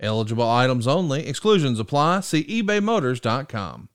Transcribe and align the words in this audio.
Eligible 0.00 0.48
items 0.48 0.86
only. 0.86 1.26
Exclusions 1.26 1.80
apply. 1.80 2.20
See 2.20 2.44
ebaymotors.com. 2.44 3.88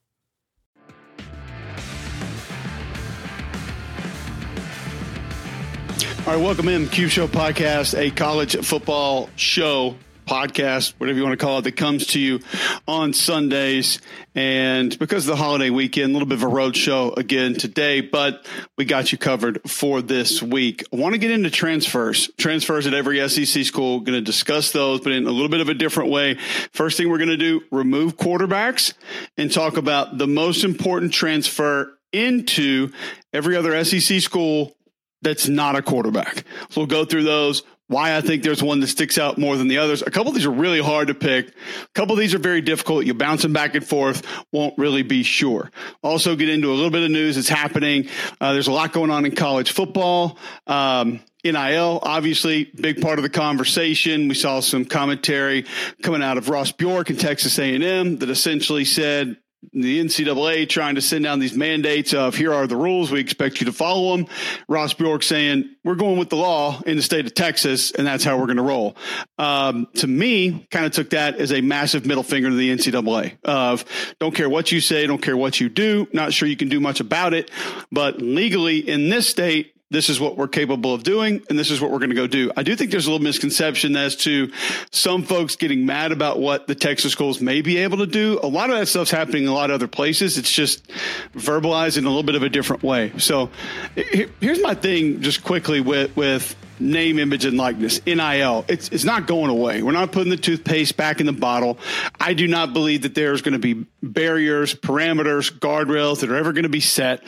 All 6.25 6.34
right, 6.34 6.41
welcome 6.41 6.70
in 6.70 6.88
Cube 6.88 7.09
Show 7.09 7.27
Podcast, 7.27 7.97
a 7.99 8.09
college 8.09 8.55
football 8.66 9.30
show 9.35 9.97
podcast, 10.25 10.93
whatever 10.97 11.17
you 11.17 11.23
want 11.23 11.37
to 11.39 11.45
call 11.45 11.59
it, 11.59 11.63
that 11.63 11.75
comes 11.75 12.07
to 12.07 12.19
you 12.19 12.39
on 12.87 13.13
Sundays. 13.13 13.99
And 14.35 14.97
because 14.97 15.27
of 15.27 15.35
the 15.35 15.43
holiday 15.43 15.69
weekend, 15.69 16.11
a 16.11 16.13
little 16.13 16.27
bit 16.27 16.37
of 16.37 16.43
a 16.43 16.47
road 16.47 16.75
show 16.75 17.13
again 17.13 17.53
today, 17.53 18.01
but 18.01 18.45
we 18.77 18.85
got 18.85 19.11
you 19.11 19.17
covered 19.17 19.61
for 19.69 20.01
this 20.01 20.41
week. 20.41 20.83
I 20.91 20.95
want 20.95 21.13
to 21.13 21.19
get 21.19 21.31
into 21.31 21.49
transfers. 21.49 22.29
Transfers 22.37 22.87
at 22.87 22.93
every 22.93 23.27
SEC 23.29 23.63
school. 23.63 23.99
Going 23.99 24.17
to 24.17 24.21
discuss 24.21 24.71
those, 24.71 25.01
but 25.01 25.11
in 25.11 25.27
a 25.27 25.31
little 25.31 25.49
bit 25.49 25.61
of 25.61 25.69
a 25.69 25.73
different 25.73 26.11
way. 26.11 26.37
First 26.71 26.97
thing 26.97 27.09
we're 27.09 27.17
going 27.17 27.29
to 27.29 27.37
do, 27.37 27.61
remove 27.71 28.17
quarterbacks 28.17 28.93
and 29.37 29.51
talk 29.51 29.77
about 29.77 30.17
the 30.17 30.27
most 30.27 30.63
important 30.63 31.13
transfer 31.13 31.97
into 32.11 32.91
every 33.33 33.55
other 33.55 33.83
SEC 33.83 34.21
school 34.21 34.75
that's 35.23 35.47
not 35.47 35.75
a 35.75 35.81
quarterback. 35.81 36.43
So 36.69 36.81
we'll 36.81 36.87
go 36.87 37.05
through 37.05 37.23
those. 37.23 37.63
Why 37.94 38.17
I 38.17 38.22
think 38.22 38.41
there's 38.41 38.63
one 38.63 38.80
that 38.80 38.88
sticks 38.88 39.19
out 39.19 39.38
more 39.38 39.55
than 39.55 39.67
the 39.67 39.77
others. 39.77 40.02
A 40.02 40.09
couple 40.09 40.30
of 40.30 40.36
these 40.36 40.47
are 40.47 40.52
really 40.52 40.81
hard 40.81 41.09
to 41.09 41.13
pick. 41.13 41.49
A 41.49 41.53
couple 41.94 42.13
of 42.13 42.19
these 42.19 42.33
are 42.33 42.39
very 42.39 42.61
difficult. 42.61 43.05
You 43.05 43.13
bounce 43.13 43.44
them 43.44 43.53
back 43.53 43.75
and 43.75 43.88
forth, 43.88 44.25
won't 44.52 44.75
really 44.80 45.03
be 45.03 45.22
sure. 45.22 45.69
Also, 46.02 46.36
get 46.36 46.49
into 46.49 46.69
a 46.69 46.73
little 46.73 46.89
bit 46.89 47.03
of 47.03 47.11
news 47.11 47.36
that's 47.36 47.47
happening. 47.47 48.09
Uh, 48.41 48.53
there's 48.53 48.67
a 48.67 48.71
lot 48.71 48.94
going 48.94 49.11
on 49.11 49.25
in 49.25 49.36
college 49.36 49.71
football. 49.71 50.39
Um, 50.66 51.19
NIL, 51.44 51.99
obviously, 52.02 52.64
big 52.64 53.02
part 53.02 53.19
of 53.19 53.23
the 53.23 53.30
conversation. 53.30 54.27
We 54.27 54.36
saw 54.36 54.61
some 54.61 54.86
commentary 54.86 55.66
coming 56.02 56.23
out 56.23 56.38
of 56.38 56.49
Ross 56.49 56.71
Bjork 56.71 57.09
in 57.09 57.17
Texas 57.17 57.59
A&M 57.59 58.17
that 58.19 58.30
essentially 58.30 58.86
said, 58.86 59.38
the 59.72 60.00
NCAA 60.00 60.67
trying 60.67 60.95
to 60.95 61.02
send 61.02 61.23
down 61.23 61.39
these 61.39 61.56
mandates 61.56 62.14
of 62.14 62.36
here 62.36 62.53
are 62.53 62.67
the 62.67 62.75
rules. 62.75 63.11
We 63.11 63.19
expect 63.19 63.59
you 63.59 63.66
to 63.67 63.72
follow 63.72 64.17
them. 64.17 64.28
Ross 64.67 64.94
Bjork 64.94 65.23
saying 65.23 65.70
we're 65.83 65.95
going 65.95 66.17
with 66.17 66.30
the 66.30 66.36
law 66.36 66.81
in 66.86 66.97
the 66.97 67.02
state 67.02 67.25
of 67.25 67.33
Texas, 67.33 67.92
and 67.92 68.05
that's 68.05 68.23
how 68.23 68.38
we're 68.38 68.45
going 68.45 68.58
to 68.58 68.64
roll. 68.64 68.95
Um, 69.38 69.88
to 69.95 70.08
me, 70.08 70.67
kind 70.72 70.86
of 70.86 70.92
took 70.92 71.11
that 71.11 71.36
as 71.36 71.52
a 71.52 71.61
massive 71.61 72.05
middle 72.05 72.23
finger 72.23 72.50
to 72.50 72.55
the 72.55 72.70
NCAA 72.70 73.38
of 73.44 73.86
don't 74.20 74.36
care 74.36 74.50
what 74.50 74.72
you 74.72 74.81
say, 74.81 75.05
don't 75.08 75.22
care 75.22 75.38
what 75.38 75.59
you 75.59 75.70
do. 75.70 76.08
Not 76.14 76.33
sure 76.33 76.48
you 76.48 76.58
can 76.58 76.70
do 76.70 76.80
much 76.80 77.00
about 77.00 77.33
it, 77.33 77.50
but 77.92 78.22
legally 78.22 78.77
in 78.77 79.09
this 79.09 79.27
state, 79.27 79.72
this 79.94 80.09
is 80.09 80.19
what 80.19 80.38
we're 80.38 80.47
capable 80.47 80.94
of 80.94 81.03
doing 81.03 81.41
and 81.49 81.58
this 81.58 81.69
is 81.69 81.80
what 81.80 81.91
we're 81.91 81.99
going 81.99 82.09
to 82.09 82.16
go 82.16 82.25
do. 82.27 82.52
I 82.58 82.63
do 82.63 82.75
think 82.75 82.89
there's 82.89 83.05
a 83.05 83.11
little 83.11 83.23
misconception 83.23 83.95
as 83.95 84.16
to 84.17 84.52
some 84.91 85.23
folks 85.23 85.55
getting 85.55 85.86
mad 85.86 86.11
about 86.11 86.39
what 86.39 86.66
the 86.66 86.73
Texas 86.73 87.11
schools 87.11 87.39
may 87.39 87.61
be 87.61 87.77
able 87.77 87.99
to 87.99 88.08
do. 88.08 88.39
A 88.41 88.47
lot 88.47 88.71
of 88.71 88.77
that 88.77 88.88
stuff's 88.88 89.11
happening 89.11 89.44
in 89.44 89.49
a 89.49 89.53
lot 89.53 89.69
of 89.69 89.75
other 89.75 89.88
places. 89.88 90.38
It's 90.39 90.52
just 90.52 90.88
verbalized 91.36 91.97
in 91.99 92.05
a 92.05 92.09
little 92.09 92.23
bit 92.23 92.33
of 92.36 92.41
a 92.41 92.49
different 92.49 92.81
way. 92.81 93.11
So 93.19 93.52
here's 93.95 94.61
my 94.61 94.73
thing 94.73 95.21
just 95.21 95.44
quickly 95.44 95.80
with, 95.80 96.15
with 96.17 96.55
name, 96.80 97.20
image, 97.20 97.45
and 97.45 97.58
likeness, 97.58 98.06
NIL. 98.06 98.66
It's, 98.67 98.89
it's 98.89 99.04
not 99.04 99.28
going 99.28 99.50
away. 99.50 99.82
We're 99.82 99.92
not 99.92 100.11
putting 100.11 100.30
the 100.30 100.38
toothpaste 100.38 100.98
back 100.98 101.20
in 101.20 101.26
the 101.26 101.34
bottle. 101.34 101.78
I 102.20 102.34
do 102.34 102.48
not 102.48 102.73
believe 102.73 103.04
that 103.04 103.16
there's 103.16 103.42
going 103.42 103.54
to 103.54 103.60
be 103.60 103.86
barriers, 104.02 104.76
parameters, 104.76 105.52
guardrails 105.52 106.20
that 106.22 106.30
are 106.30 106.36
ever 106.36 106.54
going 106.54 106.64
to 106.64 106.70
be 106.70 106.80
set. 106.80 107.23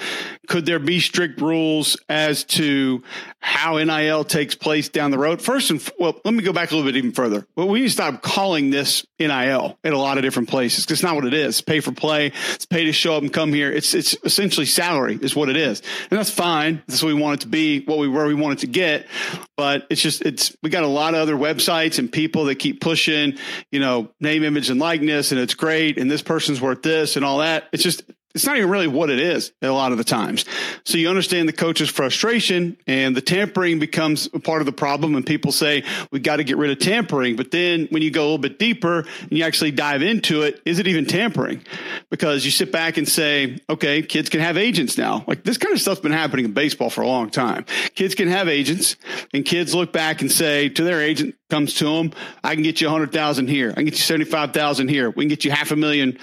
Could 0.48 0.66
there 0.66 0.80
be 0.80 1.00
strict 1.00 1.42
rules 1.42 1.98
as 2.10 2.44
to 2.46 3.04
how 3.40 3.78
NIL 3.78 4.24
takes 4.24 4.56
place 4.56 4.90
down 4.90 5.12
the 5.12 5.18
road? 5.18 5.42
First 5.42 5.72
and 5.72 5.92
well, 6.00 6.20
let 6.24 6.34
me 6.34 6.44
go 6.44 6.54
back 6.54 6.72
a 6.72 6.76
little 6.76 6.90
bit 6.90 6.98
even 6.98 7.12
further. 7.12 7.48
Well, 7.56 7.68
we 7.68 7.80
need 7.80 7.88
to 7.88 7.94
stop 7.94 8.22
calling 8.22 8.70
this 8.70 9.06
NIL 9.20 9.78
in 9.84 9.94
a 9.94 9.98
lot 9.98 10.18
of 10.18 10.24
different 10.24 10.50
places 10.50 10.86
because 10.86 11.00
it's 11.00 11.04
not 11.04 11.16
what 11.16 11.26
it 11.26 11.34
is. 11.34 11.62
Pay 11.62 11.80
for 11.80 11.92
play. 11.92 12.32
It's 12.54 12.66
pay 12.66 12.86
to 12.86 12.94
show 12.94 13.16
up 13.16 13.24
and 13.24 13.34
come 13.34 13.54
here. 13.54 13.72
It's 13.72 13.94
it's 13.94 14.16
essentially 14.24 14.66
salary 14.66 15.18
is 15.22 15.36
what 15.36 15.50
it 15.50 15.58
is, 15.58 15.82
and 16.10 16.20
that's 16.20 16.30
fine. 16.30 16.84
That's 16.88 17.02
what 17.02 17.14
we 17.14 17.22
want 17.22 17.42
it 17.42 17.44
to 17.44 17.48
be. 17.48 17.82
What 17.86 17.98
we 17.98 18.08
where 18.08 18.28
we 18.28 18.36
want 18.36 18.60
it 18.60 18.60
to 18.66 18.68
get 18.68 19.08
but 19.58 19.86
it's 19.90 20.02
just 20.02 20.22
it's 20.22 20.56
we 20.62 20.70
got 20.70 20.84
a 20.84 20.88
lot 20.88 21.14
of 21.14 21.22
other 21.22 21.36
websites 21.36 22.00
and 22.00 22.12
people 22.12 22.46
that 22.46 22.56
keep 22.56 22.82
pushing 22.82 23.38
you 23.72 23.80
know 23.80 24.12
name 24.20 24.44
image 24.44 24.70
and 24.70 24.80
likeness 24.80 25.32
and 25.32 25.40
it's 25.40 25.54
great 25.54 25.98
and 25.98 26.10
this 26.10 26.22
person's 26.22 26.62
worth 26.62 26.82
this 26.82 27.16
and 27.16 27.26
all 27.26 27.40
that. 27.40 27.66
It's 27.72 27.84
just 27.84 28.04
it's 28.36 28.46
not 28.46 28.58
even 28.58 28.70
really 28.70 28.88
what 28.88 29.10
it 29.10 29.20
is 29.20 29.54
a 29.62 29.70
lot 29.70 29.94
of 29.94 29.98
the 29.98 30.04
times. 30.04 30.44
So 30.84 30.98
you 30.98 31.08
understand 31.08 31.48
the 31.48 31.54
coach's 31.54 31.90
frustration 31.90 32.78
and 32.86 33.16
the 33.16 33.22
tampering 33.22 33.80
becomes 33.80 34.30
a 34.34 34.40
part 34.40 34.62
of 34.62 34.66
the 34.66 34.74
problem. 34.74 35.16
And 35.16 35.26
people 35.26 35.54
say, 35.54 35.84
we 36.12 36.20
got 36.20 36.36
to 36.36 36.44
get 36.44 36.58
rid 36.58 36.70
of 36.70 36.80
tampering. 36.80 37.38
But 37.38 37.52
then 37.52 37.88
when 37.92 38.02
you 38.02 38.12
go 38.12 38.22
a 38.22 38.26
little 38.26 38.38
bit 38.38 38.60
deeper 38.60 39.06
and 39.22 39.32
you 39.32 39.44
actually 39.46 39.72
dive 39.72 40.02
into 40.02 40.42
it, 40.42 40.62
is 40.66 40.80
it 40.80 40.88
even 40.88 41.06
tampering? 41.06 41.64
Because 42.10 42.44
you 42.44 42.52
sit 42.52 42.74
back 42.74 42.98
and 42.98 43.08
say, 43.08 43.58
okay, 43.70 44.02
kids 44.02 44.30
can 44.30 44.42
have 44.42 44.58
agents 44.58 44.98
now. 44.98 45.24
Like 45.28 45.44
this 45.44 45.58
kind 45.58 45.74
of 45.74 45.80
stuff's 45.80 46.02
been 46.02 46.12
happening 46.12 46.44
in 46.44 46.52
baseball 46.52 46.90
for 46.90 47.02
a 47.02 47.08
long 47.08 47.30
time. 47.30 47.66
Kids 47.96 48.16
can 48.16 48.28
have 48.28 48.50
agents 48.50 48.98
and 49.34 49.46
kids 49.46 49.74
look 49.74 49.94
back 49.94 50.20
and 50.20 50.30
say 50.30 50.68
to 50.70 50.84
their 50.84 51.02
agent, 51.02 51.36
comes 51.50 51.76
to 51.76 51.86
them, 51.86 52.12
I 52.44 52.56
can 52.56 52.64
get 52.64 52.82
you 52.82 52.88
a 52.88 52.92
hundred 52.92 53.12
thousand 53.12 53.48
here. 53.48 53.72
I 53.72 53.76
can 53.76 53.86
get 53.86 53.94
you 53.94 54.00
75,000 54.00 54.88
here. 54.88 55.10
We 55.10 55.24
can 55.24 55.30
get 55.30 55.46
you 55.46 55.52
half 55.52 55.72
a 55.72 55.76
million. 55.76 56.18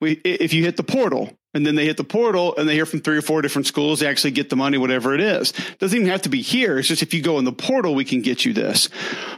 We, 0.00 0.12
if 0.12 0.54
you 0.54 0.64
hit 0.64 0.76
the 0.76 0.82
portal, 0.82 1.36
and 1.54 1.64
then 1.64 1.74
they 1.74 1.86
hit 1.86 1.96
the 1.96 2.04
portal 2.04 2.54
and 2.56 2.68
they 2.68 2.74
hear 2.74 2.84
from 2.84 3.00
three 3.00 3.16
or 3.16 3.22
four 3.22 3.40
different 3.40 3.66
schools, 3.66 4.00
they 4.00 4.06
actually 4.06 4.32
get 4.32 4.50
the 4.50 4.56
money, 4.56 4.76
whatever 4.76 5.14
it 5.14 5.20
is. 5.20 5.50
It 5.50 5.78
doesn't 5.78 5.96
even 5.96 6.10
have 6.10 6.22
to 6.22 6.28
be 6.28 6.42
here. 6.42 6.78
It's 6.78 6.88
just 6.88 7.02
if 7.02 7.14
you 7.14 7.22
go 7.22 7.38
in 7.38 7.44
the 7.44 7.52
portal, 7.52 7.94
we 7.94 8.04
can 8.04 8.20
get 8.20 8.44
you 8.44 8.52
this. 8.52 8.90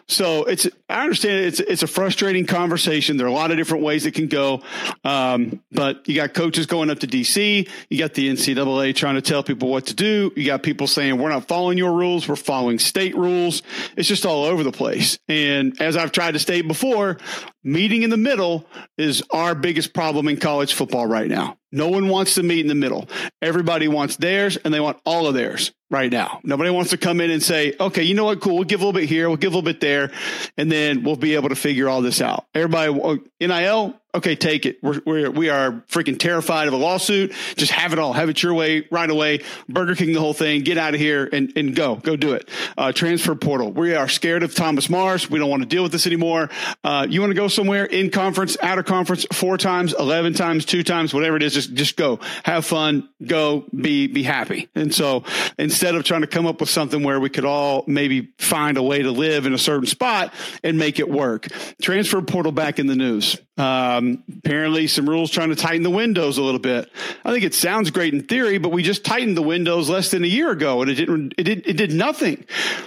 So 0.08 0.44
it's, 0.44 0.66
I 0.88 1.02
understand 1.02 1.44
it's, 1.44 1.60
it's 1.60 1.84
a 1.84 1.86
frustrating 1.86 2.46
conversation. 2.46 3.16
There 3.16 3.26
are 3.26 3.30
a 3.30 3.32
lot 3.32 3.52
of 3.52 3.56
different 3.56 3.84
ways 3.84 4.06
it 4.06 4.14
can 4.14 4.26
go. 4.26 4.62
Um, 5.04 5.62
but 5.70 6.08
you 6.08 6.16
got 6.16 6.34
coaches 6.34 6.66
going 6.66 6.90
up 6.90 6.98
to 7.00 7.06
DC. 7.06 7.68
You 7.88 7.98
got 7.98 8.14
the 8.14 8.28
NCAA 8.28 8.96
trying 8.96 9.14
to 9.14 9.22
tell 9.22 9.44
people 9.44 9.68
what 9.68 9.86
to 9.86 9.94
do. 9.94 10.32
You 10.34 10.46
got 10.46 10.64
people 10.64 10.88
saying, 10.88 11.16
we're 11.16 11.28
not 11.28 11.46
following 11.46 11.78
your 11.78 11.92
rules. 11.92 12.26
We're 12.28 12.34
following 12.34 12.80
state 12.80 13.16
rules. 13.16 13.62
It's 13.96 14.08
just 14.08 14.26
all 14.26 14.44
over 14.44 14.64
the 14.64 14.72
place. 14.72 15.18
And 15.28 15.80
as 15.80 15.96
I've 15.96 16.10
tried 16.10 16.32
to 16.32 16.40
state 16.40 16.66
before, 16.66 17.18
meeting 17.62 18.02
in 18.02 18.10
the 18.10 18.16
middle 18.16 18.66
is 18.98 19.22
our 19.30 19.54
biggest 19.54 19.94
problem 19.94 20.26
in 20.26 20.38
college 20.38 20.74
football 20.74 21.06
right 21.06 21.28
now. 21.28 21.56
No 21.72 21.88
one 21.88 22.08
wants 22.08 22.34
to 22.34 22.42
meet 22.42 22.60
in 22.60 22.66
the 22.66 22.74
middle. 22.74 23.08
Everybody 23.40 23.88
wants 23.88 24.16
theirs 24.16 24.56
and 24.56 24.72
they 24.74 24.80
want 24.80 24.98
all 25.04 25.26
of 25.26 25.34
theirs 25.34 25.72
right 25.90 26.10
now. 26.10 26.40
Nobody 26.44 26.70
wants 26.70 26.90
to 26.90 26.96
come 26.96 27.20
in 27.20 27.30
and 27.30 27.42
say, 27.42 27.74
okay, 27.78 28.02
you 28.02 28.14
know 28.14 28.24
what? 28.24 28.40
Cool. 28.40 28.54
We'll 28.54 28.64
give 28.64 28.80
a 28.80 28.84
little 28.84 28.98
bit 28.98 29.08
here. 29.08 29.28
We'll 29.28 29.36
give 29.36 29.52
a 29.52 29.56
little 29.56 29.62
bit 29.62 29.80
there. 29.80 30.10
And 30.56 30.70
then 30.70 31.02
we'll 31.02 31.16
be 31.16 31.34
able 31.34 31.48
to 31.48 31.56
figure 31.56 31.88
all 31.88 32.00
this 32.00 32.20
out. 32.20 32.46
Everybody, 32.54 33.20
NIL, 33.40 34.00
okay, 34.14 34.36
take 34.36 34.66
it. 34.66 34.82
We're, 34.82 35.00
we're, 35.04 35.30
we 35.30 35.48
are 35.48 35.72
freaking 35.88 36.18
terrified 36.18 36.68
of 36.68 36.74
a 36.74 36.76
lawsuit. 36.76 37.32
Just 37.56 37.72
have 37.72 37.92
it 37.92 37.98
all. 37.98 38.12
Have 38.12 38.28
it 38.28 38.42
your 38.42 38.54
way 38.54 38.86
right 38.90 39.08
away. 39.08 39.40
Burger 39.68 39.94
King, 39.94 40.12
the 40.12 40.20
whole 40.20 40.34
thing. 40.34 40.62
Get 40.62 40.78
out 40.78 40.94
of 40.94 41.00
here 41.00 41.28
and, 41.32 41.52
and 41.56 41.74
go. 41.74 41.96
Go 41.96 42.16
do 42.16 42.32
it. 42.32 42.48
Uh, 42.76 42.92
transfer 42.92 43.34
portal. 43.34 43.72
We 43.72 43.94
are 43.94 44.08
scared 44.08 44.42
of 44.42 44.54
Thomas 44.54 44.88
Mars. 44.88 45.30
We 45.30 45.38
don't 45.38 45.50
want 45.50 45.62
to 45.62 45.68
deal 45.68 45.82
with 45.82 45.92
this 45.92 46.06
anymore. 46.06 46.50
Uh, 46.84 47.06
you 47.08 47.20
want 47.20 47.30
to 47.30 47.36
go 47.36 47.48
somewhere 47.48 47.84
in 47.84 48.10
conference, 48.10 48.56
out 48.62 48.78
of 48.78 48.84
conference, 48.84 49.26
four 49.32 49.58
times, 49.58 49.94
11 49.98 50.34
times, 50.34 50.64
two 50.64 50.82
times, 50.82 51.14
whatever 51.14 51.36
it 51.36 51.42
is, 51.42 51.54
just, 51.54 51.74
just 51.74 51.96
go. 51.96 52.20
Have 52.44 52.64
fun. 52.64 53.08
Go. 53.24 53.64
Be, 53.74 54.06
be 54.06 54.22
happy. 54.22 54.68
And 54.74 54.94
so 54.94 55.24
instead 55.58 55.79
of 55.82 56.04
trying 56.04 56.20
to 56.20 56.26
come 56.26 56.46
up 56.46 56.60
with 56.60 56.68
something 56.68 57.02
where 57.02 57.18
we 57.18 57.30
could 57.30 57.44
all 57.44 57.84
maybe 57.86 58.32
find 58.38 58.76
a 58.76 58.82
way 58.82 59.02
to 59.02 59.10
live 59.10 59.46
in 59.46 59.52
a 59.52 59.58
certain 59.58 59.86
spot 59.86 60.32
and 60.62 60.78
make 60.78 60.98
it 60.98 61.08
work, 61.08 61.48
transfer 61.82 62.22
portal 62.22 62.52
back 62.52 62.78
in 62.78 62.86
the 62.86 62.96
news. 62.96 63.36
Um, 63.56 64.24
apparently, 64.38 64.86
some 64.86 65.08
rules 65.08 65.30
trying 65.30 65.50
to 65.50 65.56
tighten 65.56 65.82
the 65.82 65.90
windows 65.90 66.38
a 66.38 66.42
little 66.42 66.60
bit. 66.60 66.90
I 67.24 67.32
think 67.32 67.44
it 67.44 67.54
sounds 67.54 67.90
great 67.90 68.14
in 68.14 68.22
theory, 68.22 68.58
but 68.58 68.70
we 68.70 68.82
just 68.82 69.04
tightened 69.04 69.36
the 69.36 69.42
windows 69.42 69.90
less 69.90 70.10
than 70.10 70.24
a 70.24 70.28
year 70.28 70.50
ago, 70.50 70.80
and 70.80 70.90
it 70.90 70.94
didn't. 70.94 71.34
It 71.36 71.44
did. 71.44 71.66
It 71.66 71.76
did 71.76 71.92
nothing. 71.92 72.46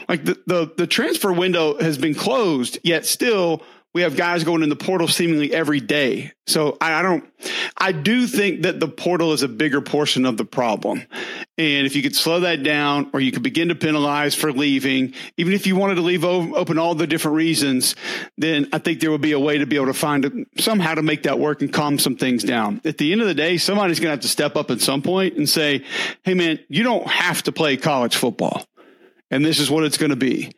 Like 0.10 0.26
the 0.26 0.42
the, 0.48 0.74
the 0.76 0.88
transfer 0.88 1.32
window 1.32 1.78
has 1.80 2.00
been 2.00 2.16
closed, 2.16 2.80
yet 2.84 3.06
still 3.06 3.62
we 3.94 4.02
have 4.02 4.16
guys 4.16 4.44
going 4.44 4.64
in 4.64 4.70
the 4.70 4.76
portal 4.76 5.08
seemingly 5.08 5.54
every 5.54 5.80
day. 5.80 6.32
So 6.48 6.78
I, 6.82 6.94
I, 6.96 7.02
don't, 7.04 7.24
I 7.78 7.92
do 7.92 8.26
think 8.26 8.64
that 8.64 8.80
the 8.80 8.88
portal 8.88 9.34
is 9.34 9.44
a 9.44 9.48
bigger 9.48 9.82
portion 9.82 10.26
of 10.26 10.36
the 10.36 10.46
problem. 10.46 11.04
And 11.60 11.86
if 11.86 11.96
you 11.96 12.02
could 12.02 12.16
slow 12.16 12.40
that 12.40 12.64
down 12.64 13.12
or 13.14 13.20
you 13.20 13.32
could 13.32 13.44
begin 13.44 13.68
to 13.68 13.76
penalize 13.76 14.34
for 14.34 14.52
leaving, 14.52 15.14
even 15.38 15.54
if 15.54 15.68
you 15.68 15.76
wanted 15.76 15.96
to 15.96 16.02
leave 16.02 16.26
open 16.26 16.80
all 16.80 16.96
the 16.96 17.06
different 17.06 17.38
reasons, 17.38 17.96
then 18.38 18.68
I 18.74 18.80
think 18.80 19.00
there 19.00 19.12
would 19.12 19.22
be 19.22 19.34
a 19.34 19.40
way 19.40 19.60
to 19.60 19.68
be 19.68 19.76
able 19.76 19.86
to 19.86 19.94
find 19.94 20.48
somehow 20.58 20.96
to 20.96 21.04
make 21.04 21.24
that 21.24 21.38
work 21.38 21.62
and 21.62 21.72
calm 21.72 22.00
some 22.00 22.16
things 22.16 22.44
down. 22.44 22.82
At 22.84 22.98
the 22.98 23.12
end 23.12 23.22
of 23.22 23.28
the 23.28 23.36
day, 23.36 23.58
somebody's 23.58 24.00
going 24.00 24.08
to 24.08 24.16
have 24.16 24.22
to 24.22 24.28
step 24.28 24.56
up 24.56 24.72
at 24.72 24.82
some 24.82 25.04
point 25.04 25.38
and 25.38 25.48
say, 25.48 25.86
Hey 26.24 26.34
man, 26.34 26.60
you 26.68 26.82
don't 26.82 27.08
have 27.08 27.44
to 27.44 27.52
play 27.52 27.78
college 27.78 28.16
football. 28.16 28.66
And 29.30 29.46
this 29.46 29.60
is 29.60 29.70
what 29.70 29.84
it's 29.84 29.98
going 29.98 30.10
to 30.10 30.16
be. 30.16 30.52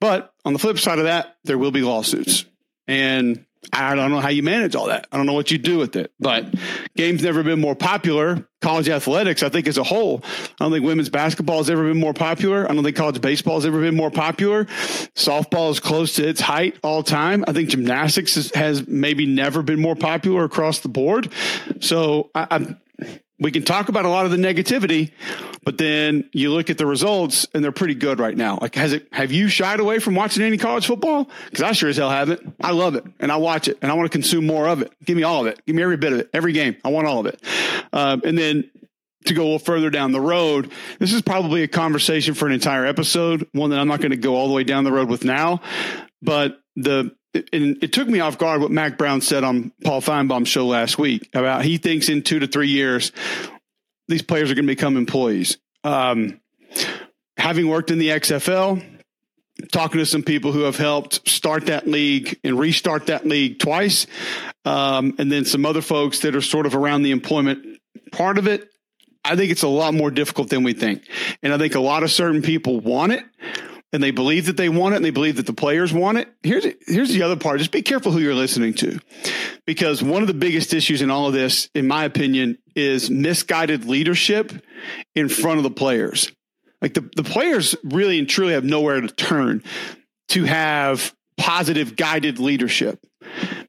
But 0.00 0.32
on 0.44 0.52
the 0.52 0.58
flip 0.58 0.78
side 0.78 0.98
of 0.98 1.04
that, 1.04 1.36
there 1.44 1.58
will 1.58 1.72
be 1.72 1.82
lawsuits. 1.82 2.46
And 2.90 3.46
I 3.72 3.94
don't 3.94 4.10
know 4.10 4.18
how 4.18 4.30
you 4.30 4.42
manage 4.42 4.74
all 4.74 4.86
that. 4.86 5.06
I 5.12 5.16
don't 5.16 5.26
know 5.26 5.32
what 5.32 5.52
you 5.52 5.58
do 5.58 5.78
with 5.78 5.94
it. 5.94 6.12
But 6.18 6.52
game's 6.96 7.22
never 7.22 7.44
been 7.44 7.60
more 7.60 7.76
popular. 7.76 8.48
College 8.60 8.88
athletics, 8.88 9.44
I 9.44 9.48
think, 9.48 9.68
as 9.68 9.78
a 9.78 9.84
whole, 9.84 10.24
I 10.24 10.64
don't 10.64 10.72
think 10.72 10.84
women's 10.84 11.08
basketball 11.08 11.58
has 11.58 11.70
ever 11.70 11.84
been 11.84 12.00
more 12.00 12.12
popular. 12.12 12.68
I 12.68 12.74
don't 12.74 12.82
think 12.82 12.96
college 12.96 13.20
baseball 13.20 13.54
has 13.54 13.64
ever 13.64 13.80
been 13.80 13.94
more 13.94 14.10
popular. 14.10 14.64
Softball 15.14 15.70
is 15.70 15.78
close 15.78 16.16
to 16.16 16.28
its 16.28 16.40
height 16.40 16.78
all 16.82 17.04
time. 17.04 17.44
I 17.46 17.52
think 17.52 17.68
gymnastics 17.68 18.34
has, 18.34 18.50
has 18.56 18.88
maybe 18.88 19.24
never 19.24 19.62
been 19.62 19.80
more 19.80 19.94
popular 19.94 20.42
across 20.42 20.80
the 20.80 20.88
board. 20.88 21.32
So 21.78 22.30
I, 22.34 22.48
I'm 22.50 22.80
we 23.40 23.50
can 23.50 23.62
talk 23.62 23.88
about 23.88 24.04
a 24.04 24.08
lot 24.08 24.26
of 24.26 24.30
the 24.30 24.36
negativity, 24.36 25.12
but 25.64 25.78
then 25.78 26.28
you 26.32 26.52
look 26.52 26.68
at 26.68 26.76
the 26.76 26.86
results 26.86 27.46
and 27.54 27.64
they're 27.64 27.72
pretty 27.72 27.94
good 27.94 28.20
right 28.20 28.36
now. 28.36 28.58
Like, 28.60 28.74
has 28.74 28.92
it, 28.92 29.08
have 29.12 29.32
you 29.32 29.48
shied 29.48 29.80
away 29.80 29.98
from 29.98 30.14
watching 30.14 30.42
any 30.42 30.58
college 30.58 30.86
football? 30.86 31.24
Cause 31.52 31.62
I 31.62 31.72
sure 31.72 31.88
as 31.88 31.96
hell 31.96 32.10
haven't. 32.10 32.54
I 32.60 32.72
love 32.72 32.94
it 32.94 33.04
and 33.18 33.32
I 33.32 33.36
watch 33.36 33.66
it 33.66 33.78
and 33.80 33.90
I 33.90 33.94
want 33.94 34.10
to 34.10 34.16
consume 34.16 34.46
more 34.46 34.68
of 34.68 34.82
it. 34.82 34.92
Give 35.04 35.16
me 35.16 35.22
all 35.22 35.40
of 35.40 35.46
it. 35.46 35.60
Give 35.66 35.74
me 35.74 35.82
every 35.82 35.96
bit 35.96 36.12
of 36.12 36.20
it, 36.20 36.30
every 36.34 36.52
game. 36.52 36.76
I 36.84 36.90
want 36.90 37.06
all 37.06 37.20
of 37.20 37.26
it. 37.26 37.42
Um, 37.92 38.20
and 38.24 38.36
then 38.36 38.70
to 39.24 39.34
go 39.34 39.42
a 39.42 39.44
little 39.44 39.58
further 39.58 39.88
down 39.88 40.12
the 40.12 40.20
road, 40.20 40.70
this 40.98 41.12
is 41.12 41.22
probably 41.22 41.62
a 41.62 41.68
conversation 41.68 42.34
for 42.34 42.46
an 42.46 42.52
entire 42.52 42.84
episode, 42.84 43.48
one 43.52 43.70
that 43.70 43.80
I'm 43.80 43.88
not 43.88 44.00
going 44.00 44.10
to 44.10 44.16
go 44.16 44.36
all 44.36 44.48
the 44.48 44.54
way 44.54 44.64
down 44.64 44.84
the 44.84 44.92
road 44.92 45.08
with 45.08 45.24
now, 45.24 45.60
but 46.22 46.60
the 46.76 47.14
and 47.34 47.82
it 47.82 47.92
took 47.92 48.08
me 48.08 48.20
off 48.20 48.38
guard 48.38 48.60
what 48.60 48.70
Mack 48.70 48.98
Brown 48.98 49.20
said 49.20 49.44
on 49.44 49.72
Paul 49.84 50.00
Finebaum's 50.00 50.48
show 50.48 50.66
last 50.66 50.98
week 50.98 51.28
about 51.32 51.64
he 51.64 51.78
thinks 51.78 52.08
in 52.08 52.22
two 52.22 52.40
to 52.40 52.46
three 52.46 52.68
years 52.68 53.12
these 54.08 54.22
players 54.22 54.50
are 54.50 54.54
going 54.54 54.66
to 54.66 54.72
become 54.72 54.96
employees. 54.96 55.58
Um, 55.84 56.40
having 57.36 57.68
worked 57.68 57.92
in 57.92 57.98
the 57.98 58.08
XFL, 58.08 58.84
talking 59.70 59.98
to 59.98 60.06
some 60.06 60.24
people 60.24 60.50
who 60.50 60.62
have 60.62 60.76
helped 60.76 61.28
start 61.28 61.66
that 61.66 61.86
league 61.86 62.38
and 62.42 62.58
restart 62.58 63.06
that 63.06 63.24
league 63.24 63.60
twice, 63.60 64.08
um, 64.64 65.14
and 65.18 65.30
then 65.30 65.44
some 65.44 65.64
other 65.64 65.80
folks 65.80 66.20
that 66.20 66.34
are 66.34 66.40
sort 66.40 66.66
of 66.66 66.74
around 66.74 67.02
the 67.02 67.12
employment 67.12 67.78
part 68.10 68.36
of 68.36 68.48
it. 68.48 68.68
I 69.24 69.36
think 69.36 69.52
it's 69.52 69.62
a 69.62 69.68
lot 69.68 69.94
more 69.94 70.10
difficult 70.10 70.48
than 70.48 70.64
we 70.64 70.72
think. 70.72 71.04
And 71.42 71.52
I 71.52 71.58
think 71.58 71.74
a 71.74 71.80
lot 71.80 72.02
of 72.02 72.10
certain 72.10 72.42
people 72.42 72.80
want 72.80 73.12
it 73.12 73.24
and 73.92 74.02
they 74.02 74.10
believe 74.10 74.46
that 74.46 74.56
they 74.56 74.68
want 74.68 74.94
it 74.94 74.96
and 74.96 75.04
they 75.04 75.10
believe 75.10 75.36
that 75.36 75.46
the 75.46 75.52
players 75.52 75.92
want 75.92 76.18
it. 76.18 76.28
Here's 76.42 76.66
here's 76.86 77.10
the 77.10 77.22
other 77.22 77.36
part. 77.36 77.58
Just 77.58 77.72
be 77.72 77.82
careful 77.82 78.12
who 78.12 78.20
you're 78.20 78.34
listening 78.34 78.74
to. 78.74 78.98
Because 79.66 80.02
one 80.02 80.22
of 80.22 80.28
the 80.28 80.34
biggest 80.34 80.72
issues 80.72 81.02
in 81.02 81.10
all 81.10 81.26
of 81.26 81.32
this, 81.32 81.68
in 81.74 81.86
my 81.86 82.04
opinion, 82.04 82.58
is 82.74 83.10
misguided 83.10 83.84
leadership 83.84 84.52
in 85.14 85.28
front 85.28 85.58
of 85.58 85.64
the 85.64 85.70
players. 85.70 86.32
Like 86.80 86.94
the, 86.94 87.08
the 87.16 87.24
players 87.24 87.76
really 87.84 88.18
and 88.18 88.28
truly 88.28 88.54
have 88.54 88.64
nowhere 88.64 89.00
to 89.00 89.08
turn 89.08 89.62
to 90.28 90.44
have 90.44 91.14
positive 91.36 91.96
guided 91.96 92.38
leadership. 92.38 93.04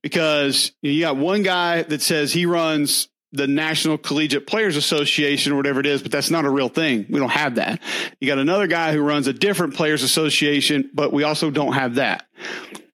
Because 0.01 0.71
you 0.81 1.01
got 1.01 1.18
one 1.18 1.44
guy 1.44 1.83
that 1.83 2.01
says 2.01 2.31
he 2.31 2.45
runs 2.45 3.09
the 3.33 3.48
National 3.48 3.98
Collegiate 3.98 4.45
Players 4.45 4.75
Association 4.75 5.54
or 5.54 5.56
whatever 5.56 5.80
it 5.80 5.86
is, 5.86 6.01
but 6.01 6.12
that's 6.12 6.30
not 6.30 6.45
a 6.45 6.50
real 6.50 6.69
thing. 6.69 7.06
We 7.10 7.19
don't 7.19 7.30
have 7.30 7.56
that. 7.56 7.81
You 8.19 8.28
got 8.28 8.39
another 8.39 8.68
guy 8.68 8.94
who 8.94 9.01
runs 9.01 9.28
a 9.28 9.33
different 9.33 9.75
players 9.75 10.04
association, 10.04 10.89
but 10.94 11.13
we 11.13 11.24
also 11.24 11.50
don't 11.50 11.74
have 11.74 11.95
that. 11.95 12.28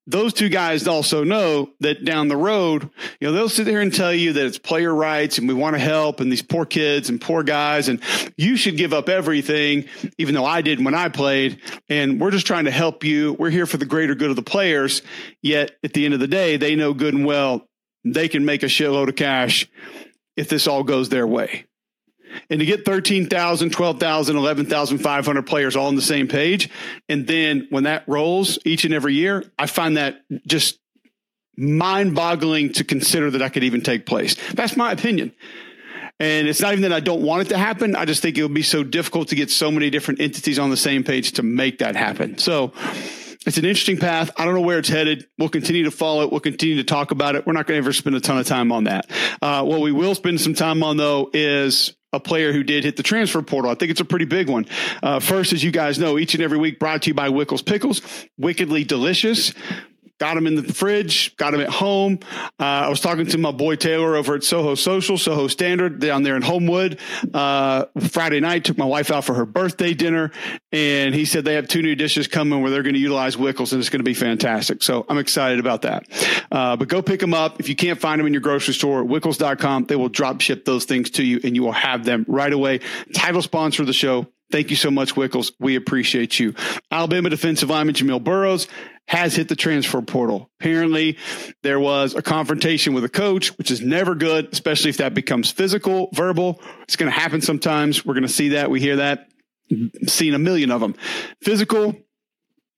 Those 0.09 0.31
two 0.31 0.47
guys 0.47 0.87
also 0.87 1.25
know 1.25 1.71
that 1.81 2.05
down 2.05 2.29
the 2.29 2.37
road, 2.37 2.89
you 3.19 3.27
know, 3.27 3.33
they'll 3.33 3.49
sit 3.49 3.65
there 3.65 3.81
and 3.81 3.93
tell 3.93 4.13
you 4.13 4.31
that 4.33 4.45
it's 4.45 4.57
player 4.57 4.93
rights 4.95 5.37
and 5.37 5.49
we 5.49 5.53
want 5.53 5.75
to 5.75 5.81
help 5.81 6.21
and 6.21 6.31
these 6.31 6.41
poor 6.41 6.65
kids 6.65 7.09
and 7.09 7.19
poor 7.19 7.43
guys 7.43 7.89
and 7.89 8.01
you 8.37 8.55
should 8.55 8.77
give 8.77 8.93
up 8.93 9.09
everything, 9.09 9.83
even 10.17 10.33
though 10.33 10.45
I 10.45 10.61
did 10.61 10.83
when 10.83 10.95
I 10.95 11.09
played. 11.09 11.59
And 11.89 12.21
we're 12.21 12.31
just 12.31 12.47
trying 12.47 12.65
to 12.65 12.71
help 12.71 13.03
you. 13.03 13.33
We're 13.33 13.49
here 13.49 13.65
for 13.65 13.75
the 13.75 13.85
greater 13.85 14.15
good 14.15 14.29
of 14.29 14.37
the 14.37 14.43
players. 14.43 15.01
Yet 15.41 15.71
at 15.83 15.91
the 15.91 16.05
end 16.05 16.13
of 16.13 16.21
the 16.21 16.27
day, 16.27 16.55
they 16.55 16.75
know 16.75 16.93
good 16.93 17.13
and 17.13 17.25
well 17.25 17.67
they 18.05 18.29
can 18.29 18.45
make 18.45 18.63
a 18.63 18.67
shitload 18.67 19.09
of 19.09 19.17
cash 19.17 19.67
if 20.37 20.47
this 20.47 20.67
all 20.67 20.83
goes 20.83 21.09
their 21.09 21.27
way. 21.27 21.65
And 22.49 22.59
to 22.59 22.65
get 22.65 22.85
13,000, 22.85 23.71
12,000, 23.71 24.35
11,500 24.35 25.41
players 25.43 25.75
all 25.75 25.87
on 25.87 25.95
the 25.95 26.01
same 26.01 26.27
page. 26.27 26.69
And 27.09 27.25
then 27.25 27.67
when 27.69 27.83
that 27.83 28.03
rolls 28.07 28.59
each 28.63 28.85
and 28.85 28.93
every 28.93 29.15
year, 29.15 29.43
I 29.57 29.65
find 29.65 29.97
that 29.97 30.21
just 30.45 30.79
mind 31.57 32.15
boggling 32.15 32.73
to 32.73 32.83
consider 32.83 33.31
that 33.31 33.41
I 33.41 33.49
could 33.49 33.63
even 33.63 33.81
take 33.81 34.05
place. 34.05 34.35
That's 34.53 34.77
my 34.77 34.91
opinion. 34.91 35.33
And 36.19 36.47
it's 36.47 36.61
not 36.61 36.71
even 36.71 36.83
that 36.83 36.93
I 36.93 36.99
don't 36.99 37.21
want 37.21 37.43
it 37.43 37.49
to 37.49 37.57
happen. 37.57 37.95
I 37.95 38.05
just 38.05 38.21
think 38.21 38.37
it 38.37 38.43
would 38.43 38.53
be 38.53 38.63
so 38.63 38.83
difficult 38.83 39.29
to 39.29 39.35
get 39.35 39.51
so 39.51 39.71
many 39.71 39.89
different 39.89 40.19
entities 40.19 40.57
on 40.57 40.69
the 40.69 40.77
same 40.77 41.03
page 41.03 41.33
to 41.33 41.43
make 41.43 41.79
that 41.79 41.95
happen. 41.95 42.37
So, 42.37 42.73
it's 43.47 43.57
an 43.57 43.65
interesting 43.65 43.97
path. 43.97 44.29
I 44.37 44.45
don't 44.45 44.53
know 44.53 44.61
where 44.61 44.77
it's 44.77 44.89
headed. 44.89 45.25
We'll 45.37 45.49
continue 45.49 45.83
to 45.85 45.91
follow 45.91 46.23
it. 46.23 46.31
We'll 46.31 46.41
continue 46.41 46.75
to 46.75 46.83
talk 46.83 47.11
about 47.11 47.35
it. 47.35 47.47
We're 47.47 47.53
not 47.53 47.65
going 47.65 47.77
to 47.77 47.83
ever 47.83 47.93
spend 47.93 48.15
a 48.15 48.19
ton 48.19 48.37
of 48.37 48.45
time 48.45 48.71
on 48.71 48.83
that. 48.83 49.09
Uh, 49.41 49.63
what 49.63 49.79
we 49.79 49.91
will 49.91 50.15
spend 50.15 50.41
some 50.41 50.53
time 50.53 50.83
on, 50.83 50.97
though, 50.97 51.29
is 51.33 51.93
a 52.11 52.19
player 52.19 52.51
who 52.51 52.63
did 52.63 52.83
hit 52.83 52.97
the 52.97 53.03
transfer 53.03 53.41
portal. 53.41 53.71
I 53.71 53.75
think 53.75 53.91
it's 53.91 54.01
a 54.01 54.05
pretty 54.05 54.25
big 54.25 54.49
one. 54.49 54.65
Uh, 55.01 55.19
first, 55.19 55.53
as 55.53 55.63
you 55.63 55.71
guys 55.71 55.97
know, 55.97 56.17
each 56.17 56.33
and 56.33 56.43
every 56.43 56.57
week 56.57 56.77
brought 56.77 57.03
to 57.03 57.09
you 57.09 57.13
by 57.13 57.29
Wickles 57.29 57.65
Pickles, 57.65 58.01
wickedly 58.37 58.83
delicious. 58.83 59.53
Got 60.19 60.33
them 60.33 60.47
in 60.47 60.55
the 60.55 60.73
fridge, 60.73 61.35
got 61.37 61.51
them 61.51 61.61
at 61.61 61.69
home. 61.69 62.19
Uh, 62.59 62.63
I 62.63 62.89
was 62.89 63.01
talking 63.01 63.27
to 63.27 63.37
my 63.37 63.51
boy 63.51 63.75
Taylor 63.75 64.15
over 64.15 64.33
at 64.33 64.43
Soho 64.43 64.73
Social, 64.73 65.15
Soho 65.15 65.47
Standard 65.47 65.99
down 65.99 66.23
there 66.23 66.35
in 66.35 66.41
Homewood. 66.41 66.99
Uh, 67.31 67.85
Friday 67.99 68.39
night, 68.39 68.63
took 68.63 68.79
my 68.79 68.85
wife 68.85 69.11
out 69.11 69.25
for 69.25 69.35
her 69.35 69.45
birthday 69.45 69.93
dinner, 69.93 70.31
and 70.71 71.13
he 71.13 71.25
said 71.25 71.45
they 71.45 71.53
have 71.53 71.67
two 71.67 71.83
new 71.83 71.93
dishes 71.93 72.27
coming 72.27 72.63
where 72.63 72.71
they're 72.71 72.81
going 72.81 72.95
to 72.95 72.99
utilize 72.99 73.35
Wickles, 73.35 73.73
and 73.73 73.79
it's 73.79 73.89
going 73.89 73.99
to 73.99 74.03
be 74.03 74.15
fantastic. 74.15 74.81
So 74.81 75.05
I'm 75.07 75.19
excited 75.19 75.59
about 75.59 75.83
that. 75.83 76.05
Uh, 76.51 76.75
but 76.75 76.87
go 76.87 77.03
pick 77.03 77.19
them 77.19 77.35
up. 77.35 77.59
If 77.59 77.69
you 77.69 77.75
can't 77.75 77.99
find 77.99 78.19
them 78.19 78.25
in 78.25 78.33
your 78.33 78.41
grocery 78.41 78.73
store, 78.73 79.03
wickles.com, 79.03 79.85
they 79.85 79.95
will 79.95 80.09
drop 80.09 80.41
ship 80.41 80.65
those 80.65 80.85
things 80.85 81.11
to 81.11 81.23
you, 81.23 81.39
and 81.43 81.55
you 81.55 81.61
will 81.61 81.71
have 81.73 82.05
them 82.05 82.25
right 82.27 82.51
away. 82.51 82.79
Title 83.13 83.43
sponsor 83.43 83.83
of 83.83 83.87
the 83.87 83.93
show. 83.93 84.25
Thank 84.49 84.69
you 84.69 84.77
so 84.77 84.89
much, 84.89 85.15
Wickles. 85.15 85.51
We 85.59 85.75
appreciate 85.75 86.39
you. 86.39 86.55
Alabama 86.89 87.29
defensive 87.29 87.69
lineman 87.69 87.95
Jamil 87.95 88.23
Burroughs 88.23 88.67
has 89.07 89.35
hit 89.35 89.47
the 89.47 89.55
transfer 89.55 90.01
portal. 90.01 90.49
Apparently, 90.59 91.17
there 91.63 91.79
was 91.79 92.13
a 92.13 92.21
confrontation 92.21 92.93
with 92.93 93.03
a 93.03 93.09
coach, 93.09 93.57
which 93.57 93.71
is 93.71 93.81
never 93.81 94.15
good, 94.15 94.49
especially 94.51 94.89
if 94.89 94.97
that 94.97 95.13
becomes 95.13 95.49
physical, 95.49 96.09
verbal. 96.13 96.61
It's 96.83 96.97
going 96.97 97.11
to 97.11 97.17
happen 97.17 97.41
sometimes. 97.41 98.05
We're 98.05 98.13
going 98.13 98.23
to 98.23 98.29
see 98.29 98.49
that. 98.49 98.69
We 98.69 98.81
hear 98.81 98.97
that. 98.97 99.29
Seen 100.07 100.33
a 100.33 100.39
million 100.39 100.71
of 100.71 100.81
them. 100.81 100.95
Physical, 101.41 101.95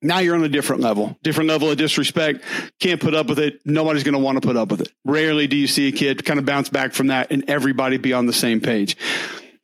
now 0.01 0.19
you're 0.19 0.35
on 0.35 0.43
a 0.43 0.49
different 0.49 0.81
level, 0.81 1.17
different 1.23 1.49
level 1.49 1.69
of 1.69 1.77
disrespect. 1.77 2.43
Can't 2.79 3.01
put 3.01 3.13
up 3.13 3.27
with 3.27 3.39
it. 3.39 3.59
Nobody's 3.65 4.03
going 4.03 4.13
to 4.13 4.19
want 4.19 4.41
to 4.41 4.47
put 4.47 4.55
up 4.55 4.71
with 4.71 4.81
it. 4.81 4.91
Rarely 5.05 5.47
do 5.47 5.57
you 5.57 5.67
see 5.67 5.87
a 5.87 5.91
kid 5.91 6.23
kind 6.25 6.39
of 6.39 6.45
bounce 6.45 6.69
back 6.69 6.93
from 6.93 7.07
that 7.07 7.31
and 7.31 7.49
everybody 7.49 7.97
be 7.97 8.13
on 8.13 8.25
the 8.25 8.33
same 8.33 8.61
page. 8.61 8.97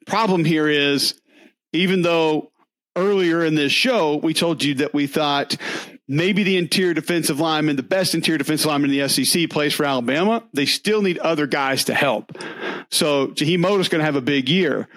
Problem 0.06 0.46
here 0.46 0.68
is, 0.68 1.20
even 1.74 2.02
though 2.02 2.52
earlier 2.96 3.44
in 3.44 3.56
this 3.56 3.72
show 3.72 4.18
we 4.18 4.34
told 4.34 4.64
you 4.64 4.76
that 4.76 4.94
we 4.94 5.08
thought 5.08 5.58
maybe 6.08 6.44
the 6.44 6.58
interior 6.58 6.94
defensive 6.94 7.40
lineman, 7.40 7.76
the 7.76 7.84
best 7.84 8.14
interior 8.14 8.38
defensive 8.38 8.68
lineman 8.68 8.92
in 8.92 9.00
the 9.00 9.10
SEC, 9.10 9.50
plays 9.50 9.74
for 9.74 9.86
Alabama. 9.86 10.44
They 10.54 10.66
still 10.66 11.02
need 11.02 11.18
other 11.18 11.48
guys 11.48 11.86
to 11.86 11.94
help. 11.94 12.38
So 12.92 13.28
Jaheim 13.28 13.62
going 13.62 13.90
to 13.90 14.04
have 14.04 14.16
a 14.16 14.22
big 14.22 14.50
year 14.50 14.88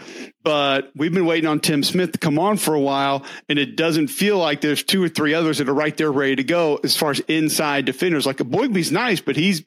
but 0.49 0.93
we've 0.97 1.13
been 1.13 1.27
waiting 1.27 1.47
on 1.47 1.61
Tim 1.61 1.83
Smith 1.83 2.13
to 2.13 2.19
come 2.19 2.39
on 2.39 2.57
for 2.57 2.73
a 2.73 2.81
while, 2.81 3.23
and 3.51 3.59
it 3.59 3.77
doesn't 3.77 4.09
feel 4.09 4.39
like 4.39 4.63
there's 4.63 4.83
two 4.83 5.05
or 5.05 5.09
three 5.11 5.35
others 5.35 5.59
that 5.59 5.69
are 5.69 5.75
right 5.75 5.95
there 5.95 6.11
ready 6.11 6.37
to 6.37 6.43
go 6.43 6.81
as 6.83 6.97
far 6.97 7.11
as 7.11 7.21
inside 7.29 7.85
defenders. 7.85 8.25
Like 8.25 8.39
Eboigbe's 8.39 8.91
nice, 8.91 9.21
but 9.21 9.37
he's 9.37 9.63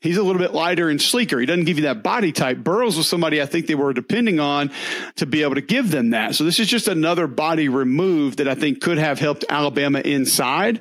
he's 0.00 0.18
a 0.18 0.22
little 0.22 0.38
bit 0.38 0.52
lighter 0.52 0.90
and 0.90 1.00
sleeker. 1.00 1.40
He 1.40 1.46
doesn't 1.46 1.64
give 1.64 1.78
you 1.78 1.84
that 1.84 2.02
body 2.02 2.32
type. 2.32 2.58
Burroughs 2.58 2.98
was 2.98 3.08
somebody 3.08 3.40
I 3.40 3.46
think 3.46 3.68
they 3.68 3.74
were 3.74 3.94
depending 3.94 4.38
on 4.38 4.70
to 5.16 5.24
be 5.24 5.44
able 5.44 5.54
to 5.54 5.62
give 5.62 5.90
them 5.90 6.10
that. 6.10 6.34
So 6.34 6.44
this 6.44 6.60
is 6.60 6.68
just 6.68 6.88
another 6.88 7.26
body 7.26 7.70
remove 7.70 8.36
that 8.36 8.48
I 8.48 8.54
think 8.54 8.82
could 8.82 8.98
have 8.98 9.18
helped 9.18 9.46
Alabama 9.48 10.00
inside, 10.00 10.77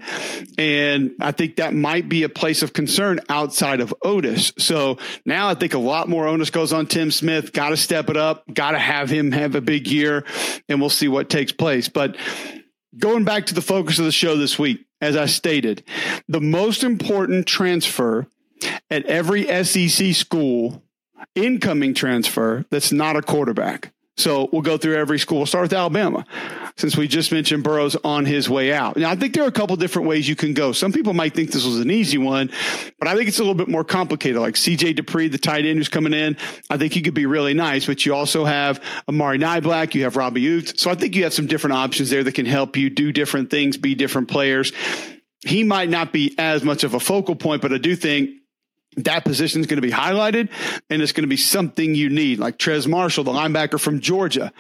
and 0.58 1.12
I 1.20 1.32
think 1.32 1.58
that 1.58 1.74
might 1.74 2.10
be 2.10 2.24
a 2.24 2.30
place 2.30 2.64
of 2.64 2.74
concern 2.74 3.20
outside 3.30 3.80
of 3.80 3.94
Oatis. 4.04 4.60
So 4.60 4.98
now 5.26 5.50
I 5.50 5.54
think 5.54 5.74
a 5.74 5.80
lot 5.80 6.10
more 6.10 6.28
onus 6.28 6.50
goes 6.50 6.74
on 6.74 6.88
Tim 6.88 7.12
Smith. 7.12 7.54
Got 7.54 7.70
to 7.70 7.78
step 7.78 8.10
it 8.10 8.18
up. 8.18 8.44
Got 8.54 8.72
to 8.72 8.80
have 8.80 9.10
him 9.10 9.32
have 9.32 9.56
a 9.56 9.62
big 9.62 9.88
year, 9.88 10.26
and 10.70 10.80
we'll 10.80 10.90
see 10.90 11.08
what 11.08 11.30
takes 11.30 11.52
place. 11.52 11.90
But 11.90 12.18
going 12.98 13.24
back 13.24 13.48
to 13.48 13.54
the 13.54 13.62
focus 13.62 14.00
of 14.00 14.06
the 14.06 14.12
show 14.12 14.38
this 14.38 14.58
week, 14.58 14.86
as 15.02 15.16
I 15.16 15.28
stated, 15.28 15.84
the 16.28 16.42
most 16.42 16.84
important 16.84 17.46
transfer 17.46 18.28
at 18.90 19.06
every 19.06 19.44
SEC 19.64 20.14
school, 20.14 20.84
incoming 21.36 21.94
transfer 21.94 22.66
that's 22.70 22.92
not 22.92 23.16
a 23.16 23.22
quarterback. 23.22 23.94
So 24.18 24.50
we'll 24.52 24.64
go 24.64 24.78
through 24.78 24.96
every 24.96 25.20
school. 25.20 25.38
We'll 25.38 25.46
start 25.46 25.64
with 25.64 25.74
Alabama, 25.74 26.26
since 26.76 26.98
we 26.98 27.08
just 27.08 27.32
mentioned 27.32 27.64
Burroughs 27.64 27.96
on 28.04 28.26
his 28.26 28.50
way 28.50 28.74
out. 28.74 28.98
Now, 28.98 29.12
I 29.12 29.16
think 29.16 29.36
there 29.36 29.44
are 29.44 29.48
a 29.48 29.52
couple 29.52 29.76
different 29.76 30.08
ways 30.08 30.28
you 30.28 30.36
can 30.36 30.56
go. 30.56 30.72
Some 30.72 30.92
people 30.92 31.14
might 31.14 31.36
think 31.36 31.52
this 31.52 31.64
was 31.64 31.80
an 31.80 31.92
easy 31.92 32.18
one, 32.18 32.50
but 32.98 33.08
I 33.08 33.16
think 33.16 33.28
it's 33.28 33.38
a 33.38 33.44
little 33.44 33.54
bit 33.54 33.68
more 33.68 33.84
complicated. 33.84 34.42
Like 34.42 34.56
CJ 34.56 34.98
Dippre, 34.98 35.32
the 35.32 35.38
tight 35.38 35.66
end 35.66 35.78
who's 35.78 35.88
coming 35.88 36.14
in, 36.14 36.36
I 36.68 36.78
think 36.78 36.94
he 36.94 37.04
could 37.04 37.14
be 37.14 37.28
really 37.28 37.54
nice, 37.54 37.86
but 37.86 38.06
you 38.08 38.16
also 38.16 38.44
have 38.44 38.82
Amari 39.08 39.38
Niblack, 39.38 39.94
you 39.94 40.04
have 40.04 40.16
Robbie 40.16 40.42
Youth. 40.42 40.80
So 40.80 40.90
I 40.90 40.96
think 40.96 41.16
you 41.16 41.24
have 41.24 41.34
some 41.34 41.46
different 41.46 41.76
options 41.76 42.10
there 42.10 42.24
that 42.24 42.34
can 42.34 42.48
help 42.48 42.76
you 42.76 42.90
do 42.90 43.12
different 43.12 43.52
things, 43.52 43.78
be 43.78 43.94
different 43.94 44.30
players. 44.30 44.74
He 45.46 45.64
might 45.64 45.90
not 45.90 46.12
be 46.12 46.34
as 46.40 46.64
much 46.64 46.84
of 46.84 46.96
a 46.96 47.00
focal 47.00 47.36
point, 47.36 47.62
but 47.62 47.72
I 47.72 47.78
do 47.78 47.96
think 47.96 48.32
that 48.98 49.24
position 49.24 49.62
is 49.62 49.68
going 49.68 49.82
to 49.82 49.88
be 49.88 49.94
highlighted 49.94 50.50
and 50.90 51.02
it's 51.02 51.12
going 51.12 51.24
to 51.24 51.30
be 51.30 51.38
something 51.38 51.94
you 51.94 52.10
need, 52.10 52.40
like 52.40 52.58
Trez 52.58 52.88
Marshall, 52.88 53.24
the 53.24 53.32
linebacker 53.32 53.80
from 53.80 54.00
Georgia. 54.00 54.52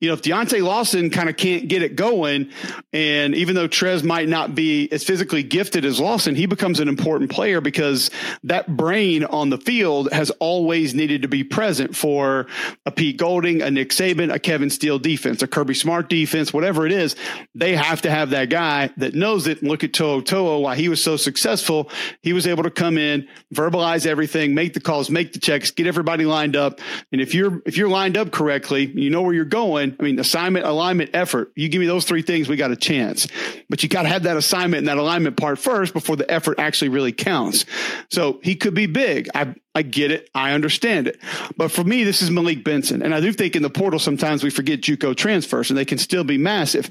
You 0.00 0.08
know, 0.08 0.14
if 0.14 0.22
Deontae 0.22 0.62
Lawson 0.62 1.10
kind 1.10 1.28
of 1.28 1.36
can't 1.36 1.68
get 1.68 1.82
it 1.82 1.94
going, 1.94 2.50
and 2.92 3.34
even 3.34 3.54
though 3.54 3.68
Trez 3.68 4.02
might 4.02 4.28
not 4.28 4.54
be 4.54 4.90
as 4.90 5.04
physically 5.04 5.44
gifted 5.44 5.84
as 5.84 6.00
Lawson, 6.00 6.34
he 6.34 6.46
becomes 6.46 6.80
an 6.80 6.88
important 6.88 7.30
player 7.30 7.60
because 7.60 8.10
that 8.42 8.76
brain 8.76 9.24
on 9.24 9.50
the 9.50 9.58
field 9.58 10.12
has 10.12 10.30
always 10.32 10.94
needed 10.94 11.22
to 11.22 11.28
be 11.28 11.44
present 11.44 11.94
for 11.94 12.46
a 12.84 12.90
Pete 12.90 13.16
Golding, 13.16 13.62
a 13.62 13.70
Nick 13.70 13.90
Saban, 13.90 14.32
a 14.32 14.40
Kevin 14.40 14.70
Steele 14.70 14.98
defense, 14.98 15.40
a 15.42 15.46
Kirby 15.46 15.74
Smart 15.74 16.08
defense, 16.08 16.52
whatever 16.52 16.84
it 16.84 16.92
is. 16.92 17.14
They 17.54 17.76
have 17.76 18.02
to 18.02 18.10
have 18.10 18.30
that 18.30 18.50
guy 18.50 18.90
that 18.96 19.14
knows 19.14 19.46
it. 19.46 19.60
And 19.60 19.70
look 19.70 19.84
at 19.84 19.92
To'o 19.92 20.20
To'o, 20.20 20.58
why 20.58 20.74
he 20.74 20.88
was 20.88 21.02
so 21.02 21.16
successful. 21.16 21.90
He 22.22 22.32
was 22.32 22.48
able 22.48 22.64
to 22.64 22.70
come 22.70 22.98
in, 22.98 23.28
verbalize 23.54 23.83
analyze 23.84 24.06
everything, 24.06 24.54
make 24.54 24.72
the 24.72 24.80
calls, 24.80 25.10
make 25.10 25.34
the 25.34 25.38
checks, 25.38 25.70
get 25.70 25.86
everybody 25.86 26.24
lined 26.24 26.56
up. 26.56 26.80
And 27.12 27.20
if 27.20 27.34
you're 27.34 27.62
if 27.66 27.76
you're 27.76 27.88
lined 27.88 28.16
up 28.16 28.30
correctly, 28.30 28.86
you 28.86 29.10
know 29.10 29.20
where 29.22 29.34
you're 29.34 29.44
going. 29.44 29.94
I 30.00 30.02
mean, 30.02 30.18
assignment, 30.18 30.64
alignment, 30.64 31.10
effort. 31.12 31.52
You 31.54 31.68
give 31.68 31.80
me 31.80 31.86
those 31.86 32.06
three 32.06 32.22
things, 32.22 32.48
we 32.48 32.56
got 32.56 32.70
a 32.70 32.76
chance. 32.76 33.28
But 33.68 33.82
you 33.82 33.88
got 33.90 34.02
to 34.02 34.08
have 34.08 34.22
that 34.22 34.38
assignment 34.38 34.78
and 34.78 34.88
that 34.88 34.96
alignment 34.96 35.36
part 35.36 35.58
first 35.58 35.92
before 35.92 36.16
the 36.16 36.30
effort 36.30 36.58
actually 36.58 36.88
really 36.88 37.12
counts. 37.12 37.66
So 38.10 38.40
he 38.42 38.56
could 38.56 38.74
be 38.74 38.86
big. 38.86 39.28
I 39.34 39.54
I 39.74 39.82
get 39.82 40.10
it. 40.10 40.30
I 40.34 40.52
understand 40.52 41.08
it. 41.08 41.20
But 41.56 41.70
for 41.70 41.84
me, 41.84 42.04
this 42.04 42.22
is 42.22 42.30
Malik 42.30 42.64
Benson. 42.64 43.02
And 43.02 43.14
I 43.14 43.20
do 43.20 43.32
think 43.32 43.54
in 43.54 43.62
the 43.62 43.70
portal, 43.70 43.98
sometimes 43.98 44.42
we 44.42 44.50
forget 44.50 44.80
JUCO 44.80 45.14
transfers 45.16 45.70
and 45.70 45.76
they 45.76 45.84
can 45.84 45.98
still 45.98 46.24
be 46.24 46.38
massive 46.38 46.88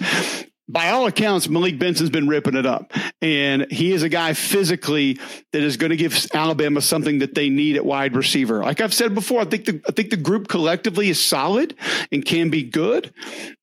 by 0.70 0.90
all 0.90 1.06
accounts, 1.08 1.50
Malik 1.50 1.78
Benson's 1.78 2.10
been 2.10 2.28
ripping 2.28 2.56
it 2.56 2.66
up. 2.66 2.94
And 3.22 3.70
he 3.70 3.92
is 3.92 4.02
a 4.02 4.10
guy 4.10 4.34
physically 4.34 5.20
that 5.52 5.62
is 5.62 5.78
going 5.78 5.90
to 5.90 5.98
give 5.98 6.26
Alabama 6.34 6.82
something 6.82 7.20
that 7.20 7.36
they 7.36 7.50
need 7.50 7.76
at 7.76 7.86
wide 7.86 8.16
receiver. 8.16 8.60
Like 8.60 8.80
I've 8.80 8.94
said 8.94 9.14
before, 9.14 9.42
I 9.42 9.46
think 9.46 9.66
the 9.66 9.82
I 9.88 9.92
think 9.92 10.10
the 10.10 10.18
group 10.18 10.48
collectively 10.48 11.10
is 11.10 11.20
solid 11.20 11.76
and 12.12 12.24
can 12.24 12.50
be 12.50 12.64
good. 12.64 13.14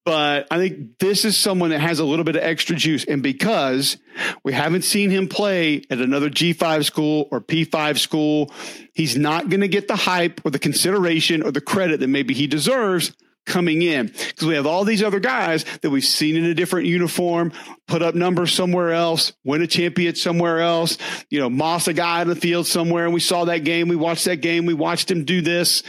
But 0.04 0.46
I 0.50 0.58
think 0.58 0.98
this 0.98 1.24
is 1.24 1.36
someone 1.36 1.70
that 1.70 1.80
has 1.80 2.00
a 2.00 2.04
little 2.04 2.24
bit 2.24 2.36
of 2.36 2.42
extra 2.42 2.76
juice. 2.76 3.04
And 3.04 3.22
because 3.22 3.96
we 4.44 4.52
haven't 4.52 4.82
seen 4.82 5.10
him 5.10 5.28
play 5.28 5.82
at 5.90 6.00
another 6.00 6.28
G5 6.28 6.84
school 6.84 7.28
or 7.30 7.40
P5 7.40 7.98
school, 7.98 8.52
he's 8.92 9.16
not 9.16 9.48
going 9.48 9.60
to 9.60 9.68
get 9.68 9.88
the 9.88 9.96
hype 9.96 10.40
or 10.44 10.50
the 10.50 10.58
consideration 10.58 11.42
or 11.42 11.50
the 11.50 11.60
credit 11.60 12.00
that 12.00 12.08
maybe 12.08 12.34
he 12.34 12.46
deserves 12.46 13.12
coming 13.46 13.82
in 13.82 14.06
because 14.06 14.46
we 14.46 14.54
have 14.54 14.66
all 14.66 14.84
these 14.84 15.02
other 15.02 15.20
guys 15.20 15.64
that 15.82 15.90
we've 15.90 16.04
seen 16.04 16.36
in 16.36 16.44
a 16.44 16.54
different 16.54 16.86
uniform, 16.86 17.52
put 17.86 18.02
up 18.02 18.14
numbers 18.14 18.52
somewhere 18.52 18.92
else, 18.92 19.32
win 19.44 19.62
a 19.62 19.66
championship 19.66 20.16
somewhere 20.16 20.60
else, 20.60 20.98
you 21.28 21.38
know, 21.38 21.50
Moss 21.50 21.88
a 21.88 21.92
guy 21.92 22.22
in 22.22 22.28
the 22.28 22.36
field 22.36 22.66
somewhere. 22.66 23.04
And 23.04 23.14
we 23.14 23.20
saw 23.20 23.44
that 23.46 23.64
game. 23.64 23.88
We 23.88 23.96
watched 23.96 24.24
that 24.26 24.36
game. 24.36 24.66
We 24.66 24.74
watched 24.74 25.10
him 25.10 25.24
do 25.24 25.40
this. 25.40 25.82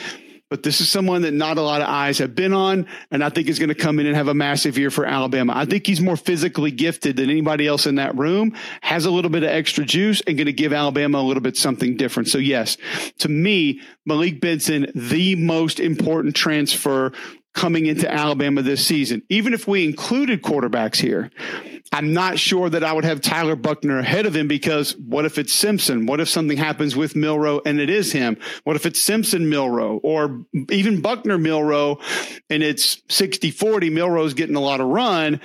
But 0.52 0.64
this 0.64 0.82
is 0.82 0.92
someone 0.92 1.22
that 1.22 1.32
not 1.32 1.58
a 1.58 1.62
lot 1.62 1.82
of 1.82 1.88
eyes 1.88 2.18
have 2.18 2.36
been 2.36 2.52
on, 2.52 2.86
and 3.10 3.24
I 3.24 3.30
think 3.30 3.48
is 3.48 3.58
going 3.58 3.70
to 3.70 3.74
come 3.76 4.02
in 4.02 4.06
and 4.06 4.18
have 4.18 4.28
a 4.28 4.34
massive 4.34 4.78
year 4.78 4.92
for 4.92 5.06
Alabama. 5.06 5.54
I 5.56 5.64
think 5.64 5.88
he's 5.88 6.02
more 6.02 6.18
physically 6.18 6.72
gifted 6.72 7.16
than 7.16 7.30
anybody 7.30 7.66
else 7.66 7.88
in 7.88 7.96
that 7.96 8.18
room, 8.18 8.54
has 8.82 9.06
a 9.06 9.12
little 9.12 9.32
bit 9.32 9.44
of 9.44 9.50
extra 9.50 9.86
juice, 9.86 10.22
and 10.28 10.36
going 10.36 10.48
to 10.48 10.54
give 10.54 10.74
Alabama 10.74 11.20
a 11.20 11.24
little 11.24 11.42
bit 11.42 11.56
something 11.56 11.96
different. 11.96 12.28
So, 12.28 12.38
yes, 12.38 12.76
to 13.20 13.30
me, 13.30 13.80
Malik 14.06 14.42
Benson, 14.42 14.92
the 14.94 15.36
most 15.36 15.80
important 15.80 16.36
transfer 16.36 17.14
coming 17.54 17.86
into 17.86 18.12
Alabama 18.12 18.62
this 18.62 18.86
season. 18.86 19.24
Even 19.30 19.54
if 19.54 19.68
we 19.68 19.84
included 19.84 20.42
quarterbacks 20.42 20.96
here, 20.96 21.30
I'm 21.92 22.14
not 22.14 22.40
sure 22.40 22.70
that 22.70 22.84
I 22.84 22.94
would 22.94 23.04
have 23.04 23.20
Tyler 23.20 23.58
Buchner 23.58 24.00
ahead 24.00 24.26
of 24.26 24.36
him 24.36 24.48
because 24.48 24.96
what 24.98 25.26
if 25.26 25.38
it's 25.38 25.54
Simpson? 25.54 26.06
What 26.06 26.22
if 26.22 26.30
something 26.30 26.58
happens 26.58 26.96
with 26.96 27.16
Milroe 27.16 27.62
and 27.66 27.82
it 27.82 27.90
is 27.90 28.14
him? 28.14 28.38
What 28.64 28.78
if 28.78 28.86
it's 28.86 29.02
Simpson 29.02 29.50
Milroe 29.50 30.00
or 30.02 30.46
even 30.70 31.02
Buchner 31.02 31.38
Milroe 31.38 32.00
and 32.50 32.64
it's 32.64 33.02
60 33.10 33.52
40? 33.52 33.90
Milroe's 33.90 34.34
getting 34.34 34.56
a 34.56 34.62
lot 34.62 34.80
of 34.80 34.88
run 34.88 35.42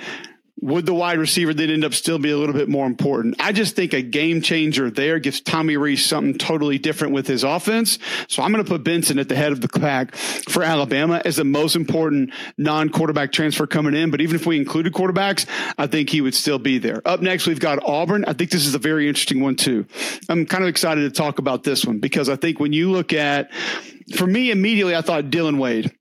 would 0.59 0.85
the 0.85 0.93
wide 0.93 1.19
receiver 1.19 1.53
then 1.53 1.69
end 1.69 1.85
up 1.85 1.93
still 1.93 2.17
be 2.17 2.31
a 2.31 2.37
little 2.37 2.53
bit 2.53 2.67
more 2.67 2.87
important? 2.87 3.35
I 3.39 3.51
just 3.51 3.75
think 3.75 3.93
a 3.93 4.01
game 4.01 4.41
changer 4.41 4.89
there 4.89 5.19
gives 5.19 5.39
Tommy 5.39 5.77
Rees 5.77 6.05
something 6.05 6.37
totally 6.37 6.79
different 6.79 7.13
with 7.13 7.27
his 7.27 7.43
offense. 7.43 7.99
So 8.27 8.41
I'm 8.41 8.51
going 8.51 8.63
to 8.63 8.69
put 8.69 8.83
Benson 8.83 9.19
at 9.19 9.29
the 9.29 9.35
head 9.35 9.51
of 9.51 9.61
the 9.61 9.67
pack 9.67 10.15
for 10.15 10.63
Alabama 10.63 11.21
as 11.23 11.35
the 11.35 11.43
most 11.43 11.75
important 11.75 12.31
non 12.57 12.89
quarterback 12.89 13.31
transfer 13.31 13.67
coming 13.67 13.93
in. 13.93 14.09
But 14.09 14.21
even 14.21 14.35
if 14.35 14.45
we 14.45 14.57
included 14.57 14.93
quarterbacks, 14.93 15.45
I 15.77 15.87
think 15.87 16.09
he 16.09 16.21
would 16.21 16.35
still 16.35 16.59
be 16.59 16.79
there. 16.79 17.01
Up 17.05 17.21
next, 17.21 17.45
we've 17.45 17.59
got 17.59 17.83
Auburn. 17.83 18.25
I 18.25 18.33
think 18.33 18.49
this 18.49 18.65
is 18.65 18.73
a 18.73 18.79
very 18.79 19.07
interesting 19.07 19.41
one 19.41 19.55
too. 19.55 19.85
I'm 20.27 20.45
kind 20.45 20.63
of 20.63 20.69
excited 20.69 21.01
to 21.01 21.11
talk 21.11 21.39
about 21.39 21.63
this 21.63 21.85
one 21.85 21.99
because 21.99 22.29
I 22.29 22.35
think 22.35 22.59
when 22.59 22.73
you 22.73 22.91
look 22.91 23.13
at, 23.13 23.51
for 24.15 24.25
me, 24.25 24.51
immediately 24.51 24.95
I 24.95 25.01
thought 25.01 25.29
Dillon 25.29 25.59
Wade 25.59 25.96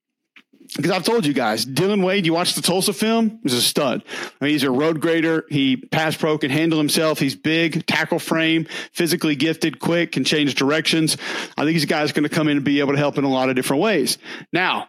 because 0.77 0.91
I've 0.91 1.05
told 1.05 1.25
you 1.25 1.33
guys, 1.33 1.65
Dillon 1.65 2.03
Wade, 2.03 2.27
you 2.27 2.35
watch 2.35 2.55
the 2.55 2.63
Tulsa 2.63 2.93
film, 2.93 3.41
he's 3.43 3.55
a 3.55 3.63
stud. 3.63 4.05
I 4.41 4.45
mean, 4.45 4.53
he's 4.53 4.63
a 4.63 4.71
road 4.71 5.01
grader. 5.01 5.47
He 5.49 5.77
pass 5.77 6.17
pro, 6.17 6.37
can 6.39 6.51
handle 6.51 6.79
himself. 6.79 7.19
He's 7.19 7.35
big, 7.35 7.87
tackle 7.87 8.19
frame, 8.19 8.67
physically 8.93 9.37
gifted, 9.37 9.79
quick, 9.79 10.13
can 10.13 10.25
change 10.25 10.55
directions. 10.55 11.17
I 11.57 11.63
think 11.63 11.73
he's 11.73 11.85
a 11.85 11.89
guy 11.89 12.01
that's 12.01 12.13
going 12.13 12.29
to 12.29 12.35
come 12.35 12.49
in 12.49 12.59
and 12.59 12.65
be 12.65 12.81
able 12.81 12.93
to 12.93 12.99
help 12.99 13.17
in 13.19 13.25
a 13.25 13.31
lot 13.31 13.49
of 13.49 13.57
different 13.57 13.83
ways. 13.83 14.19
Now, 14.53 14.89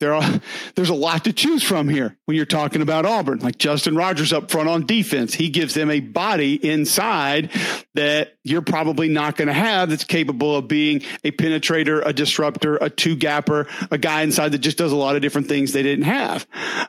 there 0.00 0.14
are 0.14 0.40
there's 0.74 0.88
a 0.88 0.94
lot 0.94 1.24
to 1.24 1.32
choose 1.32 1.62
from 1.62 1.88
here 1.88 2.16
when 2.24 2.36
you're 2.36 2.44
talking 2.44 2.82
about 2.82 3.06
Auburn. 3.06 3.38
Like 3.38 3.58
Justin 3.58 3.94
Rogers 3.96 4.32
up 4.32 4.50
front 4.50 4.68
on 4.68 4.84
defense, 4.84 5.34
he 5.34 5.48
gives 5.48 5.74
them 5.74 5.90
a 5.90 6.00
body 6.00 6.54
inside 6.54 7.50
that 7.94 8.34
you're 8.44 8.62
probably 8.62 9.08
not 9.08 9.36
going 9.36 9.48
to 9.48 9.54
have 9.54 9.90
that's 9.90 10.04
capable 10.04 10.56
of 10.56 10.68
being 10.68 11.02
a 11.24 11.30
penetrator, 11.30 12.02
a 12.04 12.12
disruptor, 12.12 12.76
a 12.76 12.90
two 12.90 13.16
gapper, 13.16 13.66
a 13.90 13.98
guy 13.98 14.22
inside 14.22 14.52
that 14.52 14.58
just 14.58 14.78
does 14.78 14.92
a 14.92 14.96
lot 14.96 15.16
of 15.16 15.22
different 15.22 15.48
things 15.48 15.72
they 15.72 15.82
didn't 15.82 16.04
have. 16.04 16.46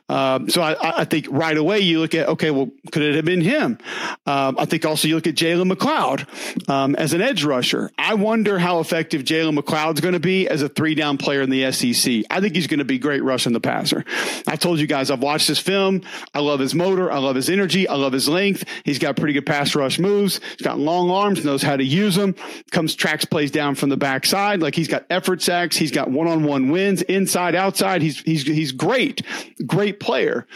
Um, 0.08 0.48
so 0.50 0.62
I, 0.62 1.00
I, 1.00 1.04
think 1.04 1.26
right 1.30 1.56
away 1.56 1.80
you 1.80 2.00
look 2.00 2.14
at 2.14 2.28
okay, 2.28 2.50
well, 2.50 2.70
could 2.90 3.02
it 3.02 3.14
have 3.14 3.24
been 3.24 3.40
him? 3.40 3.78
Um, 4.26 4.56
I 4.58 4.64
think 4.64 4.84
also 4.84 5.08
you 5.08 5.14
look 5.14 5.26
at 5.26 5.34
Jalen 5.34 5.72
McLeod 5.72 6.68
um, 6.68 6.94
as 6.96 7.12
an 7.12 7.20
edge 7.20 7.44
rusher. 7.44 7.90
I 7.96 8.14
wonder 8.14 8.58
how 8.58 8.80
effective 8.80 9.22
Jalen 9.22 9.58
McLeod's 9.58 10.00
going 10.00 10.14
to 10.14 10.20
be 10.20 10.48
as 10.48 10.62
a 10.62 10.68
three 10.68 10.94
down 10.94 11.18
player 11.18 11.42
in 11.42 11.50
the 11.50 11.70
SEC. 11.72 12.24
I 12.30 12.40
think 12.40 12.54
he's 12.54 12.66
going 12.66 12.78
to 12.78 12.84
be 12.84 12.98
great 12.98 13.22
rushing 13.22 13.52
the 13.52 13.60
passer. 13.60 14.04
I 14.46 14.56
told 14.56 14.80
you 14.80 14.86
guys 14.86 15.10
I've 15.10 15.22
watched 15.22 15.48
his 15.48 15.58
film. 15.58 16.02
I 16.34 16.40
love 16.40 16.60
his 16.60 16.74
motor. 16.74 17.10
I 17.10 17.18
love 17.18 17.36
his 17.36 17.48
energy. 17.48 17.88
I 17.88 17.94
love 17.94 18.12
his 18.12 18.28
length. 18.28 18.64
He's 18.84 18.98
got 18.98 19.16
pretty 19.16 19.34
good 19.34 19.46
pass 19.46 19.74
rush 19.74 19.98
moves. 19.98 20.40
He's 20.56 20.66
got 20.66 20.78
long 20.78 21.10
arms, 21.10 21.43
knows 21.44 21.62
how 21.62 21.76
to 21.76 21.84
use 21.84 22.14
them. 22.14 22.34
Comes 22.70 22.94
tracks 22.94 23.24
plays 23.24 23.50
down 23.50 23.74
from 23.74 23.88
the 23.88 23.96
backside. 23.96 24.60
Like 24.60 24.74
he's 24.74 24.88
got 24.88 25.06
effort 25.10 25.42
sacks. 25.42 25.76
He's 25.76 25.92
got 25.92 26.10
one 26.10 26.26
on 26.26 26.44
one 26.44 26.70
wins 26.70 27.02
inside, 27.02 27.54
outside. 27.54 28.02
He's 28.02 28.20
he's 28.20 28.42
he's 28.42 28.72
great, 28.72 29.22
great 29.66 30.00
player. 30.00 30.46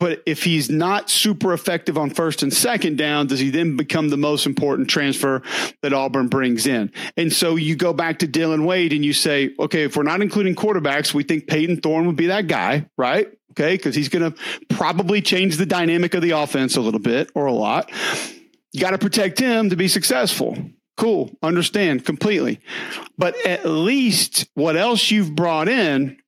But 0.00 0.22
if 0.26 0.42
he's 0.42 0.68
not 0.68 1.08
super 1.08 1.54
effective 1.54 1.96
on 1.96 2.10
first 2.10 2.42
and 2.42 2.52
second 2.52 2.98
down, 2.98 3.28
does 3.28 3.38
he 3.38 3.50
then 3.50 3.76
become 3.76 4.08
the 4.08 4.16
most 4.16 4.44
important 4.44 4.90
transfer 4.90 5.40
that 5.82 5.92
Auburn 5.92 6.28
brings 6.28 6.66
in? 6.66 6.92
And 7.16 7.32
so 7.32 7.56
you 7.56 7.76
go 7.76 7.92
back 7.92 8.18
to 8.18 8.26
Dillon 8.26 8.66
Wade 8.66 8.92
and 8.92 9.04
you 9.04 9.12
say, 9.12 9.54
okay, 9.58 9.84
if 9.84 9.96
we're 9.96 10.02
not 10.02 10.20
including 10.20 10.56
quarterbacks, 10.56 11.14
we 11.14 11.22
think 11.22 11.46
Payton 11.46 11.80
Thorne 11.80 12.06
would 12.06 12.16
be 12.16 12.26
that 12.26 12.48
guy, 12.48 12.86
right? 12.98 13.28
Okay, 13.52 13.76
because 13.76 13.94
he's 13.94 14.08
going 14.08 14.32
to 14.32 14.38
probably 14.68 15.22
change 15.22 15.58
the 15.58 15.66
dynamic 15.66 16.14
of 16.14 16.22
the 16.22 16.32
offense 16.32 16.76
a 16.76 16.80
little 16.80 17.00
bit 17.00 17.30
or 17.36 17.46
a 17.46 17.52
lot. 17.52 17.90
You 18.74 18.80
got 18.80 18.90
to 18.90 18.98
protect 18.98 19.38
him 19.38 19.70
to 19.70 19.76
be 19.76 19.86
successful. 19.86 20.58
Cool, 20.96 21.30
understand 21.44 22.04
completely. 22.04 22.60
But 23.16 23.36
at 23.46 23.64
least 23.64 24.48
what 24.54 24.76
else 24.76 25.12
you've 25.12 25.36
brought 25.36 25.68
in 25.68 26.18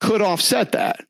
could 0.00 0.22
offset 0.22 0.72
that. 0.72 1.04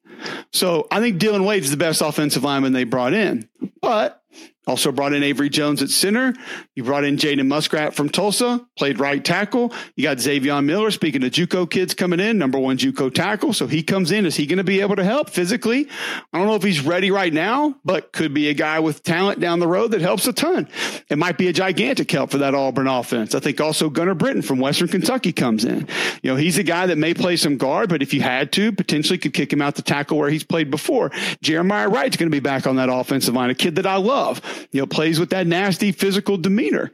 So 0.50 0.88
I 0.90 1.00
think 1.00 1.18
Dillon 1.18 1.44
Wade 1.44 1.64
is 1.64 1.70
the 1.70 1.76
best 1.76 2.00
offensive 2.00 2.44
lineman 2.44 2.72
they 2.72 2.84
brought 2.84 3.12
in. 3.12 3.46
But 3.82 4.22
Also 4.68 4.92
brought 4.92 5.14
in 5.14 5.22
Avery 5.22 5.48
Jones 5.48 5.82
at 5.82 5.88
center. 5.88 6.34
You 6.74 6.84
brought 6.84 7.02
in 7.02 7.16
Jaden 7.16 7.46
Muskrat 7.46 7.94
from 7.94 8.10
Tulsa, 8.10 8.66
played 8.76 9.00
right 9.00 9.24
tackle. 9.24 9.72
You 9.96 10.02
got 10.02 10.20
Xavier 10.20 10.60
Miller, 10.60 10.90
speaking 10.90 11.24
of 11.24 11.30
JUCO 11.30 11.70
kids 11.70 11.94
coming 11.94 12.20
in, 12.20 12.36
number 12.36 12.58
one 12.58 12.76
JUCO 12.76 13.14
tackle. 13.14 13.54
So 13.54 13.66
he 13.66 13.82
comes 13.82 14.10
in. 14.10 14.26
Is 14.26 14.36
he 14.36 14.44
going 14.44 14.58
to 14.58 14.64
be 14.64 14.82
able 14.82 14.96
to 14.96 15.04
help 15.04 15.30
physically? 15.30 15.88
I 16.34 16.38
don't 16.38 16.46
know 16.46 16.54
if 16.54 16.62
he's 16.62 16.82
ready 16.82 17.10
right 17.10 17.32
now, 17.32 17.76
but 17.82 18.12
could 18.12 18.34
be 18.34 18.50
a 18.50 18.54
guy 18.54 18.80
with 18.80 19.02
talent 19.02 19.40
down 19.40 19.58
the 19.58 19.66
road 19.66 19.92
that 19.92 20.02
helps 20.02 20.26
a 20.26 20.34
ton. 20.34 20.68
It 21.08 21.16
might 21.16 21.38
be 21.38 21.48
a 21.48 21.52
gigantic 21.54 22.10
help 22.10 22.30
for 22.30 22.38
that 22.38 22.54
Auburn 22.54 22.88
offense. 22.88 23.34
I 23.34 23.40
think 23.40 23.62
also 23.62 23.88
Gunner 23.88 24.14
Britton 24.14 24.42
from 24.42 24.58
Western 24.58 24.88
Kentucky 24.88 25.32
comes 25.32 25.64
in. 25.64 25.88
You 26.22 26.32
know, 26.32 26.36
he's 26.36 26.58
a 26.58 26.62
guy 26.62 26.84
that 26.84 26.98
may 26.98 27.14
play 27.14 27.36
some 27.36 27.56
guard, 27.56 27.88
but 27.88 28.02
if 28.02 28.12
you 28.12 28.20
had 28.20 28.52
to, 28.52 28.72
potentially 28.72 29.16
could 29.16 29.32
kick 29.32 29.50
him 29.50 29.62
out 29.62 29.76
to 29.76 29.82
tackle 29.82 30.18
where 30.18 30.28
he's 30.28 30.44
played 30.44 30.70
before. 30.70 31.10
Jeremiah 31.40 31.88
Wright's 31.88 32.18
going 32.18 32.30
to 32.30 32.36
be 32.36 32.40
back 32.40 32.66
on 32.66 32.76
that 32.76 32.90
offensive 32.90 33.32
line, 33.32 33.48
a 33.48 33.54
kid 33.54 33.76
that 33.76 33.86
I 33.86 33.96
love 33.96 34.42
you 34.70 34.80
know, 34.80 34.86
plays 34.86 35.18
with 35.18 35.30
that 35.30 35.46
nasty 35.46 35.92
physical 35.92 36.36
demeanor. 36.36 36.90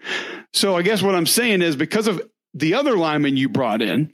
So 0.53 0.77
I 0.77 0.83
guess 0.83 1.03
what 1.03 1.15
I'm 1.15 1.27
saying 1.27 1.63
is 1.63 1.77
because 1.77 2.07
of 2.07 2.23
the 2.55 2.75
other 2.75 2.97
lineman 2.97 3.37
you 3.37 3.49
brought 3.49 3.83
in, 3.83 4.13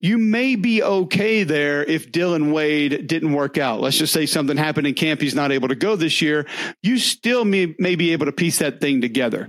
you 0.00 0.18
may 0.18 0.56
be 0.56 0.82
okay 0.82 1.42
there 1.42 1.82
if 1.82 2.12
Dillon 2.12 2.52
Wade 2.52 3.06
didn't 3.06 3.32
work 3.32 3.58
out. 3.58 3.80
Let's 3.80 3.98
just 3.98 4.12
say 4.12 4.26
something 4.26 4.56
happened 4.56 4.86
in 4.86 4.94
camp. 4.94 5.20
He's 5.20 5.34
not 5.34 5.52
able 5.52 5.68
to 5.68 5.74
go 5.74 5.96
this 5.96 6.22
year. 6.22 6.46
You 6.82 6.98
still 6.98 7.44
may, 7.44 7.74
may 7.78 7.96
be 7.96 8.12
able 8.12 8.26
to 8.26 8.32
piece 8.32 8.58
that 8.58 8.80
thing 8.80 9.00
together. 9.00 9.48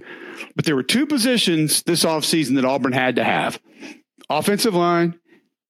But 0.56 0.66
there 0.66 0.76
were 0.76 0.84
two 0.84 1.06
positions 1.06 1.84
this 1.84 2.06
offseason 2.06 2.56
that 2.56 2.66
Auburn 2.66 2.94
had 2.94 3.18
to 3.18 3.24
have 3.24 3.60
offensive 4.30 4.74
line 4.74 5.20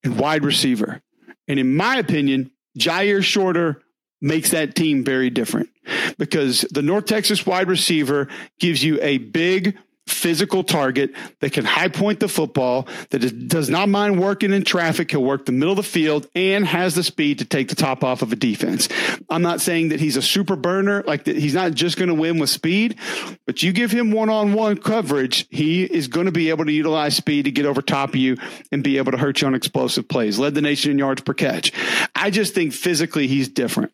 and 0.04 0.20
wide 0.20 0.44
receiver. 0.44 1.02
And 1.48 1.60
in 1.60 1.76
my 1.76 1.98
opinion, 1.98 2.52
Jyaire 2.78 3.24
Shorter 3.24 3.82
makes 4.22 4.52
that 4.52 4.76
team 4.76 5.04
very 5.04 5.30
different 5.30 5.70
because 6.18 6.62
the 6.72 6.82
North 6.82 7.06
Texas 7.06 7.46
wide 7.46 7.68
receiver 7.68 8.28
gives 8.60 8.84
you 8.84 9.00
a 9.02 9.18
big 9.18 9.78
physical 10.08 10.64
target 10.64 11.12
that 11.42 11.52
can 11.52 11.66
high 11.66 11.90
point 11.90 12.20
the 12.20 12.28
football, 12.28 12.88
that 13.10 13.48
does 13.48 13.70
not 13.70 13.90
mind 13.90 14.20
working 14.20 14.52
in 14.52 14.64
traffic. 14.64 15.12
He'll 15.12 15.24
work 15.24 15.46
the 15.46 15.52
middle 15.52 15.74
of 15.74 15.78
the 15.78 15.84
field 15.84 16.28
and 16.34 16.66
has 16.66 16.96
the 16.96 17.04
speed 17.04 17.40
to 17.40 17.46
take 17.46 17.68
the 17.70 17.76
top 17.76 18.04
off 18.04 18.22
of 18.22 18.32
a 18.32 18.36
defense. 18.36 18.88
I'm 19.30 19.42
not 19.42 19.62
saying 19.62 19.90
that 19.90 20.00
he's 20.00 20.18
a 20.18 20.22
super 20.22 20.56
burner, 20.56 21.04
like 21.06 21.26
that 21.26 21.38
he's 21.38 21.54
not 21.54 21.74
just 21.74 21.98
going 21.98 22.10
to 22.10 22.16
win 22.16 22.40
with 22.40 22.50
speed, 22.50 22.98
but 23.46 23.62
you 23.62 23.74
give 23.74 23.92
him 23.92 24.12
one 24.12 24.30
on 24.30 24.54
one 24.54 24.78
coverage, 24.78 25.46
he 25.50 25.84
is 25.84 26.08
going 26.08 26.26
to 26.26 26.32
be 26.32 26.50
able 26.50 26.66
to 26.66 26.72
utilize 26.72 27.16
speed 27.16 27.46
to 27.46 27.52
get 27.52 27.66
over 27.66 27.82
top 27.82 28.10
of 28.10 28.16
you 28.16 28.38
and 28.72 28.84
be 28.84 28.98
able 28.98 29.12
to 29.12 29.18
hurt 29.18 29.42
you 29.42 29.48
on 29.48 29.56
explosive 29.56 30.08
plays. 30.08 30.40
Led 30.40 30.56
the 30.56 30.62
nation 30.62 30.92
in 30.92 30.98
yards 30.98 31.22
per 31.22 31.34
catch. 31.34 31.72
I 32.16 32.30
just 32.30 32.56
think 32.56 32.74
physically 32.74 33.28
he's 33.28 33.50
different. 33.50 33.92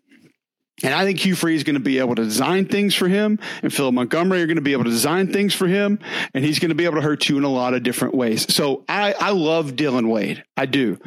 And 0.83 0.93
I 0.93 1.05
think 1.05 1.19
Hugh 1.19 1.35
Freeze 1.35 1.61
is 1.61 1.63
going 1.63 1.75
to 1.75 1.79
be 1.79 1.99
able 1.99 2.15
to 2.15 2.23
design 2.23 2.65
things 2.65 2.93
for 2.93 3.07
him, 3.07 3.39
and 3.61 3.73
Philip 3.73 3.93
Montgomery 3.93 4.41
are 4.41 4.47
going 4.47 4.57
to 4.57 4.61
be 4.61 4.73
able 4.73 4.83
to 4.83 4.89
design 4.89 5.31
things 5.31 5.55
for 5.55 5.65
him, 5.65 5.99
and 6.33 6.43
he's 6.43 6.59
going 6.59 6.69
to 6.69 6.75
be 6.75 6.85
able 6.85 6.95
to 6.95 7.01
hurt 7.01 7.29
you 7.29 7.37
in 7.37 7.43
a 7.43 7.49
lot 7.49 7.73
of 7.73 7.83
different 7.83 8.13
ways. 8.13 8.53
So 8.53 8.83
I, 8.87 9.13
I 9.13 9.31
love 9.31 9.75
Dillon 9.75 10.09
Wade. 10.09 10.43
I 10.57 10.65
do. 10.65 10.99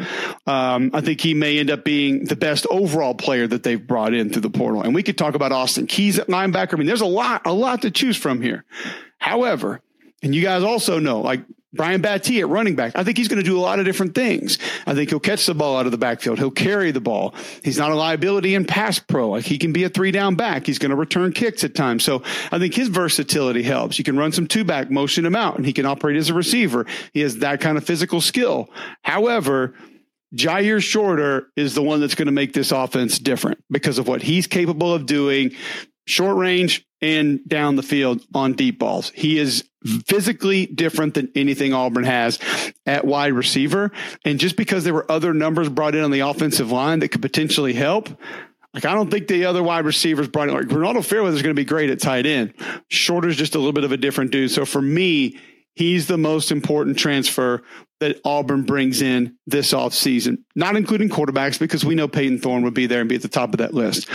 Um, 0.47 0.91
I 0.95 1.03
think 1.03 1.21
he 1.21 1.35
may 1.35 1.59
end 1.59 1.71
up 1.71 1.85
being 1.85 2.25
the 2.25 2.37
best 2.37 2.67
overall 2.71 3.15
player 3.15 3.47
that 3.47 3.63
they've 3.63 3.85
brought 3.85 4.15
in 4.15 4.31
through 4.31 4.43
the 4.43 4.51
portal. 4.51 4.83
And 4.83 4.95
we 4.95 5.03
could 5.03 5.19
talk 5.19 5.35
about 5.35 5.53
Austin 5.53 5.87
Keys 5.87 6.19
at 6.19 6.29
linebacker. 6.29 6.75
I 6.75 6.77
mean, 6.79 6.87
there's 6.87 7.01
a 7.03 7.07
lot, 7.07 7.43
a 7.47 7.53
lot 7.53 7.83
to 7.83 7.91
choose 7.91 8.17
from 8.17 8.41
here. 8.41 8.65
However, 9.19 9.83
and 10.23 10.35
you 10.35 10.43
guys 10.43 10.63
also 10.63 10.99
know, 10.99 11.21
like 11.21 11.43
Brian 11.77 12.03
Battie 12.03 12.41
at 12.41 12.49
running 12.49 12.77
back. 12.77 12.93
I 12.97 13.05
think 13.05 13.19
he's 13.19 13.29
going 13.29 13.43
to 13.43 13.49
do 13.49 13.59
a 13.59 13.61
lot 13.61 13.79
of 13.79 13.85
different 13.85 14.15
things. 14.15 14.59
I 14.87 14.95
think 14.95 15.11
he'll 15.11 15.21
catch 15.21 15.47
the 15.47 15.55
ball 15.55 15.77
out 15.77 15.87
of 15.87 15.93
the 15.93 15.99
backfield. 15.99 16.39
He'll 16.39 16.51
carry 16.51 16.91
the 16.91 17.01
ball. 17.01 17.35
He's 17.63 17.79
not 17.79 17.91
a 17.91 17.95
liability 17.95 18.55
in 18.55 18.65
pass 18.65 18.99
pro. 18.99 19.31
Like 19.31 19.45
he 19.45 19.59
can 19.59 19.73
be 19.73 19.85
a 19.85 19.89
three 19.89 20.11
down 20.11 20.35
back. 20.35 20.67
He's 20.67 20.79
going 20.79 20.91
to 20.91 20.97
return 20.97 21.33
kicks 21.33 21.65
at 21.65 21.75
times. 21.75 22.05
So 22.05 22.23
I 22.51 22.59
think 22.59 22.75
his 22.75 22.89
versatility 22.89 23.63
helps. 23.63 23.99
You 23.99 24.05
can 24.05 24.17
run 24.17 24.33
some 24.33 24.47
two 24.47 24.65
back, 24.65 24.91
motion 24.91 25.27
him 25.27 25.37
out, 25.37 25.57
and 25.57 25.67
he 25.67 25.73
can 25.73 25.87
operate 25.87 26.17
as 26.17 26.31
a 26.31 26.35
receiver. 26.35 26.87
He 27.13 27.21
has 27.21 27.39
that 27.39 27.61
kind 27.61 27.77
of 27.77 27.85
physical 27.85 28.21
skill. 28.21 28.71
However, 29.03 29.75
Jyaire 30.35 30.83
Shorter 30.83 31.49
is 31.57 31.75
the 31.75 31.83
one 31.83 32.01
that's 32.01 32.15
going 32.15 32.27
to 32.27 32.33
make 32.33 32.53
this 32.53 32.73
offense 32.73 33.19
different 33.19 33.63
because 33.71 33.99
of 33.99 34.09
what 34.09 34.23
he's 34.23 34.47
capable 34.47 34.93
of 34.93 35.07
doing 35.07 35.53
short 36.07 36.37
range 36.37 36.86
and 37.03 37.47
down 37.47 37.77
the 37.77 37.83
field 37.83 38.23
on 38.35 38.55
deep 38.55 38.79
balls. 38.79 39.13
He 39.15 39.39
is 39.39 39.65
physically 40.07 40.67
different 40.67 41.15
than 41.15 41.31
anything 41.35 41.73
Auburn 41.73 42.05
has 42.05 42.39
at 42.87 43.05
wide 43.05 43.33
receiver. 43.33 43.93
And 44.25 44.41
just 44.41 44.57
because 44.57 44.85
there 44.85 44.95
were 44.95 45.11
other 45.11 45.33
numbers 45.33 45.69
brought 45.69 45.95
in 45.95 46.03
on 46.03 46.11
the 46.11 46.21
offensive 46.21 46.73
line 46.73 47.01
that 47.01 47.09
could 47.09 47.23
potentially 47.23 47.73
help, 47.73 48.09
like 48.75 48.85
I 48.85 48.95
don't 48.95 49.11
think 49.11 49.29
the 49.29 49.45
other 49.47 49.63
wide 49.63 49.85
receivers 49.85 50.29
brought 50.29 50.49
in 50.49 50.55
like 50.55 50.67
Ronaldo 50.67 51.05
Fairweather 51.05 51.37
is 51.37 51.43
going 51.43 51.55
to 51.55 51.61
be 51.61 51.65
great 51.65 51.91
at 51.91 52.01
tight 52.01 52.27
end. 52.27 52.55
Shorter's 52.89 53.37
just 53.37 53.55
a 53.55 53.59
little 53.59 53.73
bit 53.73 53.85
of 53.85 53.93
a 53.93 53.97
different 53.97 54.33
dude. 54.33 54.51
So 54.51 54.65
for 54.65 54.83
me, 54.83 55.39
he's 55.75 56.09
the 56.09 56.19
most 56.19 56.51
important 56.51 56.99
transfer 56.99 57.63
that 58.01 58.21
Auburn 58.25 58.63
brings 58.63 59.01
in 59.01 59.37
this 59.47 59.73
offseason, 59.73 60.39
not 60.55 60.77
including 60.77 61.09
quarterbacks, 61.09 61.59
because 61.59 61.85
we 61.85 61.95
know 61.95 62.07
Payton 62.09 62.39
Thorne 62.39 62.63
would 62.63 62.75
be 62.75 62.87
there 62.87 63.01
and 63.01 63.09
be 63.09 63.15
at 63.15 63.23
the 63.23 63.29
top 63.29 63.55
of 63.55 63.59
that 63.59 63.73
list. 63.73 64.11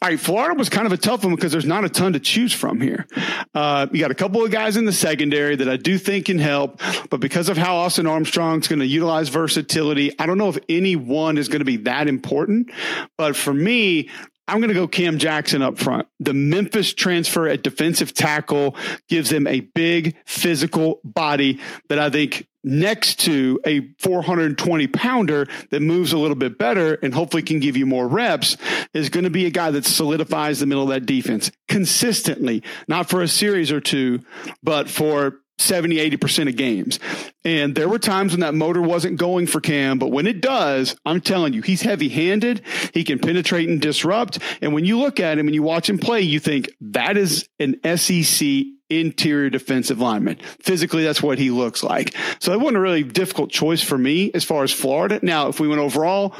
All 0.00 0.08
right, 0.08 0.20
Florida 0.20 0.54
was 0.54 0.68
kind 0.68 0.86
of 0.86 0.92
a 0.92 0.96
tough 0.96 1.24
one 1.24 1.34
because 1.34 1.50
there's 1.50 1.64
not 1.64 1.84
a 1.84 1.88
ton 1.88 2.12
to 2.12 2.20
choose 2.20 2.52
from 2.52 2.80
here. 2.80 3.06
Uh, 3.54 3.86
you 3.92 4.00
got 4.00 4.10
a 4.10 4.14
couple 4.14 4.44
of 4.44 4.50
guys 4.50 4.76
in 4.76 4.84
the 4.84 4.92
secondary 4.92 5.56
that 5.56 5.68
I 5.68 5.76
do 5.76 5.98
think 5.98 6.26
can 6.26 6.38
help, 6.38 6.80
but 7.10 7.20
because 7.20 7.48
of 7.48 7.56
how 7.56 7.76
Austin 7.76 8.06
Armstrong's 8.06 8.68
going 8.68 8.78
to 8.78 8.86
utilize 8.86 9.28
versatility, 9.28 10.12
I 10.18 10.26
don't 10.26 10.38
know 10.38 10.48
if 10.48 10.58
any 10.68 10.94
one 10.94 11.38
is 11.38 11.48
going 11.48 11.60
to 11.60 11.64
be 11.64 11.78
that 11.78 12.06
important. 12.08 12.70
But 13.16 13.34
for 13.34 13.52
me, 13.52 14.10
I'm 14.48 14.58
going 14.58 14.68
to 14.68 14.74
go 14.74 14.86
Cam 14.86 15.18
Jackson 15.18 15.62
up 15.62 15.78
front. 15.78 16.06
The 16.20 16.34
Memphis 16.34 16.94
transfer 16.94 17.48
at 17.48 17.62
defensive 17.62 18.14
tackle 18.14 18.76
gives 19.08 19.30
him 19.30 19.46
a 19.46 19.60
big 19.60 20.16
physical 20.24 21.00
body 21.02 21.60
that 21.88 21.98
I 21.98 22.10
think 22.10 22.46
next 22.62 23.20
to 23.20 23.60
a 23.64 23.88
420 24.00 24.88
pounder 24.88 25.46
that 25.70 25.80
moves 25.80 26.12
a 26.12 26.18
little 26.18 26.36
bit 26.36 26.58
better 26.58 26.94
and 26.94 27.14
hopefully 27.14 27.42
can 27.42 27.60
give 27.60 27.76
you 27.76 27.86
more 27.86 28.08
reps 28.08 28.56
is 28.92 29.08
going 29.08 29.24
to 29.24 29.30
be 29.30 29.46
a 29.46 29.50
guy 29.50 29.70
that 29.70 29.84
solidifies 29.84 30.58
the 30.60 30.66
middle 30.66 30.82
of 30.82 30.88
that 30.90 31.06
defense 31.06 31.50
consistently, 31.68 32.62
not 32.88 33.08
for 33.08 33.22
a 33.22 33.28
series 33.28 33.70
or 33.70 33.80
two, 33.80 34.20
but 34.62 34.90
for 34.90 35.40
70, 35.58 35.96
80% 36.16 36.48
of 36.48 36.56
games. 36.56 36.98
And 37.44 37.74
there 37.74 37.88
were 37.88 37.98
times 37.98 38.32
when 38.32 38.40
that 38.40 38.54
motor 38.54 38.82
wasn't 38.82 39.18
going 39.18 39.46
for 39.46 39.60
Cam, 39.60 39.98
but 39.98 40.08
when 40.08 40.26
it 40.26 40.40
does, 40.40 40.96
I'm 41.04 41.20
telling 41.20 41.52
you, 41.52 41.62
he's 41.62 41.82
heavy 41.82 42.08
handed. 42.08 42.62
He 42.92 43.04
can 43.04 43.18
penetrate 43.18 43.68
and 43.68 43.80
disrupt. 43.80 44.38
And 44.60 44.74
when 44.74 44.84
you 44.84 44.98
look 44.98 45.20
at 45.20 45.38
him 45.38 45.46
and 45.46 45.54
you 45.54 45.62
watch 45.62 45.88
him 45.88 45.98
play, 45.98 46.20
you 46.20 46.40
think 46.40 46.70
that 46.80 47.16
is 47.16 47.48
an 47.58 47.76
SEC 47.96 48.46
interior 48.88 49.50
defensive 49.50 50.00
lineman. 50.00 50.36
Physically, 50.60 51.02
that's 51.02 51.22
what 51.22 51.38
he 51.38 51.50
looks 51.50 51.82
like. 51.82 52.14
So 52.38 52.52
it 52.52 52.60
wasn't 52.60 52.76
a 52.76 52.80
really 52.80 53.02
difficult 53.02 53.50
choice 53.50 53.82
for 53.82 53.98
me 53.98 54.30
as 54.32 54.44
far 54.44 54.62
as 54.62 54.72
Florida. 54.72 55.18
Now, 55.22 55.48
if 55.48 55.58
we 55.58 55.68
went 55.68 55.80
overall, 55.80 56.36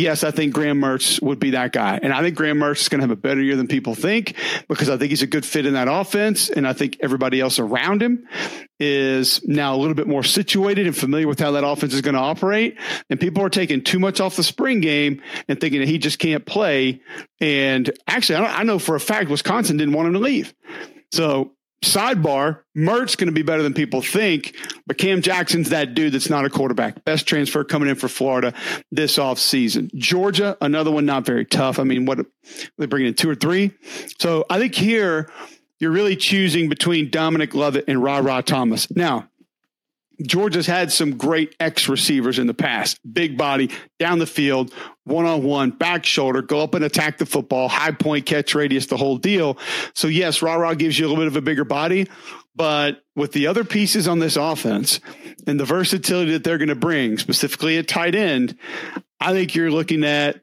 yes, 0.00 0.24
I 0.24 0.30
think 0.30 0.54
Graham 0.54 0.80
Mertz 0.80 1.22
would 1.22 1.38
be 1.38 1.50
that 1.50 1.72
guy. 1.72 1.98
And 2.02 2.12
I 2.12 2.22
think 2.22 2.36
Graham 2.36 2.58
Mertz 2.58 2.80
is 2.80 2.88
going 2.88 3.00
to 3.00 3.04
have 3.04 3.10
a 3.10 3.20
better 3.20 3.42
year 3.42 3.56
than 3.56 3.68
people 3.68 3.94
think 3.94 4.34
because 4.68 4.88
I 4.88 4.96
think 4.96 5.10
he's 5.10 5.22
a 5.22 5.26
good 5.26 5.44
fit 5.44 5.66
in 5.66 5.74
that 5.74 5.88
offense. 5.88 6.50
And 6.50 6.66
I 6.66 6.72
think 6.72 6.96
everybody 7.00 7.40
else 7.40 7.58
around 7.58 8.02
him 8.02 8.26
is 8.78 9.46
now 9.46 9.74
a 9.74 9.78
little 9.78 9.94
bit 9.94 10.08
more 10.08 10.22
situated 10.22 10.86
and 10.86 10.96
familiar 10.96 11.28
with 11.28 11.38
how 11.38 11.52
that 11.52 11.64
offense 11.64 11.92
is 11.92 12.00
going 12.00 12.14
to 12.14 12.20
operate. 12.20 12.78
And 13.10 13.20
people 13.20 13.44
are 13.44 13.50
taking 13.50 13.82
too 13.82 13.98
much 13.98 14.20
off 14.20 14.36
the 14.36 14.42
spring 14.42 14.80
game 14.80 15.22
and 15.48 15.60
thinking 15.60 15.80
that 15.80 15.88
he 15.88 15.98
just 15.98 16.18
can't 16.18 16.46
play. 16.46 17.00
And 17.40 17.90
actually, 18.06 18.36
I, 18.36 18.60
I 18.60 18.62
know 18.62 18.78
for 18.78 18.94
a 18.94 19.00
fact 19.00 19.28
Wisconsin 19.28 19.76
didn't 19.76 19.94
want 19.94 20.08
him 20.08 20.14
to 20.14 20.20
leave. 20.20 20.54
So 21.12 21.52
sidebar, 21.84 22.60
Mert's 22.74 23.16
going 23.16 23.28
to 23.28 23.32
be 23.32 23.42
better 23.42 23.62
than 23.62 23.74
people 23.74 24.02
think, 24.02 24.56
but 24.86 24.98
Cam 24.98 25.22
Jackson's 25.22 25.70
that 25.70 25.94
dude 25.94 26.12
that's 26.12 26.30
not 26.30 26.44
a 26.44 26.50
quarterback. 26.50 27.04
Best 27.04 27.26
transfer 27.26 27.64
coming 27.64 27.88
in 27.88 27.96
for 27.96 28.08
Florida 28.08 28.52
this 28.92 29.16
offseason. 29.16 29.92
Georgia, 29.94 30.56
another 30.60 30.90
one 30.90 31.06
not 31.06 31.24
very 31.24 31.44
tough. 31.44 31.78
I 31.78 31.84
mean, 31.84 32.04
what 32.04 32.18
they 32.78 32.86
bring 32.86 33.06
in 33.06 33.14
two 33.14 33.30
or 33.30 33.34
three. 33.34 33.72
So 34.18 34.44
I 34.50 34.58
think 34.58 34.74
here 34.74 35.30
you're 35.78 35.90
really 35.90 36.16
choosing 36.16 36.68
between 36.68 37.10
Dominic 37.10 37.54
Lovett 37.54 37.86
and 37.88 38.02
Ra 38.02 38.18
Ra 38.18 38.42
Thomas. 38.42 38.90
Now, 38.90 39.29
Georgia's 40.22 40.66
had 40.66 40.92
some 40.92 41.16
great 41.16 41.54
X 41.60 41.88
receivers 41.88 42.38
in 42.38 42.46
the 42.46 42.54
past. 42.54 42.98
Big 43.10 43.36
body, 43.38 43.70
down 43.98 44.18
the 44.18 44.26
field, 44.26 44.72
one 45.04 45.26
on 45.26 45.42
one, 45.42 45.70
back 45.70 46.04
shoulder, 46.04 46.42
go 46.42 46.60
up 46.60 46.74
and 46.74 46.84
attack 46.84 47.18
the 47.18 47.26
football, 47.26 47.68
high 47.68 47.92
point 47.92 48.26
catch 48.26 48.54
radius, 48.54 48.86
the 48.86 48.96
whole 48.96 49.16
deal. 49.16 49.58
So, 49.94 50.08
yes, 50.08 50.42
Ra 50.42 50.54
Ra 50.54 50.74
gives 50.74 50.98
you 50.98 51.06
a 51.06 51.08
little 51.08 51.22
bit 51.22 51.28
of 51.28 51.36
a 51.36 51.42
bigger 51.42 51.64
body, 51.64 52.08
but 52.54 53.02
with 53.16 53.32
the 53.32 53.46
other 53.46 53.64
pieces 53.64 54.06
on 54.06 54.18
this 54.18 54.36
offense 54.36 55.00
and 55.46 55.58
the 55.58 55.64
versatility 55.64 56.32
that 56.32 56.44
they're 56.44 56.58
going 56.58 56.68
to 56.68 56.74
bring, 56.74 57.18
specifically 57.18 57.78
at 57.78 57.88
tight 57.88 58.14
end, 58.14 58.56
I 59.20 59.32
think 59.32 59.54
you're 59.54 59.70
looking 59.70 60.04
at 60.04 60.40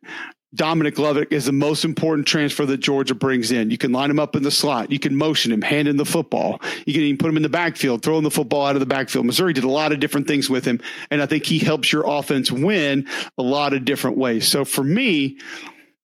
Dominic 0.58 0.98
Lovett 0.98 1.32
is 1.32 1.46
the 1.46 1.52
most 1.52 1.86
important 1.86 2.28
transfer 2.28 2.66
that 2.66 2.78
Georgia 2.78 3.14
brings 3.14 3.52
in. 3.52 3.70
You 3.70 3.78
can 3.78 3.92
line 3.92 4.10
him 4.10 4.20
up 4.20 4.36
in 4.36 4.42
the 4.42 4.52
slot. 4.52 4.92
You 4.92 4.98
can 4.98 5.16
motion 5.16 5.52
him, 5.52 5.62
hand 5.62 5.88
in 5.88 5.98
the 5.98 6.06
football. 6.06 6.60
You 6.86 6.94
can 6.94 7.04
even 7.04 7.18
put 7.18 7.30
him 7.30 7.38
in 7.38 7.44
the 7.44 7.50
backfield, 7.50 8.02
throw 8.02 8.18
him 8.18 8.24
the 8.24 8.32
football 8.32 8.66
out 8.66 8.76
of 8.76 8.80
the 8.80 8.88
backfield. 8.88 9.28
Missouri 9.28 9.54
did 9.54 9.64
a 9.64 9.70
lot 9.70 9.92
of 9.92 10.00
different 10.00 10.28
things 10.28 10.50
with 10.50 10.66
him. 10.66 10.82
And 11.12 11.22
I 11.22 11.28
think 11.28 11.46
he 11.46 11.60
helps 11.60 11.94
your 11.94 12.06
offense 12.08 12.52
win 12.52 13.08
a 13.38 13.44
lot 13.44 13.74
of 13.74 13.86
different 13.86 14.18
ways. 14.18 14.48
So 14.48 14.66
for 14.66 14.84
me, 14.84 15.38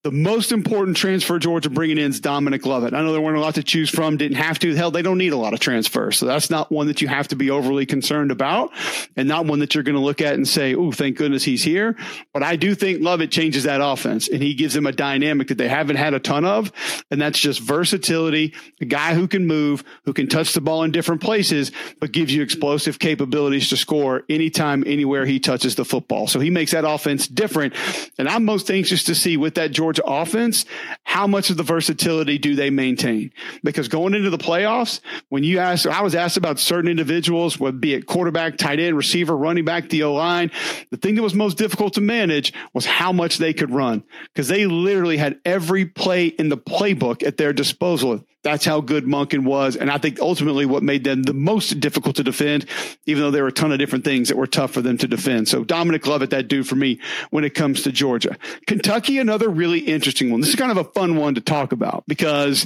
The 0.04 0.12
most 0.12 0.52
important 0.52 0.98
transfer 0.98 1.40
Georgia 1.40 1.70
bringing 1.70 1.98
in 1.98 2.12
is 2.12 2.20
Dominic 2.20 2.66
Lovett. 2.66 2.94
I 2.94 3.02
know 3.02 3.14
there 3.14 3.22
weren't 3.22 3.38
a 3.38 3.40
lot 3.40 3.56
to 3.56 3.64
choose 3.64 3.90
from, 3.90 4.18
didn't 4.18 4.36
have 4.36 4.60
to. 4.60 4.76
Hell, 4.76 4.92
they 4.92 5.02
don't 5.02 5.18
need 5.18 5.32
a 5.32 5.38
lot 5.38 5.54
of 5.54 5.62
transfers. 5.62 6.18
So 6.18 6.26
that's 6.26 6.50
not 6.50 6.70
one 6.70 6.88
that 6.88 7.02
you 7.02 7.08
have 7.08 7.30
to 7.30 7.38
be 7.38 7.50
overly 7.50 7.86
concerned 7.86 8.30
about 8.30 8.72
and 9.16 9.30
not 9.30 9.46
one 9.46 9.60
that 9.60 9.74
you're 9.74 9.84
going 9.86 9.96
to 9.96 10.02
look 10.02 10.20
at 10.20 10.34
and 10.34 10.46
say, 10.46 10.76
oh, 10.76 10.92
thank 10.92 11.16
goodness 11.16 11.46
he's 11.46 11.64
here. 11.64 11.96
But 12.34 12.44
I 12.44 12.58
do 12.58 12.76
think 12.76 13.02
Lovett 13.02 13.32
changes 13.32 13.64
that 13.64 13.80
offense 13.82 14.28
and 14.28 14.44
he 14.44 14.56
gives 14.56 14.74
them 14.74 14.88
a 14.88 14.92
dynamic 14.92 15.48
that 15.48 15.58
they 15.58 15.70
haven't 15.70 15.96
had 15.96 16.14
a 16.14 16.20
ton 16.20 16.44
of. 16.44 16.74
And 17.10 17.22
that's 17.22 17.40
just 17.40 17.62
versatility, 17.62 18.56
a 18.82 18.86
guy 18.86 19.14
who 19.14 19.30
can 19.30 19.48
move, 19.48 19.86
who 20.04 20.12
can 20.12 20.28
touch 20.28 20.52
the 20.52 20.60
ball 20.60 20.84
in 20.84 20.92
different 20.92 21.22
places, 21.22 21.72
but 22.02 22.12
gives 22.12 22.36
you 22.36 22.42
explosive 22.42 23.00
capabilities 23.00 23.70
to 23.70 23.78
score 23.78 24.24
anytime, 24.28 24.84
anywhere 24.86 25.26
he 25.26 25.40
touches 25.40 25.76
the 25.76 25.86
football. 25.86 26.28
So 26.28 26.42
he 26.42 26.50
makes 26.50 26.72
that 26.72 26.84
offense 26.84 27.26
different. 27.26 27.74
And 28.18 28.28
I'm 28.28 28.44
most 28.44 28.70
anxious 28.70 29.06
to 29.06 29.16
see 29.16 29.38
with 29.38 29.56
that 29.56 29.72
Georgia 29.72 29.93
Georgia 29.94 30.04
offense, 30.06 30.66
how 31.14 31.28
much 31.28 31.52
of 31.52 31.58
the 31.58 31.64
versatility 31.64 32.40
do 32.40 32.56
they 32.56 32.72
maintain? 32.72 33.32
Because 33.64 33.88
going 33.88 34.16
into 34.16 34.32
the 34.32 34.38
playoffs, 34.40 35.00
when 35.30 35.44
you 35.44 35.60
ask, 35.60 35.86
I 35.86 36.02
was 36.02 36.16
asked 36.16 36.38
about 36.38 36.58
certain 36.58 36.90
individuals, 36.90 37.60
would 37.60 37.80
be 37.80 37.94
it 37.94 38.08
quarterback, 38.08 38.58
tight 38.58 38.80
end, 38.80 38.98
receiver, 38.98 39.38
running 39.38 39.64
back, 39.64 39.90
the 39.90 40.02
O 40.02 40.16
line. 40.16 40.50
The 40.90 40.98
thing 40.98 41.14
that 41.14 41.22
was 41.22 41.36
most 41.36 41.60
difficult 41.60 41.94
to 41.94 42.02
manage 42.02 42.52
was 42.74 42.88
how 42.88 43.12
much 43.12 43.38
they 43.38 43.54
could 43.54 43.70
run 43.70 44.04
because 44.34 44.48
they 44.48 44.66
literally 44.66 45.18
had 45.18 45.40
every 45.46 45.86
play 45.86 46.26
in 46.26 46.50
the 46.50 46.58
playbook 46.58 47.22
at 47.22 47.38
their 47.38 47.54
disposal. 47.54 48.26
That's 48.44 48.66
how 48.66 48.82
good 48.82 49.06
Monken 49.06 49.46
was. 49.46 49.78
And 49.78 49.90
I 49.90 49.98
think 49.98 50.20
ultimately 50.20 50.66
what 50.66 50.84
made 50.84 51.06
them 51.06 51.24
the 51.24 51.34
most 51.34 51.80
difficult 51.80 52.18
to 52.18 52.24
defend, 52.24 52.66
even 53.06 53.24
though 53.24 53.32
there 53.32 53.44
were 53.44 53.50
a 53.50 53.54
ton 53.54 53.72
of 53.72 53.80
different 53.80 54.04
things 54.04 54.28
that 54.28 54.36
were 54.36 54.48
tough 54.48 54.72
for 54.72 54.82
them 54.82 54.98
to 54.98 55.08
defend. 55.08 55.48
So 55.48 55.64
Dominic 55.64 56.06
Lovett, 56.06 56.32
that 56.32 56.50
dude 56.50 56.68
for 56.68 56.76
me 56.76 57.00
when 57.30 57.46
it 57.46 57.52
comes 57.52 57.84
to 57.84 57.92
Georgia. 57.92 58.38
Kentucky, 58.68 59.18
another 59.18 59.48
really 59.48 59.80
interesting 59.80 60.30
one. 60.30 60.42
This 60.42 60.50
is 60.50 60.56
kind 60.56 60.72
of 60.72 60.78
a 60.78 60.84
fun 60.84 61.03
one 61.18 61.36
to 61.36 61.42
talk 61.42 61.72
about 61.72 62.04
because 62.08 62.66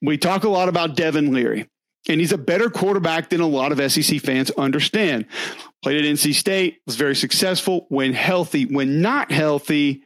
we 0.00 0.18
talk 0.18 0.44
a 0.44 0.48
lot 0.48 0.68
about 0.68 0.96
Devin 0.96 1.32
Leary. 1.32 1.68
And 2.08 2.20
he's 2.20 2.32
a 2.32 2.38
better 2.38 2.68
quarterback 2.68 3.30
than 3.30 3.40
a 3.40 3.46
lot 3.46 3.70
of 3.70 3.92
SEC 3.92 4.20
fans 4.20 4.50
understand. 4.52 5.26
Played 5.82 6.04
at 6.04 6.12
NC 6.12 6.34
State, 6.34 6.78
was 6.84 6.96
very 6.96 7.14
successful 7.14 7.86
when 7.90 8.12
healthy. 8.12 8.66
When 8.66 9.00
not 9.00 9.30
healthy, 9.30 10.02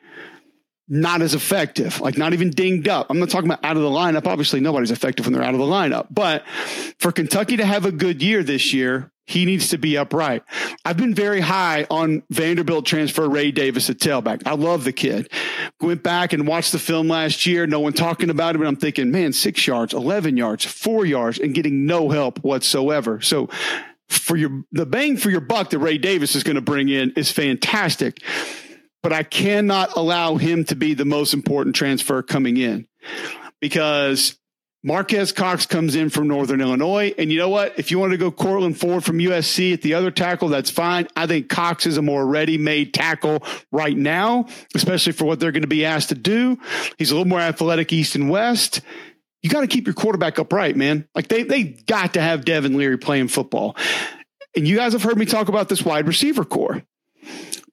not 0.89 1.21
as 1.23 1.35
effective, 1.35 2.01
like 2.01 2.17
not 2.17 2.33
even 2.33 2.51
dinged 2.51 2.89
up. 2.89 3.09
I'm 3.11 3.19
not 3.19 3.31
talking 3.31 3.51
about 3.51 3.65
out 3.65 3.77
of 3.77 3.83
the 3.83 3.89
lineup. 3.89 4.27
Obviously, 4.27 4.61
nobody's 4.61 4.91
effective 4.91 5.27
when 5.27 5.33
they're 5.33 5.43
out 5.43 5.55
of 5.55 5.61
the 5.61 5.67
lineup. 5.67 6.07
But 6.11 6.47
for 6.99 7.11
Kentucky 7.11 7.57
to 7.57 7.65
have 7.65 7.85
a 7.85 7.93
good 7.93 8.23
year 8.23 8.43
this 8.43 8.73
year, 8.73 9.11
he 9.27 9.45
needs 9.45 9.71
to 9.71 9.79
be 9.79 9.97
upright. 9.97 10.45
I've 10.85 10.97
been 10.97 11.13
very 11.13 11.41
high 11.41 11.85
on 11.91 12.23
Vanderbilt 12.31 12.87
transfer 12.87 13.29
Ray 13.29 13.51
Davis 13.51 13.91
at 13.91 13.97
tailback. 13.99 14.47
I 14.47 14.55
love 14.55 14.85
the 14.85 14.93
kid. 14.93 15.29
Went 15.81 16.05
back 16.05 16.33
and 16.33 16.47
watched 16.47 16.71
the 16.71 16.79
film 16.79 17.09
last 17.09 17.45
year. 17.45 17.67
No 17.67 17.81
one 17.81 17.93
talking 17.93 18.31
about 18.31 18.55
him. 18.55 18.63
I'm 18.63 18.77
thinking, 18.77 19.11
man, 19.11 19.33
six 19.33 19.67
yards, 19.67 19.93
11 19.93 20.37
yards, 20.37 20.65
four 20.65 21.05
yards, 21.05 21.41
and 21.41 21.55
getting 21.55 21.87
no 21.87 22.09
help 22.09 22.39
whatsoever. 22.45 23.21
So 23.21 23.49
for 24.09 24.37
your, 24.37 24.63
the 24.71 24.87
bang 24.87 25.17
for 25.17 25.31
your 25.31 25.41
buck 25.41 25.71
that 25.71 25.81
Ray 25.81 25.99
Davis 25.99 26.37
is 26.37 26.45
going 26.45 26.55
to 26.55 26.61
bring 26.61 26.89
in 26.89 27.13
is 27.17 27.33
fantastic 27.33 28.23
but 29.07 29.13
I 29.13 29.23
cannot 29.23 29.97
allow 29.97 30.35
him 30.35 30.65
to 30.65 30.75
be 30.75 30.93
the 30.93 31.05
most 31.05 31.33
important 31.33 31.77
transfer 31.77 32.25
coming 32.25 32.57
in 32.57 32.89
because 33.61 34.37
Marques 34.83 35.31
Cox 35.31 35.65
comes 35.65 35.95
in 35.95 36.11
from 36.11 36.27
Northern 36.27 36.61
Illinois. 36.61 37.15
And 37.17 37.31
you 37.31 37.39
know 37.39 37.49
what? 37.49 37.79
If 37.79 37.93
you 37.93 38.01
want 38.01 38.11
to 38.15 38.19
go 38.19 38.33
Courtland 38.33 38.81
Ford 38.81 39.05
from 39.05 39.19
USC 39.19 39.73
at 39.73 39.83
the 39.83 39.95
other 39.95 40.11
tackle, 40.11 40.49
that's 40.49 40.71
fine. 40.71 41.07
I 41.15 41.29
think 41.29 41.49
Cox 41.49 41.87
is 41.87 41.99
a 41.99 42.03
more 42.03 42.27
ready 42.27 42.59
made 42.59 42.93
tackle 42.93 43.45
right 43.71 43.97
now, 43.97 44.47
especially 44.75 45.13
for 45.13 45.25
what 45.25 45.39
they're 45.39 45.53
going 45.53 45.63
to 45.63 45.69
be 45.69 45.85
asked 45.85 46.09
to 46.09 46.17
do. 46.17 46.59
He's 46.99 47.13
a 47.13 47.15
little 47.15 47.29
more 47.29 47.39
athletic 47.39 47.93
east 47.93 48.17
and 48.17 48.29
west. 48.29 48.81
You 49.41 49.51
got 49.51 49.61
to 49.61 49.69
keep 49.69 49.87
your 49.87 49.95
quarterback 49.95 50.41
upright, 50.41 50.75
man. 50.75 51.07
Like 51.15 51.29
they, 51.29 51.45
they 51.45 51.63
got 51.63 52.15
to 52.15 52.21
have 52.21 52.45
Devin 52.45 52.77
Leary 52.77 52.99
playing 52.99 53.29
football. 53.29 53.77
And 54.57 54.67
you 54.67 54.75
guys 54.75 54.95
have 54.95 55.05
heard 55.05 55.17
me 55.17 55.27
talk 55.27 55.49
about 55.49 55.69
this 55.69 55.85
wide 55.85 56.09
receiver 56.09 56.45
corps. 56.45 56.83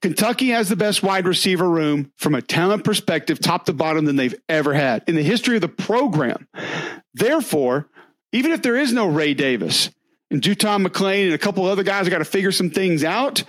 Kentucky 0.04 0.50
has 0.50 0.68
the 0.68 0.76
best 0.76 1.02
wide 1.02 1.26
receiver 1.26 1.66
room 1.66 2.12
from 2.18 2.34
a 2.34 2.42
talent 2.42 2.84
perspective, 2.84 3.38
top 3.38 3.64
to 3.64 3.72
bottom, 3.72 4.04
than 4.04 4.16
they've 4.16 4.38
ever 4.50 4.74
had 4.74 5.02
in 5.06 5.14
the 5.14 5.22
history 5.22 5.54
of 5.54 5.62
the 5.62 5.68
program. 5.68 6.46
Therefore, 7.14 7.88
even 8.30 8.52
if 8.52 8.60
there 8.60 8.76
is 8.76 8.92
no 8.92 9.06
Ray 9.06 9.32
Davis 9.32 9.88
and 10.30 10.42
JuTahn 10.42 10.86
McClain 10.86 11.24
and 11.24 11.32
a 11.32 11.38
couple 11.38 11.64
other 11.64 11.82
guys, 11.82 12.06
I 12.06 12.10
got 12.10 12.18
to 12.18 12.26
figure 12.26 12.52
some 12.52 12.68
things 12.68 13.02
out. 13.02 13.44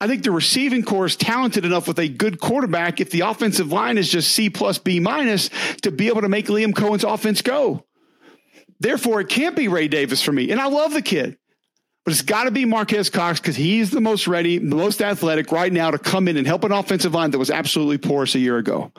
I 0.00 0.06
think 0.06 0.22
the 0.22 0.30
receiving 0.30 0.82
corps 0.82 1.04
is 1.04 1.16
talented 1.16 1.66
enough 1.66 1.86
with 1.86 1.98
a 1.98 2.08
good 2.08 2.40
quarterback. 2.40 2.98
If 2.98 3.10
the 3.10 3.20
offensive 3.20 3.70
line 3.70 3.98
is 3.98 4.08
just 4.08 4.32
C 4.32 4.48
plus 4.48 4.78
B 4.78 4.98
minus 4.98 5.50
to 5.82 5.90
be 5.90 6.08
able 6.08 6.22
to 6.22 6.28
make 6.30 6.46
Liam 6.46 6.74
Coen's 6.74 7.04
offense 7.04 7.42
go. 7.42 7.84
Therefore, 8.80 9.20
it 9.20 9.28
can't 9.28 9.54
be 9.54 9.68
Ray 9.68 9.88
Davis 9.88 10.22
for 10.22 10.32
me. 10.32 10.52
And 10.52 10.58
I 10.58 10.68
love 10.68 10.94
the 10.94 11.02
kid. 11.02 11.36
But 12.04 12.12
it's 12.12 12.22
got 12.22 12.44
to 12.44 12.50
be 12.50 12.64
Marques 12.64 13.10
Cox 13.10 13.38
because 13.38 13.54
he's 13.54 13.90
the 13.90 14.00
most 14.00 14.26
ready, 14.26 14.58
the 14.58 14.74
most 14.74 15.00
athletic 15.00 15.52
right 15.52 15.72
now 15.72 15.92
to 15.92 15.98
come 15.98 16.26
in 16.26 16.36
and 16.36 16.46
help 16.46 16.64
an 16.64 16.72
offensive 16.72 17.14
line 17.14 17.30
that 17.30 17.38
was 17.38 17.50
absolutely 17.50 17.98
porous 17.98 18.34
a 18.34 18.40
year 18.40 18.58
ago. 18.58 18.90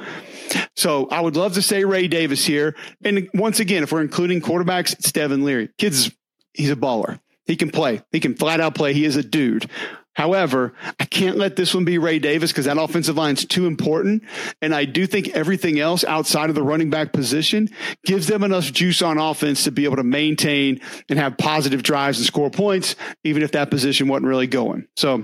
So 0.75 1.07
I 1.09 1.19
would 1.19 1.35
love 1.35 1.53
to 1.55 1.61
say 1.61 1.83
Ray 1.83 2.07
Davis 2.07 2.45
here. 2.45 2.75
And 3.03 3.29
once 3.33 3.59
again, 3.59 3.83
if 3.83 3.91
we're 3.91 4.01
including 4.01 4.39
quarterbacks, 4.39 4.93
it's 4.93 5.11
Devin 5.11 5.43
Leary. 5.43 5.69
Kids, 5.77 6.11
he's 6.53 6.71
a 6.71 6.77
baller. 6.77 7.19
He 7.45 7.57
can 7.57 7.71
play. 7.71 8.01
He 8.11 8.21
can 8.21 8.35
flat 8.35 8.61
out 8.61 8.73
play. 8.73 8.93
He 8.93 9.03
is 9.03 9.17
a 9.17 9.23
dude. 9.23 9.69
However, 10.15 10.73
I 10.99 11.05
can't 11.05 11.37
let 11.37 11.55
this 11.55 11.73
one 11.73 11.85
be 11.85 11.97
Ray 11.97 12.19
Davis 12.19 12.51
because 12.51 12.65
that 12.65 12.77
offensive 12.77 13.17
line 13.17 13.33
is 13.33 13.45
too 13.45 13.65
important. 13.65 14.23
And 14.61 14.73
I 14.73 14.85
do 14.85 15.07
think 15.07 15.29
everything 15.29 15.79
else 15.79 16.03
outside 16.03 16.49
of 16.49 16.55
the 16.55 16.63
running 16.63 16.89
back 16.89 17.13
position 17.13 17.69
gives 18.05 18.27
them 18.27 18.43
enough 18.43 18.71
juice 18.71 19.01
on 19.01 19.17
offense 19.17 19.63
to 19.63 19.71
be 19.71 19.85
able 19.85 19.95
to 19.97 20.03
maintain 20.03 20.81
and 21.09 21.17
have 21.17 21.37
positive 21.37 21.81
drives 21.81 22.19
and 22.19 22.27
score 22.27 22.51
points, 22.51 22.95
even 23.23 23.41
if 23.41 23.53
that 23.53 23.71
position 23.71 24.07
wasn't 24.07 24.27
really 24.27 24.47
going. 24.47 24.87
So 24.95 25.23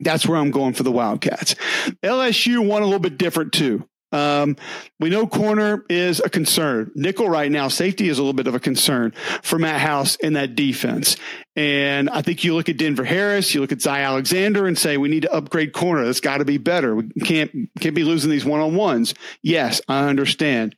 that's 0.00 0.26
where 0.26 0.38
I'm 0.38 0.50
going 0.50 0.74
for 0.74 0.82
the 0.82 0.92
Wildcats. 0.92 1.54
LSU 2.02 2.66
won 2.66 2.82
a 2.82 2.86
little 2.86 3.00
bit 3.00 3.18
different 3.18 3.52
too. 3.52 3.86
Um, 4.12 4.56
we 5.00 5.10
know 5.10 5.26
corner 5.26 5.84
is 5.90 6.20
a 6.20 6.30
concern. 6.30 6.92
Nickel 6.94 7.28
right 7.28 7.50
now, 7.50 7.68
safety 7.68 8.08
is 8.08 8.18
a 8.18 8.22
little 8.22 8.34
bit 8.34 8.46
of 8.46 8.54
a 8.54 8.60
concern 8.60 9.12
for 9.42 9.58
Matt 9.58 9.80
House 9.80 10.16
in 10.16 10.34
that 10.34 10.54
defense. 10.54 11.16
And 11.56 12.08
I 12.10 12.22
think 12.22 12.44
you 12.44 12.54
look 12.54 12.68
at 12.68 12.76
Denver 12.76 13.04
Harris, 13.04 13.54
you 13.54 13.60
look 13.60 13.72
at 13.72 13.82
Zy 13.82 13.90
Alexander 13.90 14.66
and 14.66 14.78
say, 14.78 14.96
we 14.96 15.08
need 15.08 15.22
to 15.22 15.32
upgrade 15.32 15.72
corner. 15.72 16.04
That's 16.04 16.20
got 16.20 16.38
to 16.38 16.44
be 16.44 16.58
better. 16.58 16.94
We 16.94 17.08
can't, 17.24 17.50
can't 17.80 17.94
be 17.94 18.04
losing 18.04 18.30
these 18.30 18.44
one 18.44 18.60
on 18.60 18.76
ones. 18.76 19.14
Yes, 19.42 19.80
I 19.88 20.08
understand. 20.08 20.76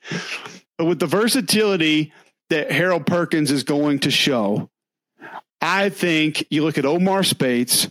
But 0.78 0.86
with 0.86 0.98
the 0.98 1.06
versatility 1.06 2.12
that 2.50 2.72
Harold 2.72 3.06
Perkins 3.06 3.50
is 3.50 3.62
going 3.62 4.00
to 4.00 4.10
show, 4.10 4.70
I 5.60 5.90
think 5.90 6.46
you 6.50 6.64
look 6.64 6.78
at 6.78 6.86
Omar 6.86 7.24
Speights 7.24 7.90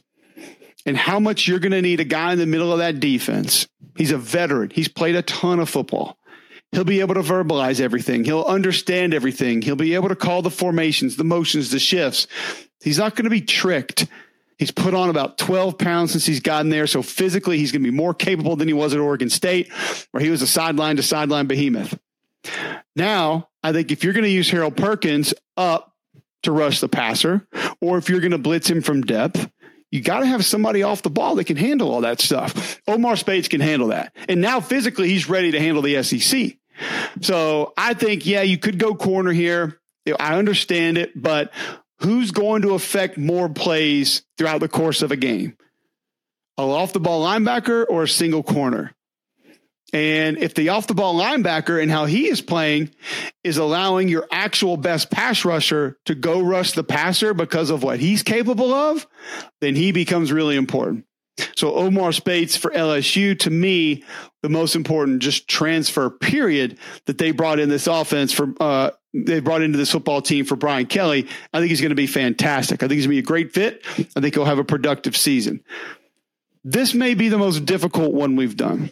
and 0.86 0.95
how 0.95 1.19
much 1.19 1.47
you're 1.47 1.60
going 1.60 1.73
to 1.73 1.82
need 1.82 2.00
a 2.00 2.06
guy 2.06 2.32
in 2.32 2.39
the 2.39 2.45
middle 2.45 2.71
of 2.71 2.80
that 2.80 3.02
defense. 3.02 3.67
He's 3.98 4.12
a 4.12 4.18
veteran. 4.18 4.70
He's 4.70 4.88
played 4.88 5.16
a 5.16 5.22
ton 5.22 5.60
of 5.60 5.70
football. 5.70 6.18
He'll 6.72 6.84
be 6.84 7.00
able 7.00 7.16
to 7.16 7.22
verbalize 7.22 7.80
everything. 7.80 8.24
He'll 8.26 8.44
understand 8.44 9.14
everything. 9.14 9.62
He'll 9.62 9.76
be 9.76 9.96
able 9.96 10.10
to 10.10 10.16
call 10.16 10.42
the 10.42 10.52
formations, 10.52 11.16
the 11.16 11.24
motions, 11.24 11.72
the 11.72 11.80
shifts. 11.80 12.28
He's 12.82 12.98
not 12.98 13.16
going 13.16 13.24
to 13.24 13.30
be 13.30 13.42
tricked. 13.42 14.08
He's 14.58 14.72
put 14.72 14.94
on 14.94 15.10
about 15.10 15.38
12 15.38 15.78
pounds 15.78 16.12
since 16.12 16.26
he's 16.26 16.40
gotten 16.40 16.70
there. 16.70 16.88
So 16.88 17.02
physically, 17.02 17.58
he's 17.58 17.72
going 17.72 17.84
to 17.84 17.90
be 17.90 17.96
more 17.96 18.14
capable 18.14 18.56
than 18.56 18.68
he 18.68 18.74
was 18.74 18.94
at 18.94 19.00
Oregon 19.00 19.30
State, 19.30 19.72
where 20.12 20.24
he 20.24 20.30
was 20.30 20.42
a 20.42 20.48
sideline 20.48 20.98
to 20.98 21.04
sideline 21.04 21.48
behemoth. 21.48 21.98
Now, 22.96 23.50
I 23.64 23.72
think 23.72 23.92
if 23.92 24.04
you're 24.04 24.14
going 24.14 24.24
to 24.24 24.30
use 24.30 24.50
Harold 24.50 24.76
Perkins 24.76 25.34
up 25.56 25.94
to 26.44 26.52
rush 26.52 26.80
the 26.80 26.90
passer, 26.90 27.48
or 27.82 27.98
if 27.98 28.10
you're 28.10 28.20
going 28.20 28.32
to 28.32 28.38
blitz 28.38 28.70
him 28.70 28.82
from 28.82 29.02
depth, 29.02 29.50
you 29.91 30.02
got 30.02 30.19
to 30.19 30.26
have 30.26 30.43
somebody 30.43 30.84
off 30.84 31.02
the 31.02 31.10
ball 31.10 31.36
that 31.36 31.45
can 31.45 31.58
handle 31.58 31.91
all 31.91 32.02
that 32.02 32.19
stuff. 32.19 32.82
Omar 32.88 33.15
Speights 33.15 33.47
can 33.47 33.62
handle 33.62 33.89
that. 33.89 34.13
And 34.28 34.41
now 34.41 34.60
physically, 34.60 35.10
he's 35.10 35.30
ready 35.30 35.52
to 35.52 35.60
handle 35.60 35.82
the 35.82 36.04
SEC. 36.04 36.58
So 37.21 37.73
I 37.78 37.93
think, 37.93 38.26
yeah, 38.26 38.41
you 38.41 38.58
could 38.58 38.80
go 38.80 38.95
corner 38.95 39.32
here. 39.32 39.80
I 40.19 40.38
understand 40.38 40.97
it, 40.97 41.12
but 41.21 41.52
who's 42.00 42.32
going 42.32 42.62
to 42.63 42.73
affect 42.73 43.17
more 43.17 43.50
plays 43.50 44.23
throughout 44.38 44.60
the 44.60 44.69
course 44.69 45.02
of 45.02 45.12
a 45.12 45.17
game? 45.17 45.58
A 46.58 46.62
off 46.62 46.93
the 46.93 47.00
ball 47.00 47.26
linebacker 47.26 47.86
or 47.88 48.04
a 48.04 48.08
single 48.08 48.43
corner? 48.43 48.93
And 49.93 50.38
if 50.38 50.54
the 50.54 50.69
off 50.69 50.88
the 50.88 50.93
ball 50.93 51.15
linebacker 51.15 51.82
and 51.82 51.89
how 51.89 52.06
he 52.06 52.28
is 52.28 52.41
playing 52.41 52.91
is 53.43 53.58
allowing 53.58 54.10
your 54.10 54.28
actual 54.32 54.76
best 54.76 55.10
pass 55.10 55.45
rusher 55.45 55.97
to 56.06 56.15
go 56.15 56.41
rush 56.41 56.73
the 56.73 56.84
passer 56.84 57.34
because 57.34 57.69
of 57.69 57.84
what 57.84 58.00
he's 58.00 58.21
capable 58.21 58.73
of, 58.73 59.08
then 59.62 59.76
he 59.76 59.93
becomes 59.93 60.32
really 60.32 60.58
important. 60.58 61.06
So 61.56 61.76
Omar 61.76 62.12
Speights 62.12 62.58
for 62.58 62.71
LSU, 62.71 63.38
to 63.39 63.50
me, 63.50 64.04
the 64.41 64.50
most 64.50 64.76
important 64.76 65.21
just 65.21 65.47
transfer 65.47 66.10
period 66.10 66.78
that 67.06 67.17
they 67.17 67.32
brought 67.32 67.60
in 67.60 67.69
this 67.69 67.88
offense 67.88 68.34
for, 68.34 68.54
uh, 68.60 68.91
they 69.13 69.39
brought 69.39 69.62
into 69.62 69.78
this 69.78 69.91
football 69.91 70.21
team 70.21 70.45
for 70.45 70.56
Brian 70.56 70.88
Kelly. 70.88 71.28
I 71.54 71.60
think 71.60 71.69
he's 71.69 71.82
going 71.82 71.89
to 71.91 71.95
be 71.95 72.08
fantastic. 72.08 72.84
I 72.84 72.88
think 72.88 72.97
he's 72.97 73.06
going 73.06 73.15
to 73.15 73.21
be 73.21 73.26
a 73.26 73.32
great 73.32 73.54
fit. 73.54 73.86
I 74.15 74.19
think 74.19 74.34
he'll 74.34 74.45
have 74.45 74.60
a 74.60 74.63
productive 74.63 75.15
season. 75.15 75.63
This 76.63 76.93
may 76.93 77.13
be 77.13 77.30
the 77.30 77.38
most 77.38 77.65
difficult 77.65 78.13
one 78.13 78.36
we've 78.36 78.58
done 78.58 78.91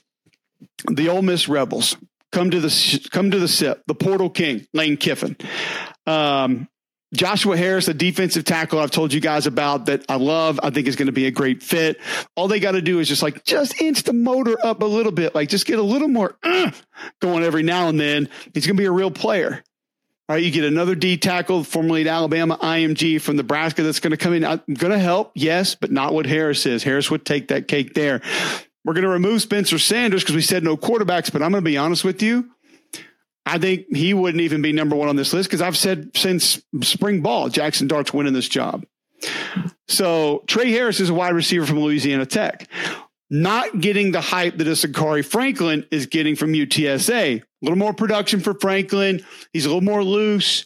the 0.89 1.09
Ole 1.09 1.21
Miss 1.21 1.47
Rebels 1.47 1.97
come 2.31 2.51
to 2.51 2.59
the 2.59 3.09
come 3.11 3.31
to 3.31 3.39
the 3.39 3.47
SIP, 3.47 3.83
the 3.87 3.95
portal 3.95 4.29
king, 4.29 4.67
Lane 4.73 4.97
Kiffin. 4.97 5.37
Um, 6.05 6.67
Joshua 7.13 7.55
Harris, 7.55 7.87
a 7.87 7.93
defensive 7.93 8.43
tackle 8.43 8.79
I've 8.79 8.91
told 8.91 9.13
you 9.13 9.21
guys 9.21 9.47
about 9.47 9.85
that 9.85 10.03
I 10.09 10.15
love, 10.15 10.59
I 10.61 10.69
think 10.69 10.87
is 10.87 10.97
going 10.97 11.05
to 11.05 11.13
be 11.13 11.27
a 11.27 11.31
great 11.31 11.63
fit. 11.63 11.97
All 12.35 12.47
they 12.47 12.59
got 12.59 12.73
to 12.73 12.81
do 12.81 12.99
is 12.99 13.07
just 13.07 13.23
like 13.23 13.45
just 13.45 13.81
inch 13.81 14.03
the 14.03 14.11
motor 14.13 14.57
up 14.63 14.81
a 14.81 14.85
little 14.85 15.11
bit, 15.11 15.33
like 15.33 15.47
just 15.49 15.65
get 15.65 15.79
a 15.79 15.83
little 15.83 16.09
more 16.09 16.37
uh, 16.43 16.71
going 17.21 17.43
every 17.43 17.63
now 17.63 17.87
and 17.87 17.99
then. 17.99 18.27
He's 18.53 18.67
going 18.67 18.75
to 18.75 18.81
be 18.81 18.87
a 18.87 18.91
real 18.91 19.11
player. 19.11 19.63
All 20.27 20.35
right, 20.35 20.43
you 20.43 20.49
get 20.49 20.65
another 20.65 20.95
D 20.95 21.17
tackle, 21.17 21.63
formerly 21.63 22.01
at 22.01 22.07
Alabama, 22.07 22.57
IMG 22.57 23.21
from 23.21 23.35
Nebraska, 23.35 23.83
that's 23.83 23.99
going 23.99 24.11
to 24.11 24.17
come 24.17 24.33
in. 24.33 24.43
I'm 24.43 24.59
going 24.73 24.91
to 24.91 24.99
help, 24.99 25.31
yes, 25.35 25.75
but 25.75 25.91
not 25.91 26.13
what 26.15 26.25
Harris 26.25 26.65
is. 26.65 26.81
Harris 26.81 27.11
would 27.11 27.25
take 27.25 27.49
that 27.49 27.67
cake 27.67 27.93
there. 27.93 28.21
We're 28.85 28.93
going 28.93 29.03
to 29.03 29.09
remove 29.09 29.41
Spencer 29.41 29.79
Sanders 29.79 30.21
because 30.21 30.35
we 30.35 30.43
said 30.43 30.63
no 30.63 30.77
quarterbacks, 30.77 31.31
but 31.31 31.41
I'm 31.41 31.51
going 31.51 31.63
to 31.63 31.69
be 31.69 31.77
honest 31.77 32.03
with 32.03 32.21
you. 32.21 32.49
I 33.45 33.57
think 33.57 33.87
he 33.93 34.13
wouldn't 34.13 34.41
even 34.41 34.61
be 34.61 34.71
number 34.71 34.95
one 34.95 35.09
on 35.09 35.15
this 35.15 35.33
list 35.33 35.49
because 35.49 35.61
I've 35.61 35.77
said 35.77 36.11
since 36.15 36.61
spring 36.81 37.21
ball, 37.21 37.49
Jackson 37.49 37.87
Dart's 37.87 38.13
winning 38.13 38.33
this 38.33 38.47
job. 38.47 38.85
So 39.87 40.43
Trey 40.47 40.71
Harris 40.71 40.99
is 40.99 41.09
a 41.09 41.13
wide 41.13 41.33
receiver 41.33 41.65
from 41.65 41.79
Louisiana 41.79 42.25
Tech. 42.25 42.67
Not 43.29 43.79
getting 43.79 44.11
the 44.11 44.21
hype 44.21 44.57
that 44.57 44.67
a 44.67 44.71
Zakhari 44.71 45.25
Franklin 45.25 45.85
is 45.91 46.05
getting 46.05 46.35
from 46.35 46.53
UTSA. 46.53 47.41
A 47.41 47.43
little 47.61 47.77
more 47.77 47.93
production 47.93 48.39
for 48.39 48.53
Franklin. 48.53 49.23
He's 49.51 49.65
a 49.65 49.69
little 49.69 49.81
more 49.81 50.03
loose. 50.03 50.65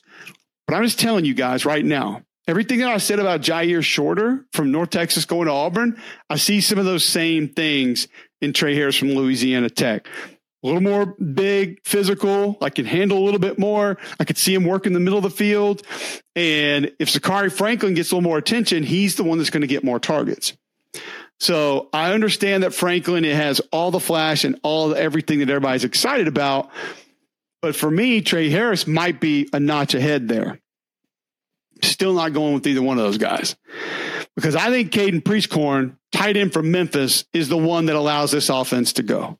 But 0.68 0.76
I'm 0.76 0.84
just 0.84 1.00
telling 1.00 1.26
you 1.26 1.34
guys 1.34 1.66
right 1.66 1.84
now, 1.84 2.22
everything 2.50 2.80
that 2.80 2.90
I 2.90 2.98
said 2.98 3.20
about 3.20 3.42
Jyaire 3.42 3.84
Shorter 3.84 4.46
from 4.52 4.72
North 4.72 4.90
Texas 4.90 5.26
going 5.26 5.46
to 5.46 5.54
Auburn, 5.54 6.02
I 6.30 6.36
see 6.36 6.60
some 6.62 6.80
of 6.80 6.86
those 6.86 7.06
same 7.06 7.50
things 7.50 8.08
in 8.42 8.54
Trey 8.54 8.76
Harris 8.76 8.98
from 8.98 9.10
Louisiana 9.10 9.70
Tech 9.70 10.08
a 10.64 10.68
little 10.68 10.82
more 10.82 11.06
big, 11.06 11.80
physical. 11.86 12.58
I 12.62 12.70
can 12.70 12.86
handle 12.86 13.18
a 13.18 13.24
little 13.24 13.40
bit 13.40 13.58
more. 13.58 13.98
I 14.20 14.26
could 14.26 14.38
see 14.38 14.54
him 14.54 14.66
work 14.66 14.86
in 14.86 14.94
the 14.94 15.00
middle 15.00 15.18
of 15.18 15.24
the 15.24 15.30
field. 15.30 15.84
And 16.36 16.92
if 17.00 17.10
Zakhari 17.10 17.52
Franklin 17.52 17.94
gets 17.94 18.12
a 18.12 18.16
little 18.16 18.30
more 18.30 18.38
attention, 18.38 18.84
he's 18.84 19.16
the 19.16 19.24
one 19.24 19.38
that's 19.38 19.50
going 19.50 19.62
to 19.62 19.68
get 19.68 19.84
more 19.84 20.00
targets. 20.00 20.54
So 21.40 21.88
I 21.94 22.14
understand 22.14 22.64
that 22.64 22.74
Franklin 22.74 23.24
it 23.24 23.36
has 23.36 23.62
all 23.72 23.92
the 23.92 24.00
flash 24.02 24.44
and 24.44 24.60
all 24.62 24.90
the, 24.90 25.00
everything 25.00 25.40
that 25.40 25.50
everybody's 25.50 25.86
excited 25.86 26.28
about. 26.28 26.70
But 27.62 27.76
for 27.76 27.90
me, 27.90 28.22
Trey 28.22 28.50
Harris 28.50 28.86
might 28.86 29.22
be 29.22 29.48
a 29.54 29.60
notch 29.60 29.94
ahead 29.94 30.28
there. 30.28 30.60
Still 31.82 32.14
not 32.14 32.34
going 32.34 32.54
with 32.54 32.68
either 32.68 32.82
one 32.82 32.98
of 32.98 33.04
those 33.04 33.18
guys. 33.18 33.56
Because 34.36 34.56
I 34.56 34.70
think 34.70 34.92
Caden 34.92 35.22
Prieskorn, 35.22 35.98
tight 36.12 36.38
end 36.38 36.54
from 36.54 36.72
Memphis, 36.72 37.26
is 37.34 37.50
the 37.50 37.58
one 37.58 37.86
that 37.88 37.96
allows 37.96 38.32
this 38.32 38.50
offense 38.50 38.94
to 38.94 39.04
go 39.04 39.40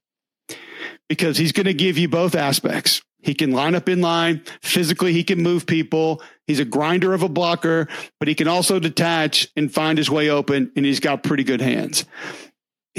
because 1.10 1.38
he's 1.38 1.52
going 1.52 1.66
to 1.66 1.74
give 1.74 1.98
you 1.98 2.08
both 2.08 2.36
aspects. 2.36 3.02
He 3.22 3.34
can 3.34 3.52
line 3.52 3.76
up 3.76 3.90
in 3.90 4.00
line. 4.00 4.44
Physically, 4.62 5.12
he 5.12 5.26
can 5.26 5.44
move 5.44 5.66
people. 5.66 6.22
He's 6.48 6.60
a 6.60 6.66
grinder 6.66 7.14
of 7.14 7.22
a 7.22 7.28
blocker, 7.28 7.90
but 8.20 8.30
he 8.30 8.36
can 8.36 8.48
also 8.48 8.80
detach 8.80 9.50
and 9.58 9.74
find 9.74 9.98
his 9.98 10.10
way 10.10 10.30
open, 10.30 10.72
and 10.76 10.86
he's 10.86 11.02
got 11.02 11.24
pretty 11.24 11.44
good 11.44 11.60
hands. 11.60 12.06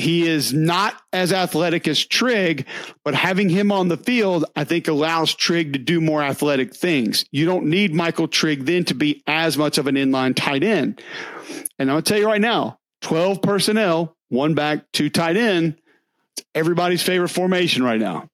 He 0.00 0.26
is 0.26 0.52
not 0.52 1.00
as 1.12 1.32
athletic 1.32 1.86
as 1.86 2.04
Trigg, 2.04 2.66
but 3.04 3.14
having 3.14 3.48
him 3.48 3.70
on 3.70 3.88
the 3.88 3.96
field, 3.96 4.44
I 4.56 4.64
think 4.64 4.88
allows 4.88 5.34
Trigg 5.34 5.74
to 5.74 5.78
do 5.78 6.00
more 6.00 6.22
athletic 6.22 6.74
things. 6.74 7.24
You 7.30 7.46
don't 7.46 7.66
need 7.66 7.94
Michael 7.94 8.28
Trigg 8.28 8.64
then 8.64 8.84
to 8.86 8.94
be 8.94 9.22
as 9.26 9.56
much 9.56 9.78
of 9.78 9.86
an 9.86 9.94
inline 9.94 10.34
tight 10.34 10.64
end. 10.64 11.02
And 11.78 11.90
I'm 11.90 11.94
going 11.94 12.02
to 12.02 12.08
tell 12.08 12.18
you 12.18 12.26
right 12.26 12.40
now 12.40 12.78
12 13.02 13.42
personnel, 13.42 14.16
one 14.28 14.54
back, 14.54 14.90
two 14.92 15.10
tight 15.10 15.36
end 15.36 15.76
everybody's 16.54 17.02
favorite 17.02 17.28
formation 17.28 17.82
right 17.82 18.00
now, 18.00 18.28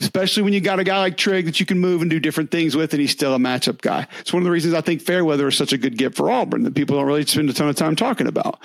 especially 0.00 0.42
when 0.42 0.52
you 0.52 0.60
got 0.60 0.78
a 0.78 0.84
guy 0.84 0.98
like 0.98 1.16
Trigg 1.16 1.46
that 1.46 1.60
you 1.60 1.66
can 1.66 1.78
move 1.78 2.02
and 2.02 2.10
do 2.10 2.20
different 2.20 2.50
things 2.50 2.76
with, 2.76 2.92
and 2.92 3.00
he's 3.00 3.10
still 3.10 3.34
a 3.34 3.38
matchup 3.38 3.80
guy. 3.80 4.06
It's 4.20 4.32
one 4.32 4.42
of 4.42 4.44
the 4.44 4.50
reasons 4.50 4.74
I 4.74 4.80
think 4.80 5.02
Fairweather 5.02 5.48
is 5.48 5.56
such 5.56 5.72
a 5.72 5.78
good 5.78 5.98
get 5.98 6.14
for 6.14 6.30
Auburn 6.30 6.62
that 6.64 6.74
people 6.74 6.96
don't 6.96 7.06
really 7.06 7.26
spend 7.26 7.50
a 7.50 7.52
ton 7.52 7.68
of 7.68 7.76
time 7.76 7.96
talking 7.96 8.26
about. 8.26 8.58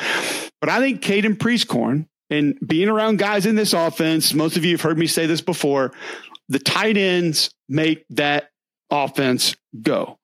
But 0.59 0.69
I 0.69 0.79
think 0.79 1.01
Caden 1.01 1.37
Prieskorn 1.37 2.07
and 2.31 2.57
being 2.65 2.89
around 2.89 3.19
guys 3.19 3.45
in 3.45 3.55
this 3.55 3.73
offense, 3.73 4.33
most 4.33 4.57
of 4.57 4.65
you 4.65 4.71
have 4.71 4.81
heard 4.81 4.97
me 4.97 5.05
say 5.05 5.27
this 5.27 5.41
before, 5.41 5.91
the 6.49 6.59
tight 6.59 6.97
ends 6.97 7.53
make 7.69 8.05
that 8.09 8.49
offense 8.89 9.55
go. 9.81 10.17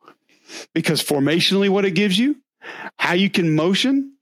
Because 0.74 1.04
formationally, 1.04 1.70
what 1.70 1.86
it 1.86 1.92
gives 1.92 2.18
you 2.18 2.38
how 2.98 3.14
you 3.14 3.30
can 3.30 3.56
motion, 3.56 4.14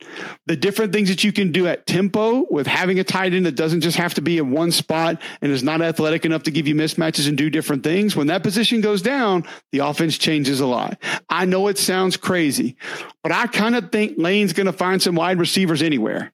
the 0.46 0.56
different 0.56 0.94
things 0.94 1.10
that 1.10 1.24
you 1.24 1.32
can 1.32 1.52
do 1.52 1.68
at 1.68 1.86
tempo 1.88 2.46
with 2.50 2.68
having 2.68 3.00
a 3.00 3.04
tight 3.04 3.34
end 3.34 3.46
that 3.46 3.56
doesn't 3.56 3.82
just 3.82 3.98
have 3.98 4.14
to 4.14 4.22
be 4.22 4.38
in 4.38 4.52
one 4.52 4.72
spot 4.72 5.22
and 5.42 5.52
is 5.52 5.64
not 5.64 5.82
athletic 5.82 6.26
enough 6.26 6.44
to 6.44 6.52
give 6.52 6.68
you 6.68 6.76
mismatches 6.76 7.28
and 7.28 7.38
do 7.38 7.50
different 7.50 7.84
things. 7.84 8.16
When 8.16 8.28
that 8.28 8.44
position 8.44 8.82
goes 8.82 9.02
down, 9.02 9.46
the 9.72 9.80
offense 9.80 10.18
changes 10.18 10.60
a 10.60 10.68
lot. 10.68 11.02
I 11.30 11.46
know 11.46 11.68
it 11.68 11.78
sounds 11.78 12.18
crazy, 12.18 12.76
but 13.24 13.32
I 13.32 13.48
kind 13.48 13.76
of 13.76 13.92
think 13.92 14.18
Lane's 14.18 14.54
going 14.54 14.68
to 14.68 14.74
find 14.74 15.02
some 15.02 15.16
wide 15.16 15.40
receivers 15.40 15.82
anywhere. 15.82 16.32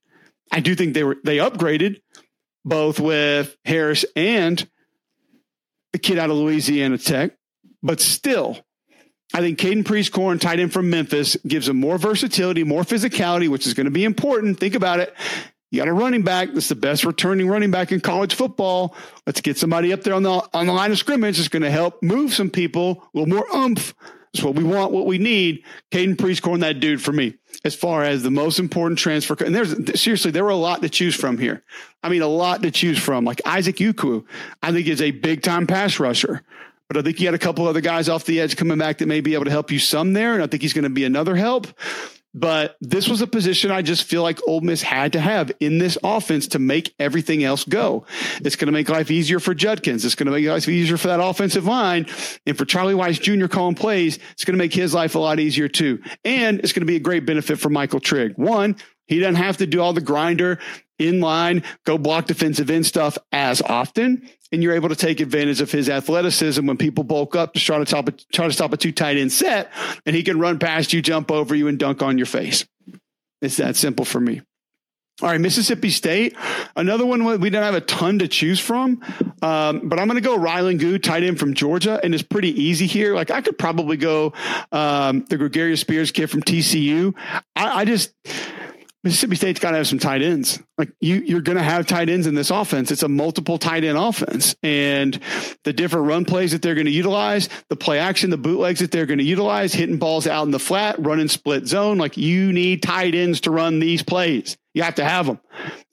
I 0.52 0.60
do 0.60 0.76
think 0.76 0.94
they 0.94 1.04
were 1.04 1.18
they 1.24 1.38
upgraded 1.38 2.02
both 2.64 3.00
with 3.00 3.56
Harris 3.66 4.06
and 4.16 4.70
the 5.94 6.00
kid 6.00 6.18
out 6.18 6.30
of 6.30 6.38
Louisiana 6.38 6.98
Tech, 6.98 7.32
but 7.82 8.00
still 8.00 8.60
I 9.34 9.40
think 9.40 9.60
Caden 9.60 9.84
Prieskorn, 9.84 10.42
tight 10.42 10.60
end 10.60 10.74
from 10.74 10.90
Memphis, 10.90 11.38
gives 11.48 11.70
him 11.70 11.78
more 11.78 11.98
versatility, 11.98 12.64
more 12.64 12.84
physicality, 12.84 13.48
which 13.48 13.66
is 13.66 13.74
going 13.74 13.86
to 13.86 13.92
be 13.92 14.04
important. 14.04 14.60
Think 14.60 14.76
about 14.76 15.00
it. 15.00 15.16
You 15.72 15.80
got 15.80 15.88
a 15.88 15.94
running 15.94 16.24
back 16.24 16.50
that's 16.54 16.68
the 16.68 16.76
best 16.76 17.06
returning 17.06 17.48
running 17.48 17.72
back 17.72 17.94
in 17.94 18.02
college 18.02 18.36
football. 18.36 18.94
Let's 19.26 19.40
get 19.40 19.58
somebody 19.58 19.94
up 19.94 20.04
there 20.04 20.14
on 20.14 20.24
the 20.24 20.44
on 20.54 20.68
the 20.68 20.74
line 20.74 20.92
of 20.92 20.98
scrimmage 20.98 21.38
that's 21.38 21.48
going 21.48 21.64
to 21.64 21.72
help 21.72 22.04
move 22.04 22.34
some 22.34 22.50
people, 22.50 23.08
a 23.14 23.18
little 23.18 23.34
more 23.34 23.56
umph. 23.56 23.96
That's 24.34 24.46
what 24.46 24.56
we 24.56 24.63
want, 24.63 24.94
what 24.94 25.06
we 25.06 25.17
need. 25.17 25.63
Caden 25.91 26.15
Prieskorn, 26.15 26.62
that 26.62 26.80
dude 26.80 27.02
for 27.02 27.12
me, 27.12 27.36
as 27.65 27.76
far 27.76 28.04
as 28.04 28.24
the 28.24 28.32
most 28.32 28.60
important 28.60 28.98
transfer. 28.98 29.36
And 29.44 29.54
there's 29.54 30.00
seriously, 30.00 30.32
there 30.32 30.46
were 30.46 30.52
a 30.52 30.56
lot 30.56 30.82
to 30.82 30.89
choose 30.89 31.15
from 31.15 31.38
here. 31.38 31.63
I 32.02 32.10
mean, 32.10 32.22
a 32.22 32.28
lot 32.28 32.62
to 32.63 32.72
choose 32.72 32.98
from. 32.98 33.26
Like 33.26 33.41
Isaac 33.46 33.76
Ukwu, 33.78 34.26
I 34.63 34.72
think 34.72 34.88
is 34.88 35.02
a 35.02 35.12
big 35.12 35.41
time 35.41 35.67
pass 35.67 36.00
rusher. 36.00 36.44
But 36.88 36.98
I 36.98 37.02
think 37.04 37.20
you 37.20 37.28
had 37.28 37.36
a 37.36 37.39
couple 37.39 37.67
other 37.67 37.82
guys 37.82 38.10
off 38.10 38.26
the 38.26 38.41
edge 38.41 38.58
coming 38.58 38.78
back 38.78 38.98
that 38.98 39.08
may 39.08 39.22
be 39.22 39.34
able 39.34 39.46
to 39.46 39.52
help 39.52 39.72
you 39.72 39.80
some 39.80 40.13
there. 40.13 40.34
And 40.34 40.44
I 40.44 40.48
think 40.48 40.62
he's 40.62 40.74
going 40.74 40.84
to 40.84 40.89
be 40.89 41.06
another 41.06 41.36
help. 41.36 41.67
But 42.34 42.78
this 42.80 43.10
was 43.10 43.22
a 43.22 43.28
position 43.28 43.72
I 43.72 43.82
just 43.82 44.04
feel 44.04 44.24
like 44.24 44.39
Ole 44.48 44.62
Miss 44.62 44.82
had 44.82 45.13
to 45.13 45.20
have 45.20 45.52
in 45.60 45.80
this 45.80 45.98
offense 46.04 46.48
to 46.48 46.60
make 46.60 46.94
everything 46.98 47.44
else 47.44 47.65
go. 47.65 48.06
It's 48.44 48.56
going 48.56 48.67
to 48.67 48.72
make 48.72 48.88
life 48.88 49.12
easier 49.12 49.39
for 49.39 49.54
Judkins. 49.54 50.06
It's 50.06 50.15
going 50.15 50.28
to 50.28 50.32
make 50.32 50.46
life 50.46 50.70
easier 50.70 50.98
for 50.98 51.08
that 51.08 51.20
offensive 51.20 51.65
line. 51.65 52.08
And 52.46 52.58
for 52.58 52.65
Charlie 52.65 52.94
Weis 52.94 53.20
Jr. 53.20 53.48
calling 53.48 53.76
plays, 53.76 54.17
it's 54.32 54.46
going 54.46 54.58
to 54.58 54.63
make 54.63 54.74
his 54.74 54.94
life 54.94 55.15
a 55.15 55.20
lot 55.20 55.39
easier 55.39 55.67
too. 55.67 56.02
And 56.24 56.60
it's 56.60 56.72
going 56.72 56.82
to 56.82 56.86
be 56.86 56.96
a 56.96 57.02
great 57.02 57.26
benefit 57.26 57.60
for 57.60 57.70
Michael 57.70 58.00
Trigg. 58.00 58.38
One, 58.38 58.78
he 59.12 59.19
doesn't 59.19 59.36
have 59.36 59.58
to 59.58 59.67
do 59.67 59.82
all 59.82 59.91
the 59.91 60.00
grinder 60.00 60.58
in 60.97 61.19
line, 61.19 61.63
go 61.84 61.97
block 61.97 62.28
defensive 62.28 62.69
end 62.69 62.86
stuff 62.86 63.17
as 63.34 63.62
often. 63.62 64.26
And 64.54 64.63
you're 64.63 64.74
able 64.74 64.88
to 64.88 64.95
take 64.95 65.19
advantage 65.19 65.60
of 65.60 65.69
his 65.69 65.89
athleticism 65.89 66.65
when 66.65 66.78
people 66.78 67.04
bulk 67.04 67.36
up 67.36 67.54
to 67.54 67.60
try 67.60 67.78
to 67.78 67.86
stop 67.86 68.08
a, 68.08 68.13
try 68.32 68.47
to 68.47 68.54
stop 68.54 68.71
a 68.71 68.78
two 68.78 68.93
tight 68.93 69.17
end 69.17 69.34
set, 69.34 69.69
and 70.06 70.15
he 70.15 70.24
can 70.24 70.39
run 70.39 70.60
past 70.60 70.93
you, 70.93 71.02
jump 71.02 71.30
over 71.30 71.54
you, 71.54 71.67
and 71.67 71.78
dunk 71.78 72.02
on 72.02 72.17
your 72.17 72.26
face. 72.26 72.65
It's 73.41 73.58
that 73.58 73.76
simple 73.76 74.06
for 74.06 74.21
me. 74.21 74.43
All 75.21 75.28
right, 75.28 75.41
Mississippi 75.41 75.89
State, 75.89 76.38
another 76.76 77.06
one 77.06 77.41
we 77.41 77.50
don't 77.50 77.63
have 77.63 77.76
a 77.76 77.82
ton 77.82 78.19
to 78.19 78.30
choose 78.30 78.62
from, 78.62 79.02
um, 79.41 79.88
but 79.89 80.00
I'm 80.00 80.08
going 80.08 80.21
to 80.21 80.28
go 80.28 80.38
Ryland 80.38 80.80
Goode, 80.80 81.04
tight 81.04 81.24
end 81.24 81.38
from 81.38 81.54
Georgia, 81.54 82.00
and 82.02 82.13
it's 82.13 82.24
pretty 82.24 82.60
easy 82.60 82.88
here. 82.88 83.13
Like 83.13 83.30
I 83.30 83.41
could 83.41 83.58
probably 83.58 83.97
go 83.97 84.34
um, 84.71 85.26
the 85.30 85.38
Gregarious 85.38 85.82
Spears 85.82 86.12
kid 86.12 86.28
from 86.28 86.41
TCU. 86.41 87.13
I, 87.56 87.82
I 87.82 87.86
just 87.86 88.13
Mississippi 89.04 89.36
State's 89.36 89.60
got 89.60 89.72
to 89.72 89.78
have 89.78 89.88
some 89.88 89.98
tight 89.98 90.22
ends. 90.22 90.60
Like 90.78 90.92
you, 91.00 91.16
you're 91.16 91.42
going 91.42 91.58
to 91.58 91.64
have 91.64 91.88
tight 91.88 92.08
ends 92.08 92.28
in 92.28 92.36
this 92.36 92.52
offense. 92.52 92.92
It's 92.92 93.02
a 93.02 93.08
multiple 93.08 93.58
tight 93.58 93.84
end 93.84 93.98
offense, 93.98 94.56
and 94.62 95.20
the 95.64 95.74
different 95.74 96.06
run 96.08 96.26
plays 96.26 96.52
that 96.52 96.62
they're 96.62 96.76
going 96.76 96.86
to 96.86 96.92
utilize, 96.92 97.50
the 97.70 97.76
play 97.76 97.98
action, 97.98 98.30
the 98.30 98.38
bootlegs 98.38 98.80
that 98.80 98.92
they're 98.92 99.08
going 99.08 99.18
to 99.18 99.24
utilize, 99.24 99.74
hitting 99.74 99.98
balls 99.98 100.28
out 100.28 100.44
in 100.44 100.52
the 100.52 100.60
flat, 100.60 100.98
running 101.00 101.30
split 101.30 101.68
zone. 101.68 101.98
Like 101.98 102.16
you 102.16 102.54
need 102.54 102.84
tight 102.84 103.16
ends 103.16 103.42
to 103.42 103.52
run 103.52 103.80
these 103.80 104.04
plays. 104.04 104.58
You 104.74 104.84
have 104.84 104.96
to 104.96 105.04
have 105.04 105.26
them, 105.26 105.40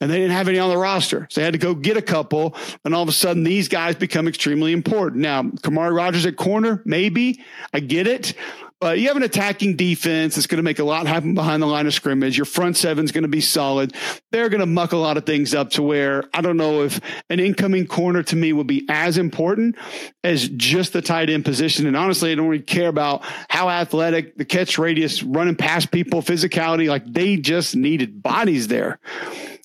and 0.01 0.11
they 0.11 0.19
didn't 0.19 0.33
have 0.33 0.47
any 0.47 0.59
on 0.59 0.69
the 0.69 0.77
roster, 0.77 1.27
so 1.31 1.41
they 1.41 1.45
had 1.45 1.55
to 1.55 1.59
go 1.59 1.75
get 1.75 1.97
a 1.97 2.03
couple. 2.03 2.55
And 2.85 2.95
all 2.95 3.03
of 3.03 3.09
a 3.09 3.13
sudden, 3.13 3.43
these 3.43 3.69
guys 3.69 3.97
become 3.97 4.29
extremely 4.29 4.73
important. 4.73 5.23
Now, 5.23 5.43
Kamari 5.43 5.97
Rogers 5.97 6.27
at 6.27 6.37
corner, 6.37 6.83
maybe 6.85 7.43
I 7.73 7.81
get 7.81 8.07
it. 8.07 8.35
But 8.81 9.01
you 9.01 9.09
have 9.09 9.17
an 9.17 9.25
attacking 9.25 9.75
defense 9.75 10.37
that's 10.37 10.47
going 10.47 10.59
to 10.59 10.63
make 10.63 10.79
a 10.79 10.85
lot 10.85 11.09
happen 11.09 11.35
behind 11.35 11.61
the 11.61 11.67
line 11.67 11.89
of 11.89 11.95
scrimmage. 11.95 12.39
Your 12.39 12.45
front 12.45 12.77
seven 12.77 13.05
is 13.05 13.11
going 13.11 13.23
to 13.23 13.29
be 13.29 13.41
solid. 13.41 13.93
They're 14.31 14.49
going 14.49 14.61
to 14.61 14.67
muck 14.67 14.93
a 14.93 14.97
lot 14.97 15.17
of 15.17 15.27
things 15.27 15.53
up 15.53 15.71
to 15.71 15.83
where 15.83 16.23
I 16.33 16.43
don't 16.43 16.57
know 16.57 16.83
if 16.83 17.01
an 17.29 17.41
incoming 17.41 17.89
corner 17.89 18.23
to 18.23 18.37
me 18.37 18.53
would 18.53 18.69
be 18.69 18.87
as 18.89 19.19
important 19.19 19.77
as 20.23 20.49
just 20.49 20.93
the 20.93 21.03
tight 21.03 21.29
end 21.29 21.45
position. 21.45 21.89
And 21.89 21.97
honestly, 21.97 22.31
I 22.31 22.37
don't 22.37 22.47
really 22.47 22.63
care 22.63 22.89
about 22.89 23.25
how 23.49 23.69
athletic 23.69 24.37
the 24.37 24.45
catch 24.45 24.79
radius, 24.79 25.25
running 25.25 25.57
past 25.57 25.91
people, 25.91 26.23
physicality. 26.23 26.89
Like 26.89 27.05
they 27.05 27.37
just 27.37 27.75
needed 27.75 28.23
bodies 28.23 28.69
there. 28.69 29.01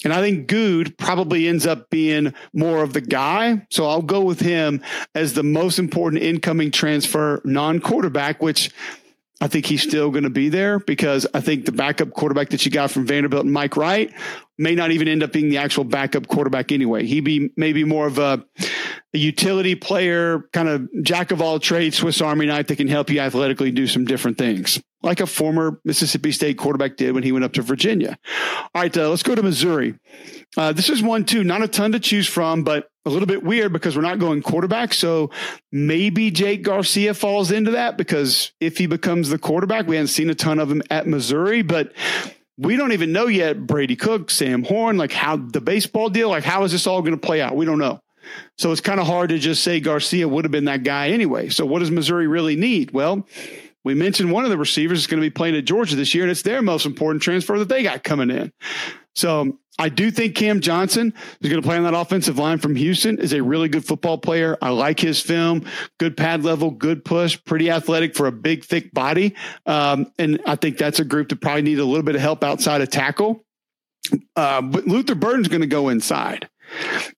And 0.03 0.11
I 0.11 0.21
think 0.21 0.47
Good 0.47 0.97
probably 0.97 1.47
ends 1.47 1.67
up 1.67 1.89
being 1.91 2.33
more 2.51 2.81
of 2.81 2.93
the 2.93 3.01
guy. 3.01 3.65
So 3.69 3.85
I'll 3.85 4.01
go 4.01 4.21
with 4.21 4.39
him 4.39 4.81
as 5.13 5.33
the 5.33 5.43
most 5.43 5.77
important 5.77 6.23
incoming 6.23 6.71
transfer 6.71 7.41
non 7.45 7.79
quarterback, 7.79 8.41
which 8.41 8.71
I 9.43 9.47
think 9.47 9.65
he's 9.65 9.81
still 9.81 10.09
going 10.09 10.23
to 10.23 10.29
be 10.29 10.47
there 10.47 10.79
because 10.79 11.27
I 11.33 11.41
think 11.41 11.65
the 11.65 11.73
backup 11.73 12.11
quarterback 12.11 12.51
that 12.51 12.65
you 12.65 12.71
got 12.71 12.91
from 12.91 13.05
Vanderbilt 13.05 13.43
and 13.43 13.51
Mike 13.51 13.75
Wright 13.75 14.09
may 14.57 14.75
not 14.75 14.91
even 14.91 15.07
end 15.07 15.23
up 15.23 15.31
being 15.31 15.49
the 15.49 15.57
actual 15.57 15.83
backup 15.83 16.27
quarterback 16.27 16.71
anyway. 16.71 17.05
He 17.05 17.21
be 17.21 17.51
maybe 17.57 17.83
more 17.83 18.07
of 18.07 18.19
a, 18.19 18.43
a 19.13 19.17
utility 19.17 19.75
player, 19.75 20.47
kind 20.53 20.69
of 20.69 20.87
jack 21.03 21.31
of 21.31 21.41
all 21.41 21.59
trades, 21.59 21.97
Swiss 21.97 22.21
Army 22.21 22.45
knife 22.45 22.67
that 22.67 22.75
can 22.75 22.87
help 22.87 23.09
you 23.09 23.19
athletically 23.19 23.71
do 23.71 23.87
some 23.87 24.05
different 24.05 24.37
things, 24.37 24.81
like 25.01 25.19
a 25.19 25.27
former 25.27 25.79
Mississippi 25.85 26.31
State 26.31 26.57
quarterback 26.57 26.97
did 26.97 27.13
when 27.13 27.23
he 27.23 27.31
went 27.31 27.45
up 27.45 27.53
to 27.53 27.61
Virginia. 27.61 28.17
All 28.75 28.81
right, 28.81 28.95
uh, 28.95 29.09
let's 29.09 29.23
go 29.23 29.35
to 29.35 29.43
Missouri. 29.43 29.95
Uh, 30.55 30.71
this 30.71 30.89
is 30.89 31.01
one 31.01 31.25
too, 31.25 31.43
not 31.43 31.63
a 31.63 31.67
ton 31.67 31.91
to 31.93 31.99
choose 31.99 32.27
from, 32.27 32.63
but 32.63 32.89
a 33.05 33.09
little 33.09 33.27
bit 33.27 33.43
weird 33.43 33.73
because 33.73 33.95
we're 33.95 34.01
not 34.01 34.19
going 34.19 34.41
quarterback. 34.41 34.93
So 34.93 35.31
maybe 35.71 36.31
Jake 36.31 36.63
Garcia 36.63 37.13
falls 37.13 37.51
into 37.51 37.71
that 37.71 37.97
because 37.97 38.53
if 38.59 38.77
he 38.77 38.85
becomes 38.85 39.29
the 39.29 39.37
quarterback, 39.37 39.87
we 39.87 39.95
haven't 39.95 40.07
seen 40.07 40.29
a 40.29 40.35
ton 40.35 40.59
of 40.59 40.71
him 40.71 40.81
at 40.89 41.07
Missouri, 41.07 41.63
but 41.63 41.91
we 42.57 42.75
don't 42.75 42.91
even 42.91 43.11
know 43.11 43.27
yet 43.27 43.65
Brady 43.65 43.95
Cook, 43.95 44.29
Sam 44.29 44.63
Horn, 44.63 44.97
like 44.97 45.11
how 45.11 45.37
the 45.37 45.61
baseball 45.61 46.09
deal, 46.09 46.29
like 46.29 46.43
how 46.43 46.63
is 46.63 46.71
this 46.71 46.87
all 46.87 47.01
going 47.01 47.13
to 47.13 47.25
play 47.25 47.41
out? 47.41 47.55
We 47.55 47.65
don't 47.65 47.79
know. 47.79 47.99
So 48.57 48.71
it's 48.71 48.81
kind 48.81 48.99
of 48.99 49.07
hard 49.07 49.29
to 49.29 49.39
just 49.39 49.63
say 49.63 49.79
Garcia 49.79 50.27
would 50.27 50.45
have 50.45 50.51
been 50.51 50.65
that 50.65 50.83
guy 50.83 51.09
anyway. 51.09 51.49
So 51.49 51.65
what 51.65 51.79
does 51.79 51.91
Missouri 51.91 52.27
really 52.27 52.55
need? 52.55 52.91
Well, 52.91 53.27
we 53.83 53.95
mentioned 53.95 54.31
one 54.31 54.45
of 54.45 54.49
the 54.49 54.57
receivers 54.57 54.99
is 54.99 55.07
going 55.07 55.21
to 55.21 55.25
be 55.25 55.31
playing 55.31 55.57
at 55.57 55.65
Georgia 55.65 55.95
this 55.95 56.13
year, 56.13 56.23
and 56.23 56.31
it's 56.31 56.43
their 56.43 56.61
most 56.61 56.85
important 56.85 57.21
transfer 57.21 57.59
that 57.59 57.67
they 57.67 57.83
got 57.83 58.03
coming 58.03 58.29
in. 58.29 58.53
So 59.13 59.57
I 59.79 59.89
do 59.89 60.11
think 60.11 60.35
Cam 60.35 60.59
Johnson, 60.59 61.13
who's 61.41 61.49
going 61.49 61.61
to 61.61 61.67
play 61.67 61.77
on 61.77 61.83
that 61.83 61.95
offensive 61.95 62.37
line 62.37 62.59
from 62.59 62.75
Houston, 62.75 63.17
is 63.17 63.33
a 63.33 63.41
really 63.41 63.69
good 63.69 63.83
football 63.83 64.17
player. 64.17 64.57
I 64.61 64.69
like 64.69 64.99
his 64.99 65.19
film, 65.19 65.65
good 65.99 66.15
pad 66.15 66.43
level, 66.43 66.69
good 66.69 67.03
push, 67.03 67.39
pretty 67.43 67.71
athletic 67.71 68.15
for 68.15 68.27
a 68.27 68.31
big, 68.31 68.63
thick 68.63 68.93
body. 68.93 69.35
Um, 69.65 70.11
and 70.19 70.39
I 70.45 70.55
think 70.55 70.77
that's 70.77 70.99
a 70.99 71.05
group 71.05 71.29
that 71.29 71.41
probably 71.41 71.63
need 71.63 71.79
a 71.79 71.85
little 71.85 72.03
bit 72.03 72.15
of 72.15 72.21
help 72.21 72.43
outside 72.43 72.81
of 72.81 72.89
tackle. 72.89 73.43
Uh, 74.35 74.61
but 74.61 74.85
Luther 74.85 75.15
Burden's 75.15 75.47
going 75.47 75.61
to 75.61 75.67
go 75.67 75.89
inside. 75.89 76.49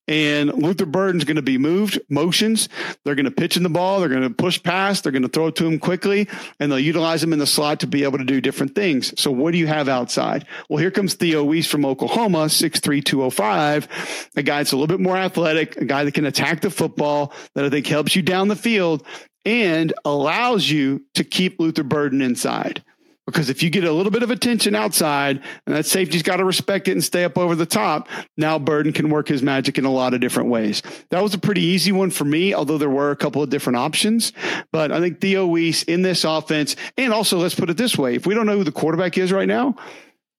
And 0.08 0.54
Luther 0.54 0.86
Burden's 0.86 1.24
going 1.24 1.36
to 1.36 1.42
be 1.42 1.58
moved, 1.58 2.00
motions. 2.10 2.70
They're 3.04 3.16
going 3.16 3.26
to 3.26 3.32
pitch 3.32 3.58
in 3.58 3.64
the 3.64 3.70
ball. 3.70 4.00
They're 4.00 4.10
going 4.10 4.22
to 4.22 4.30
push 4.30 4.62
past. 4.62 5.04
They're 5.04 5.12
going 5.12 5.24
to 5.24 5.30
throw 5.30 5.50
to 5.50 5.66
him 5.66 5.80
quickly, 5.80 6.28
and 6.60 6.72
they'll 6.72 6.80
utilize 6.80 7.24
him 7.24 7.34
in 7.34 7.40
the 7.40 7.48
slot 7.48 7.80
to 7.82 7.88
be 7.88 8.04
able 8.04 8.18
to 8.18 8.24
do 8.24 8.42
different 8.42 8.76
things. 8.76 9.20
So, 9.20 9.32
what 9.32 9.52
do 9.52 9.58
you 9.58 9.68
have 9.68 9.90
outside? 9.90 10.46
Well, 10.70 10.80
here 10.80 10.92
comes 10.92 11.16
Theo 11.16 11.44
Wease 11.44 11.68
from 11.68 11.86
Oklahoma, 11.86 12.46
6'3, 12.46 13.04
205. 13.04 14.30
A 14.36 14.44
guy 14.44 14.58
that's 14.58 14.72
a 14.72 14.78
little 14.78 14.88
bit 14.88 15.00
more 15.00 15.18
athletic, 15.18 15.78
a 15.78 15.86
guy 15.86 16.04
that 16.04 16.14
can 16.14 16.26
attack 16.26 16.62
the 16.62 16.70
football, 16.70 17.34
that 17.56 17.66
I 17.66 17.70
think 17.70 17.88
helps 17.88 18.16
you 18.16 18.22
down 18.22 18.48
the 18.48 18.56
field 18.56 19.06
and 19.46 19.94
allows 20.04 20.70
you 20.70 21.06
to 21.14 21.24
keep 21.24 21.60
Luther 21.60 21.84
Burden 21.84 22.22
inside. 22.22 22.84
Because 23.26 23.50
if 23.50 23.64
you 23.64 23.72
get 23.72 23.84
a 23.84 23.92
little 23.92 24.12
bit 24.12 24.22
of 24.22 24.30
attention 24.30 24.76
outside, 24.76 25.42
and 25.66 25.76
that 25.76 25.88
safety's 25.88 26.22
got 26.22 26.38
to 26.38 26.46
respect 26.46 26.88
it 26.88 26.92
and 26.92 27.04
stay 27.04 27.24
up 27.24 27.38
over 27.38 27.56
the 27.56 27.66
top, 27.66 28.08
now 28.38 28.60
Burden 28.60 28.94
can 28.94 29.10
work 29.10 29.28
his 29.28 29.42
magic 29.42 29.80
in 29.80 29.86
a 29.86 29.92
lot 29.92 30.14
of 30.14 30.22
different 30.22 30.50
ways. 30.50 30.84
That 31.10 31.24
was 31.24 31.34
a 31.34 31.40
pretty 31.40 31.62
easy 31.62 31.92
one 31.92 32.12
for 32.12 32.24
me, 32.24 32.54
although 32.54 32.78
there 32.78 32.90
were 32.90 33.10
a 33.10 33.16
couple 33.16 33.42
of 33.42 33.50
different 33.50 33.78
options. 33.78 34.32
But 34.72 34.92
I 34.92 35.00
think 35.00 35.22
Theo 35.22 35.48
Wease 35.48 35.82
in 35.84 36.04
this 36.04 36.24
offense, 36.24 36.76
and 36.98 37.12
also 37.12 37.40
let's 37.40 37.56
put 37.56 37.72
it 37.72 37.78
this 37.78 37.98
way: 37.98 38.16
if 38.16 38.28
we 38.28 38.36
don't 38.36 38.46
know 38.46 38.58
who 38.58 38.64
the 38.64 38.72
quarterback 38.72 39.18
is 39.18 39.32
right 39.32 39.48
now, 39.48 39.76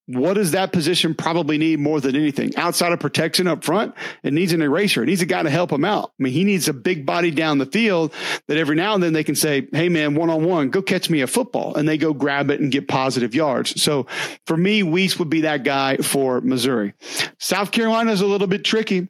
what 0.06 0.34
does 0.34 0.52
that 0.52 0.72
position 0.72 1.14
probably 1.14 1.58
need 1.58 1.80
more 1.80 2.00
than 2.00 2.14
anything? 2.14 2.54
Outside 2.56 2.92
of 2.92 3.00
protection 3.00 3.48
up 3.48 3.64
front, 3.64 3.94
it 4.22 4.32
needs 4.32 4.52
an 4.52 4.62
eraser. 4.62 5.02
It 5.02 5.06
needs 5.06 5.20
a 5.20 5.26
guy 5.26 5.42
to 5.42 5.50
help 5.50 5.72
him 5.72 5.84
out. 5.84 6.12
I 6.18 6.22
mean, 6.22 6.32
he 6.32 6.44
needs 6.44 6.68
a 6.68 6.72
big 6.72 7.04
body 7.04 7.32
down 7.32 7.58
the 7.58 7.66
field 7.66 8.12
that 8.46 8.56
every 8.56 8.76
now 8.76 8.94
and 8.94 9.02
then 9.02 9.12
they 9.12 9.24
can 9.24 9.34
say, 9.34 9.66
Hey 9.72 9.88
man, 9.88 10.14
one 10.14 10.30
on 10.30 10.44
one, 10.44 10.70
go 10.70 10.80
catch 10.80 11.10
me 11.10 11.22
a 11.22 11.26
football. 11.26 11.74
And 11.74 11.88
they 11.88 11.98
go 11.98 12.14
grab 12.14 12.50
it 12.50 12.60
and 12.60 12.70
get 12.70 12.86
positive 12.86 13.34
yards. 13.34 13.82
So 13.82 14.06
for 14.46 14.56
me, 14.56 14.84
Wease 14.84 15.18
would 15.18 15.30
be 15.30 15.40
that 15.42 15.64
guy 15.64 15.96
for 15.96 16.40
Missouri. 16.40 16.94
South 17.38 17.72
Carolina 17.72 18.12
is 18.12 18.20
a 18.20 18.26
little 18.26 18.46
bit 18.46 18.64
tricky. 18.64 19.08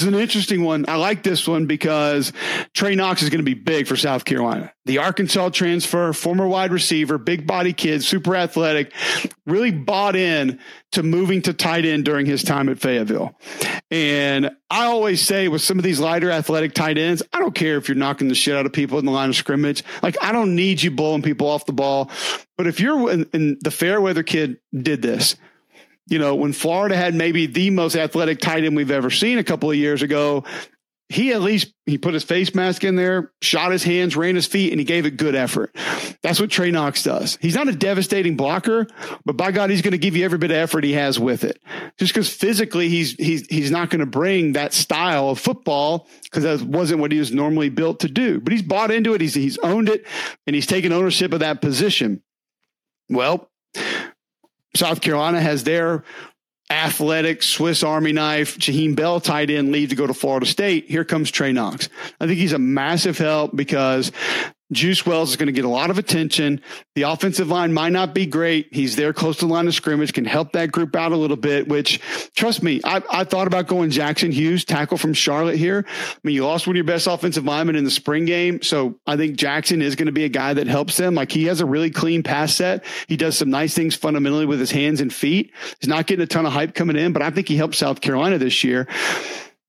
Is 0.00 0.04
an 0.04 0.14
interesting 0.14 0.64
one. 0.64 0.86
I 0.88 0.96
like 0.96 1.22
this 1.22 1.46
one 1.46 1.66
because 1.66 2.32
Trey 2.72 2.94
Knox 2.94 3.22
is 3.22 3.28
going 3.28 3.40
to 3.40 3.44
be 3.44 3.52
big 3.52 3.86
for 3.86 3.94
South 3.94 4.24
Carolina. 4.24 4.72
The 4.86 4.98
Arkansas 4.98 5.50
transfer, 5.50 6.12
former 6.12 6.48
wide 6.48 6.72
receiver, 6.72 7.18
big 7.18 7.46
body 7.46 7.72
kid, 7.72 8.02
super 8.02 8.34
athletic, 8.34 8.92
really 9.46 9.70
bought 9.70 10.16
in 10.16 10.58
to 10.92 11.02
moving 11.02 11.42
to 11.42 11.52
tight 11.52 11.84
end 11.84 12.04
during 12.04 12.26
his 12.26 12.42
time 12.42 12.68
at 12.68 12.78
Fayetteville. 12.78 13.38
And 13.90 14.50
I 14.70 14.86
always 14.86 15.20
say 15.20 15.48
with 15.48 15.60
some 15.60 15.78
of 15.78 15.84
these 15.84 16.00
lighter 16.00 16.30
athletic 16.30 16.72
tight 16.72 16.96
ends, 16.96 17.22
I 17.32 17.38
don't 17.38 17.54
care 17.54 17.76
if 17.76 17.88
you're 17.88 17.94
knocking 17.94 18.28
the 18.28 18.34
shit 18.34 18.56
out 18.56 18.64
of 18.64 18.72
people 18.72 18.98
in 18.98 19.04
the 19.04 19.12
line 19.12 19.28
of 19.28 19.36
scrimmage. 19.36 19.84
Like, 20.02 20.16
I 20.22 20.32
don't 20.32 20.56
need 20.56 20.82
you 20.82 20.90
blowing 20.90 21.22
people 21.22 21.48
off 21.48 21.66
the 21.66 21.72
ball. 21.74 22.10
But 22.56 22.66
if 22.66 22.80
you're, 22.80 23.10
and 23.10 23.58
the 23.60 23.70
Fairweather 23.70 24.22
kid 24.22 24.58
did 24.72 25.02
this 25.02 25.36
you 26.08 26.18
know, 26.18 26.34
when 26.34 26.52
Florida 26.52 26.96
had 26.96 27.14
maybe 27.14 27.46
the 27.46 27.70
most 27.70 27.96
athletic 27.96 28.40
tight 28.40 28.64
end 28.64 28.76
we've 28.76 28.90
ever 28.90 29.10
seen 29.10 29.38
a 29.38 29.44
couple 29.44 29.70
of 29.70 29.76
years 29.76 30.02
ago, 30.02 30.44
he 31.12 31.32
at 31.32 31.42
least 31.42 31.72
he 31.84 31.98
put 31.98 32.14
his 32.14 32.24
face 32.24 32.54
mask 32.54 32.84
in 32.84 32.96
there, 32.96 33.32
shot 33.42 33.70
his 33.70 33.82
hands, 33.82 34.16
ran 34.16 34.34
his 34.34 34.46
feet, 34.46 34.72
and 34.72 34.80
he 34.80 34.84
gave 34.84 35.04
it 35.04 35.18
good 35.18 35.34
effort. 35.34 35.74
That's 36.22 36.40
what 36.40 36.50
Trey 36.50 36.70
Knox 36.70 37.02
does. 37.02 37.36
He's 37.40 37.54
not 37.54 37.68
a 37.68 37.72
devastating 37.72 38.36
blocker, 38.36 38.86
but 39.24 39.36
by 39.36 39.52
God, 39.52 39.68
he's 39.68 39.82
going 39.82 39.92
to 39.92 39.98
give 39.98 40.16
you 40.16 40.24
every 40.24 40.38
bit 40.38 40.50
of 40.50 40.56
effort 40.56 40.84
he 40.84 40.94
has 40.94 41.20
with 41.20 41.44
it. 41.44 41.60
Just 41.98 42.14
because 42.14 42.30
physically 42.30 42.88
he's 42.88 43.12
he's 43.12 43.46
he's 43.48 43.70
not 43.70 43.90
going 43.90 44.00
to 44.00 44.06
bring 44.06 44.52
that 44.52 44.72
style 44.72 45.28
of 45.28 45.38
football 45.38 46.08
because 46.24 46.44
that 46.44 46.62
wasn't 46.62 47.00
what 47.00 47.12
he 47.12 47.18
was 47.18 47.30
normally 47.30 47.68
built 47.68 48.00
to 48.00 48.08
do. 48.08 48.40
But 48.40 48.52
he's 48.52 48.62
bought 48.62 48.90
into 48.90 49.12
it. 49.12 49.20
He's 49.20 49.34
he's 49.34 49.58
owned 49.58 49.90
it, 49.90 50.06
and 50.46 50.54
he's 50.56 50.66
taken 50.66 50.92
ownership 50.92 51.34
of 51.34 51.40
that 51.40 51.60
position. 51.60 52.22
Well, 53.10 53.50
South 54.74 55.00
Carolina 55.00 55.40
has 55.40 55.64
their 55.64 56.04
athletic 56.70 57.42
Swiss 57.42 57.82
Army 57.82 58.12
knife, 58.12 58.58
Jaheim 58.58 58.96
Bell 58.96 59.20
tight 59.20 59.50
end 59.50 59.72
leave 59.72 59.90
to 59.90 59.94
go 59.94 60.06
to 60.06 60.14
Florida 60.14 60.46
State. 60.46 60.88
Here 60.88 61.04
comes 61.04 61.30
Trey 61.30 61.52
Knox. 61.52 61.88
I 62.20 62.26
think 62.26 62.38
he's 62.38 62.54
a 62.54 62.58
massive 62.58 63.18
help 63.18 63.54
because 63.54 64.10
Juice 64.72 65.04
Wells 65.06 65.30
is 65.30 65.36
going 65.36 65.46
to 65.46 65.52
get 65.52 65.64
a 65.64 65.68
lot 65.68 65.90
of 65.90 65.98
attention. 65.98 66.60
The 66.94 67.02
offensive 67.02 67.48
line 67.48 67.72
might 67.72 67.92
not 67.92 68.14
be 68.14 68.26
great. 68.26 68.68
He's 68.72 68.96
there 68.96 69.12
close 69.12 69.38
to 69.38 69.46
the 69.46 69.52
line 69.52 69.66
of 69.66 69.74
scrimmage, 69.74 70.12
can 70.12 70.24
help 70.24 70.52
that 70.52 70.72
group 70.72 70.96
out 70.96 71.12
a 71.12 71.16
little 71.16 71.36
bit, 71.36 71.68
which 71.68 72.00
trust 72.34 72.62
me, 72.62 72.80
I, 72.84 73.02
I 73.10 73.24
thought 73.24 73.46
about 73.46 73.66
going 73.66 73.90
Jackson 73.90 74.32
Hughes, 74.32 74.64
tackle 74.64 74.98
from 74.98 75.14
Charlotte 75.14 75.56
here. 75.56 75.84
I 75.88 76.18
mean, 76.22 76.34
you 76.34 76.44
lost 76.44 76.66
one 76.66 76.74
of 76.74 76.76
your 76.76 76.84
best 76.84 77.06
offensive 77.06 77.44
linemen 77.44 77.76
in 77.76 77.84
the 77.84 77.90
spring 77.90 78.24
game. 78.24 78.62
So 78.62 78.98
I 79.06 79.16
think 79.16 79.36
Jackson 79.36 79.82
is 79.82 79.96
going 79.96 80.06
to 80.06 80.12
be 80.12 80.24
a 80.24 80.28
guy 80.28 80.54
that 80.54 80.66
helps 80.66 80.96
them. 80.96 81.14
Like 81.14 81.32
he 81.32 81.44
has 81.44 81.60
a 81.60 81.66
really 81.66 81.90
clean 81.90 82.22
pass 82.22 82.54
set. 82.54 82.84
He 83.08 83.16
does 83.16 83.36
some 83.36 83.50
nice 83.50 83.74
things 83.74 83.94
fundamentally 83.94 84.46
with 84.46 84.60
his 84.60 84.70
hands 84.70 85.00
and 85.00 85.12
feet. 85.12 85.52
He's 85.80 85.88
not 85.88 86.06
getting 86.06 86.22
a 86.22 86.26
ton 86.26 86.46
of 86.46 86.52
hype 86.52 86.74
coming 86.74 86.96
in, 86.96 87.12
but 87.12 87.22
I 87.22 87.30
think 87.30 87.48
he 87.48 87.56
helped 87.56 87.74
South 87.74 88.00
Carolina 88.00 88.38
this 88.38 88.64
year. 88.64 88.88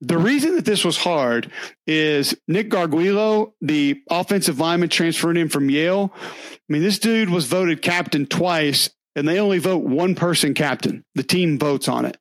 The 0.05 0.17
reason 0.17 0.55
that 0.55 0.65
this 0.65 0.83
was 0.83 0.97
hard 0.97 1.49
is 1.87 2.35
Nick 2.45 2.69
Gargiulo, 2.69 3.53
the 3.61 4.01
offensive 4.09 4.59
lineman 4.59 4.89
transferring 4.89 5.37
in 5.37 5.47
from 5.47 5.69
Yale. 5.69 6.11
I 6.13 6.59
mean, 6.67 6.81
this 6.81 6.99
dude 6.99 7.29
was 7.29 7.45
voted 7.45 7.81
captain 7.81 8.25
twice, 8.25 8.89
and 9.15 9.25
they 9.25 9.39
only 9.39 9.59
vote 9.59 9.85
one 9.85 10.13
person 10.13 10.55
captain. 10.55 11.05
The 11.15 11.23
team 11.23 11.57
votes 11.57 11.87
on 11.87 12.03
it. 12.03 12.17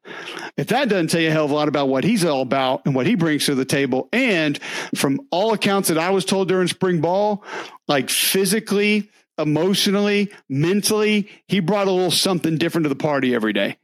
If 0.57 0.69
that 0.69 0.91
doesn't 0.91 1.09
tell 1.09 1.21
you 1.21 1.31
a 1.31 1.33
hell 1.33 1.47
of 1.47 1.51
a 1.51 1.55
lot 1.55 1.67
about 1.67 1.89
what 1.89 2.05
he's 2.05 2.25
all 2.25 2.43
about 2.43 2.83
and 2.87 2.95
what 2.95 3.07
he 3.07 3.17
brings 3.17 3.47
to 3.47 3.57
the 3.57 3.65
table, 3.65 4.09
and 4.13 4.61
from 4.95 5.21
all 5.33 5.53
accounts 5.53 5.89
that 5.89 5.99
I 5.99 6.11
was 6.11 6.25
told 6.25 6.47
during 6.47 6.69
spring 6.69 7.01
ball, 7.01 7.43
like 7.89 8.11
physically, 8.11 9.11
emotionally, 9.39 10.31
mentally, 10.49 11.29
he 11.49 11.59
brought 11.59 11.89
a 11.89 11.91
little 11.91 12.13
something 12.13 12.59
different 12.59 12.85
to 12.85 12.91
the 12.91 12.95
party 12.95 13.35
every 13.35 13.53
day. 13.53 13.77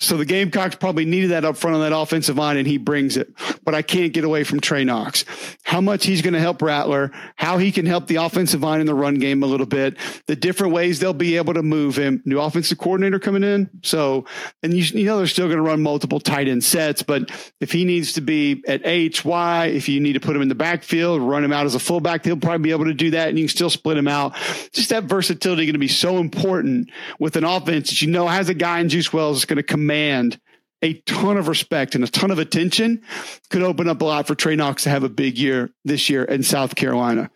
So 0.00 0.16
the 0.16 0.24
Gamecocks 0.24 0.76
probably 0.76 1.04
needed 1.04 1.30
that 1.30 1.44
up 1.44 1.58
front 1.58 1.76
on 1.76 1.82
that 1.82 1.96
offensive 1.96 2.38
line, 2.38 2.56
and 2.56 2.66
he 2.66 2.78
brings 2.78 3.18
it. 3.18 3.32
But 3.64 3.74
I 3.74 3.82
can't 3.82 4.14
get 4.14 4.24
away 4.24 4.44
from 4.44 4.60
Trey 4.60 4.82
Knox. 4.82 5.26
How 5.62 5.82
much 5.82 6.06
he's 6.06 6.22
going 6.22 6.32
to 6.32 6.40
help 6.40 6.62
Rattler, 6.62 7.12
how 7.36 7.58
he 7.58 7.70
can 7.70 7.84
help 7.84 8.06
the 8.06 8.16
offensive 8.16 8.62
line 8.62 8.80
in 8.80 8.86
the 8.86 8.94
run 8.94 9.16
game 9.16 9.42
a 9.42 9.46
little 9.46 9.66
bit, 9.66 9.98
the 10.26 10.34
different 10.34 10.72
ways 10.72 11.00
they'll 11.00 11.12
be 11.12 11.36
able 11.36 11.52
to 11.52 11.62
move 11.62 11.96
him. 11.96 12.22
New 12.24 12.40
offensive 12.40 12.78
coordinator 12.78 13.18
coming 13.18 13.44
in. 13.44 13.68
So, 13.82 14.24
and 14.62 14.72
you, 14.72 14.82
you 14.98 15.04
know, 15.04 15.18
they're 15.18 15.26
still 15.26 15.48
going 15.48 15.58
to 15.58 15.62
run 15.62 15.82
multiple 15.82 16.18
tight 16.18 16.48
end 16.48 16.64
sets, 16.64 17.02
but 17.02 17.30
if 17.60 17.70
he 17.70 17.84
needs 17.84 18.14
to 18.14 18.22
be 18.22 18.64
at 18.66 18.86
H, 18.86 19.22
Y, 19.22 19.66
if 19.66 19.86
you 19.86 20.00
need 20.00 20.14
to 20.14 20.20
put 20.20 20.34
him 20.34 20.40
in 20.40 20.48
the 20.48 20.54
backfield, 20.54 21.20
run 21.20 21.44
him 21.44 21.52
out 21.52 21.66
as 21.66 21.74
a 21.74 21.78
fullback, 21.78 22.24
he'll 22.24 22.38
probably 22.38 22.62
be 22.62 22.70
able 22.70 22.86
to 22.86 22.94
do 22.94 23.10
that, 23.10 23.28
and 23.28 23.38
you 23.38 23.44
can 23.44 23.54
still 23.54 23.70
split 23.70 23.98
him 23.98 24.08
out. 24.08 24.34
Just 24.72 24.88
that 24.88 25.04
versatility 25.04 25.62
is 25.62 25.66
going 25.66 25.74
to 25.74 25.78
be 25.78 25.88
so 25.88 26.18
important 26.18 26.88
with 27.18 27.36
an 27.36 27.44
offense 27.44 27.90
that 27.90 28.00
you 28.00 28.10
know 28.10 28.26
has 28.26 28.48
a 28.48 28.54
guy 28.54 28.80
in 28.80 28.88
Juice 28.88 29.12
Wells 29.12 29.36
that's 29.36 29.44
going 29.44 29.58
to 29.58 29.62
come 29.62 29.89
command 29.90 30.40
a 30.82 30.94
ton 31.00 31.36
of 31.36 31.48
respect 31.48 31.94
and 31.94 32.04
a 32.04 32.06
ton 32.06 32.30
of 32.30 32.38
attention 32.38 33.02
could 33.50 33.62
open 33.62 33.88
up 33.88 34.00
a 34.00 34.04
lot 34.04 34.26
for 34.26 34.34
Trey 34.34 34.56
Knox 34.56 34.84
to 34.84 34.90
have 34.90 35.02
a 35.02 35.08
big 35.08 35.36
year 35.36 35.70
this 35.84 36.08
year 36.08 36.24
in 36.24 36.42
South 36.42 36.74
Carolina. 36.74 37.28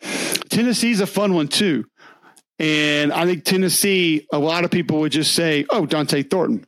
Tennessee's 0.49 1.01
a 1.01 1.07
fun 1.07 1.35
one 1.35 1.49
too. 1.49 1.85
And 2.59 3.13
I 3.13 3.27
think 3.27 3.45
Tennessee, 3.45 4.27
a 4.33 4.39
lot 4.39 4.65
of 4.65 4.71
people 4.71 5.01
would 5.01 5.13
just 5.13 5.35
say, 5.35 5.67
oh, 5.69 5.85
Dont'e 5.85 6.31
Thornton. 6.31 6.65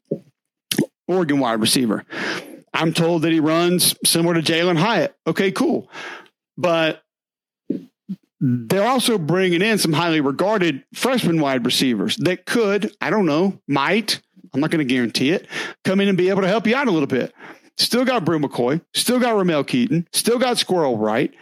Oregon 1.08 1.38
wide 1.38 1.60
receiver. 1.60 2.04
I'm 2.74 2.92
told 2.92 3.22
that 3.22 3.32
he 3.32 3.38
runs 3.38 3.94
similar 4.04 4.34
to 4.34 4.42
Jalin 4.42 4.76
Hyatt. 4.76 5.14
Okay, 5.26 5.52
cool. 5.52 5.88
But 6.58 7.00
they're 8.40 8.88
also 8.88 9.16
bringing 9.16 9.62
in 9.62 9.78
some 9.78 9.92
highly 9.92 10.20
regarded 10.20 10.84
freshman 10.92 11.40
wide 11.40 11.64
receivers 11.64 12.16
that 12.16 12.44
could, 12.44 12.92
I 13.00 13.08
don't 13.10 13.24
know, 13.24 13.60
might, 13.68 14.20
I'm 14.52 14.60
not 14.60 14.70
going 14.70 14.86
to 14.86 14.94
guarantee 14.94 15.30
it, 15.30 15.46
come 15.84 16.00
in 16.00 16.08
and 16.08 16.18
be 16.18 16.28
able 16.28 16.42
to 16.42 16.48
help 16.48 16.66
you 16.66 16.76
out 16.76 16.88
a 16.88 16.90
little 16.90 17.06
bit. 17.06 17.32
Still 17.78 18.04
got 18.04 18.24
Bru 18.24 18.38
McCoy, 18.38 18.80
still 18.94 19.18
got 19.20 19.36
Ramel 19.36 19.64
Keyton. 19.64 20.08
still 20.12 20.38
got 20.38 20.58
Squirrel 20.58 20.96
White. 20.96 21.34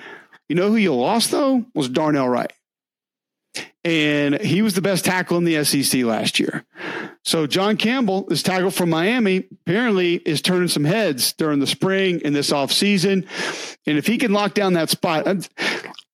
You 0.49 0.57
know 0.57 0.69
who 0.69 0.77
you 0.77 0.95
lost 0.95 1.31
though 1.31 1.65
was 1.75 1.89
Darnell 1.89 2.29
Wright. 2.29 2.53
And 3.85 4.41
he 4.41 4.63
was 4.63 4.75
the 4.75 4.83
best 4.83 5.05
tackle 5.05 5.37
in 5.37 5.45
the 5.45 5.63
SEC 5.63 6.03
last 6.05 6.41
year. 6.41 6.65
So 7.23 7.47
John 7.47 7.77
Campbell, 7.77 8.27
this 8.29 8.43
tackle 8.43 8.71
from 8.71 8.91
Miami, 8.91 9.45
apparently 9.53 10.15
is 10.15 10.41
turning 10.41 10.69
some 10.69 10.85
heads 10.85 11.33
during 11.35 11.61
the 11.61 11.67
spring 11.67 12.23
and 12.25 12.35
this 12.35 12.51
offseason. 12.51 13.27
And 13.87 13.99
if 13.99 14.07
he 14.07 14.17
can 14.17 14.33
lock 14.33 14.55
down 14.55 14.73
that 14.73 14.91
spot, 14.91 15.27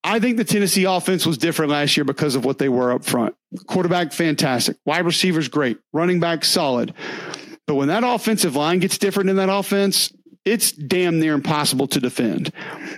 I 0.03 0.19
think 0.19 0.37
the 0.37 0.43
Tennessee 0.43 0.85
offense 0.85 1.25
was 1.25 1.37
different 1.37 1.71
last 1.71 1.95
year 1.95 2.03
because 2.03 2.35
of 2.35 2.43
what 2.43 2.57
they 2.57 2.69
were 2.69 2.91
up 2.91 3.05
front. 3.05 3.35
Quarterback, 3.67 4.13
fantastic. 4.13 4.77
Wide 4.85 5.05
receivers, 5.05 5.47
great. 5.47 5.77
Running 5.93 6.19
back, 6.19 6.43
solid. 6.43 6.93
But 7.67 7.75
when 7.75 7.89
that 7.89 8.03
offensive 8.03 8.55
line 8.55 8.79
gets 8.79 8.97
different 8.97 9.29
in 9.29 9.35
that 9.35 9.49
offense, 9.49 10.11
it's 10.45 10.71
damn 10.71 11.19
near 11.19 11.33
impossible 11.33 11.87
to 11.87 11.99
defend. 11.99 12.51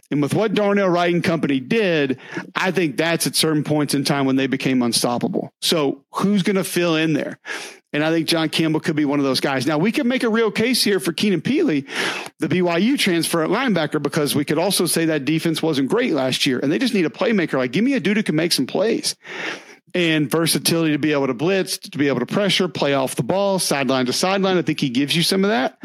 And 0.09 0.21
with 0.21 0.33
what 0.33 0.53
Darnell 0.53 0.89
Wright 0.89 1.13
and 1.13 1.23
company 1.23 1.59
did, 1.59 2.19
I 2.55 2.71
think 2.71 2.97
that's 2.97 3.27
at 3.27 3.35
certain 3.35 3.63
points 3.63 3.93
in 3.93 4.03
time 4.03 4.25
when 4.25 4.37
they 4.37 4.47
became 4.47 4.81
unstoppable. 4.81 5.51
So 5.61 6.03
who's 6.11 6.43
going 6.43 6.55
to 6.55 6.63
fill 6.63 6.95
in 6.95 7.13
there? 7.13 7.39
And 7.91 8.03
I 8.03 8.09
think 8.09 8.27
John 8.27 8.49
Campbell 8.49 8.79
could 8.79 8.95
be 8.95 9.05
one 9.05 9.19
of 9.19 9.25
those 9.25 9.39
guys. 9.39 9.67
Now, 9.67 9.77
we 9.77 9.91
could 9.91 10.07
make 10.07 10.23
a 10.23 10.29
real 10.29 10.51
case 10.51 10.83
here 10.83 10.99
for 10.99 11.13
Keenan 11.13 11.41
Pili, 11.41 11.87
the 12.39 12.47
BYU 12.47 12.97
transfer 12.97 13.43
at 13.43 13.49
linebacker, 13.49 14.01
because 14.01 14.33
we 14.33 14.45
could 14.45 14.57
also 14.57 14.87
say 14.87 15.05
that 15.05 15.25
defense 15.25 15.61
wasn't 15.61 15.89
great 15.89 16.13
last 16.13 16.47
year 16.47 16.59
and 16.59 16.71
they 16.71 16.79
just 16.79 16.95
need 16.95 17.05
a 17.05 17.09
playmaker. 17.09 17.57
Like, 17.57 17.71
give 17.71 17.83
me 17.83 17.93
a 17.93 17.99
dude 17.99 18.17
who 18.17 18.23
can 18.23 18.35
make 18.35 18.51
some 18.51 18.65
plays 18.65 19.15
and 19.93 20.29
versatility 20.29 20.93
to 20.93 20.99
be 20.99 21.11
able 21.11 21.27
to 21.27 21.33
blitz, 21.33 21.77
to 21.77 21.97
be 21.97 22.07
able 22.07 22.19
to 22.19 22.25
pressure, 22.25 22.67
play 22.67 22.93
off 22.93 23.15
the 23.15 23.23
ball, 23.23 23.59
sideline 23.59 24.07
to 24.07 24.13
sideline. 24.13 24.57
I 24.57 24.63
think 24.63 24.79
he 24.79 24.89
gives 24.89 25.15
you 25.15 25.23
some 25.23 25.43
of 25.43 25.49
that. 25.49 25.77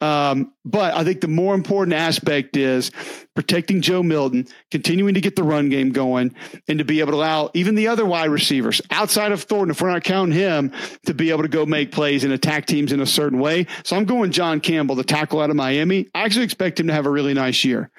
Um, 0.00 0.52
but 0.64 0.94
I 0.94 1.02
think 1.04 1.20
the 1.20 1.28
more 1.28 1.54
important 1.54 1.94
aspect 1.94 2.56
is 2.56 2.92
protecting 3.38 3.80
Joe 3.80 4.02
Milton, 4.02 4.48
continuing 4.72 5.14
to 5.14 5.20
get 5.20 5.36
the 5.36 5.44
run 5.44 5.68
game 5.68 5.92
going, 5.92 6.34
and 6.66 6.80
to 6.80 6.84
be 6.84 6.98
able 6.98 7.12
to 7.12 7.18
allow 7.18 7.52
even 7.54 7.76
the 7.76 7.86
other 7.86 8.04
wide 8.04 8.30
receivers 8.30 8.82
outside 8.90 9.30
of 9.30 9.44
Thornton, 9.44 9.70
if 9.70 9.80
we're 9.80 9.92
not 9.92 10.02
counting 10.02 10.36
him, 10.36 10.72
to 11.06 11.14
be 11.14 11.30
able 11.30 11.42
to 11.42 11.48
go 11.48 11.64
make 11.64 11.92
plays 11.92 12.24
and 12.24 12.32
attack 12.32 12.66
teams 12.66 12.90
in 12.90 12.98
a 12.98 13.06
certain 13.06 13.38
way. 13.38 13.68
So 13.84 13.94
I'm 13.94 14.06
going 14.06 14.32
John 14.32 14.58
Campbell, 14.58 14.96
the 14.96 15.04
tackle 15.04 15.40
out 15.40 15.50
of 15.50 15.56
Miami. 15.56 16.08
I 16.16 16.24
actually 16.24 16.46
expect 16.46 16.80
him 16.80 16.88
to 16.88 16.92
have 16.92 17.06
a 17.06 17.10
really 17.10 17.32
nice 17.32 17.64
year. 17.64 17.90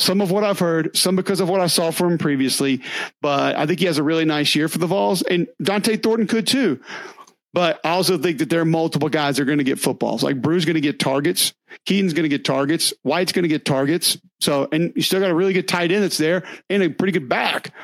Some 0.00 0.20
of 0.20 0.32
what 0.32 0.42
I've 0.42 0.58
heard, 0.58 0.96
some 0.96 1.14
because 1.14 1.38
of 1.38 1.48
what 1.48 1.60
I 1.60 1.68
saw 1.68 1.92
from 1.92 2.14
him 2.14 2.18
previously, 2.18 2.82
but 3.22 3.56
I 3.56 3.66
think 3.66 3.78
he 3.78 3.86
has 3.86 3.98
a 3.98 4.02
really 4.02 4.24
nice 4.24 4.56
year 4.56 4.66
for 4.66 4.78
the 4.78 4.88
Vols, 4.88 5.22
and 5.22 5.46
Dont'e 5.62 6.02
Thornton 6.02 6.26
could 6.26 6.48
too. 6.48 6.80
But 7.52 7.80
I 7.84 7.90
also 7.90 8.16
think 8.16 8.38
that 8.38 8.48
there 8.48 8.60
are 8.60 8.64
multiple 8.64 9.08
guys 9.08 9.36
that 9.36 9.42
are 9.42 9.46
going 9.46 9.58
to 9.58 9.64
get 9.64 9.80
footballs. 9.80 10.22
Like 10.22 10.40
Bru's 10.40 10.64
going 10.64 10.74
to 10.74 10.80
get 10.80 11.00
targets. 11.00 11.52
Keyton's 11.84 12.12
going 12.12 12.22
to 12.22 12.28
get 12.28 12.44
targets. 12.44 12.92
White's 13.02 13.32
going 13.32 13.42
to 13.42 13.48
get 13.48 13.64
targets. 13.64 14.18
So, 14.40 14.68
and 14.70 14.92
you 14.94 15.02
still 15.02 15.20
got 15.20 15.30
a 15.30 15.34
really 15.34 15.52
good 15.52 15.66
tight 15.66 15.90
end 15.90 16.04
that's 16.04 16.18
there 16.18 16.44
and 16.68 16.82
a 16.82 16.90
pretty 16.90 17.12
good 17.12 17.28
back. 17.28 17.74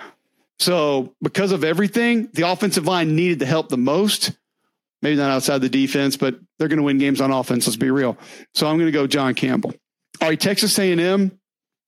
So, 0.59 1.15
because 1.21 1.53
of 1.53 1.65
everything, 1.65 2.29
the 2.33 2.49
offensive 2.49 2.87
line 2.87 3.17
needed 3.17 3.41
the 3.41 3.47
help 3.47 3.69
the 3.69 3.77
most. 3.77 4.33
Maybe 5.03 5.17
not 5.17 5.31
outside 5.31 5.61
the 5.61 5.69
defense, 5.69 6.17
but 6.17 6.37
they're 6.59 6.69
going 6.69 6.79
to 6.79 6.83
win 6.83 6.99
games 6.99 7.21
on 7.21 7.31
offense. 7.31 7.67
Let's 7.67 7.77
be 7.77 7.91
real. 7.91 8.17
So, 8.55 8.67
I'm 8.67 8.77
going 8.77 8.87
to 8.87 8.93
go 8.93 9.07
John 9.07 9.35
Campbell. 9.35 9.75
All 10.23 10.29
right, 10.29 10.41
Texas 10.41 10.79
A&M. 10.79 11.39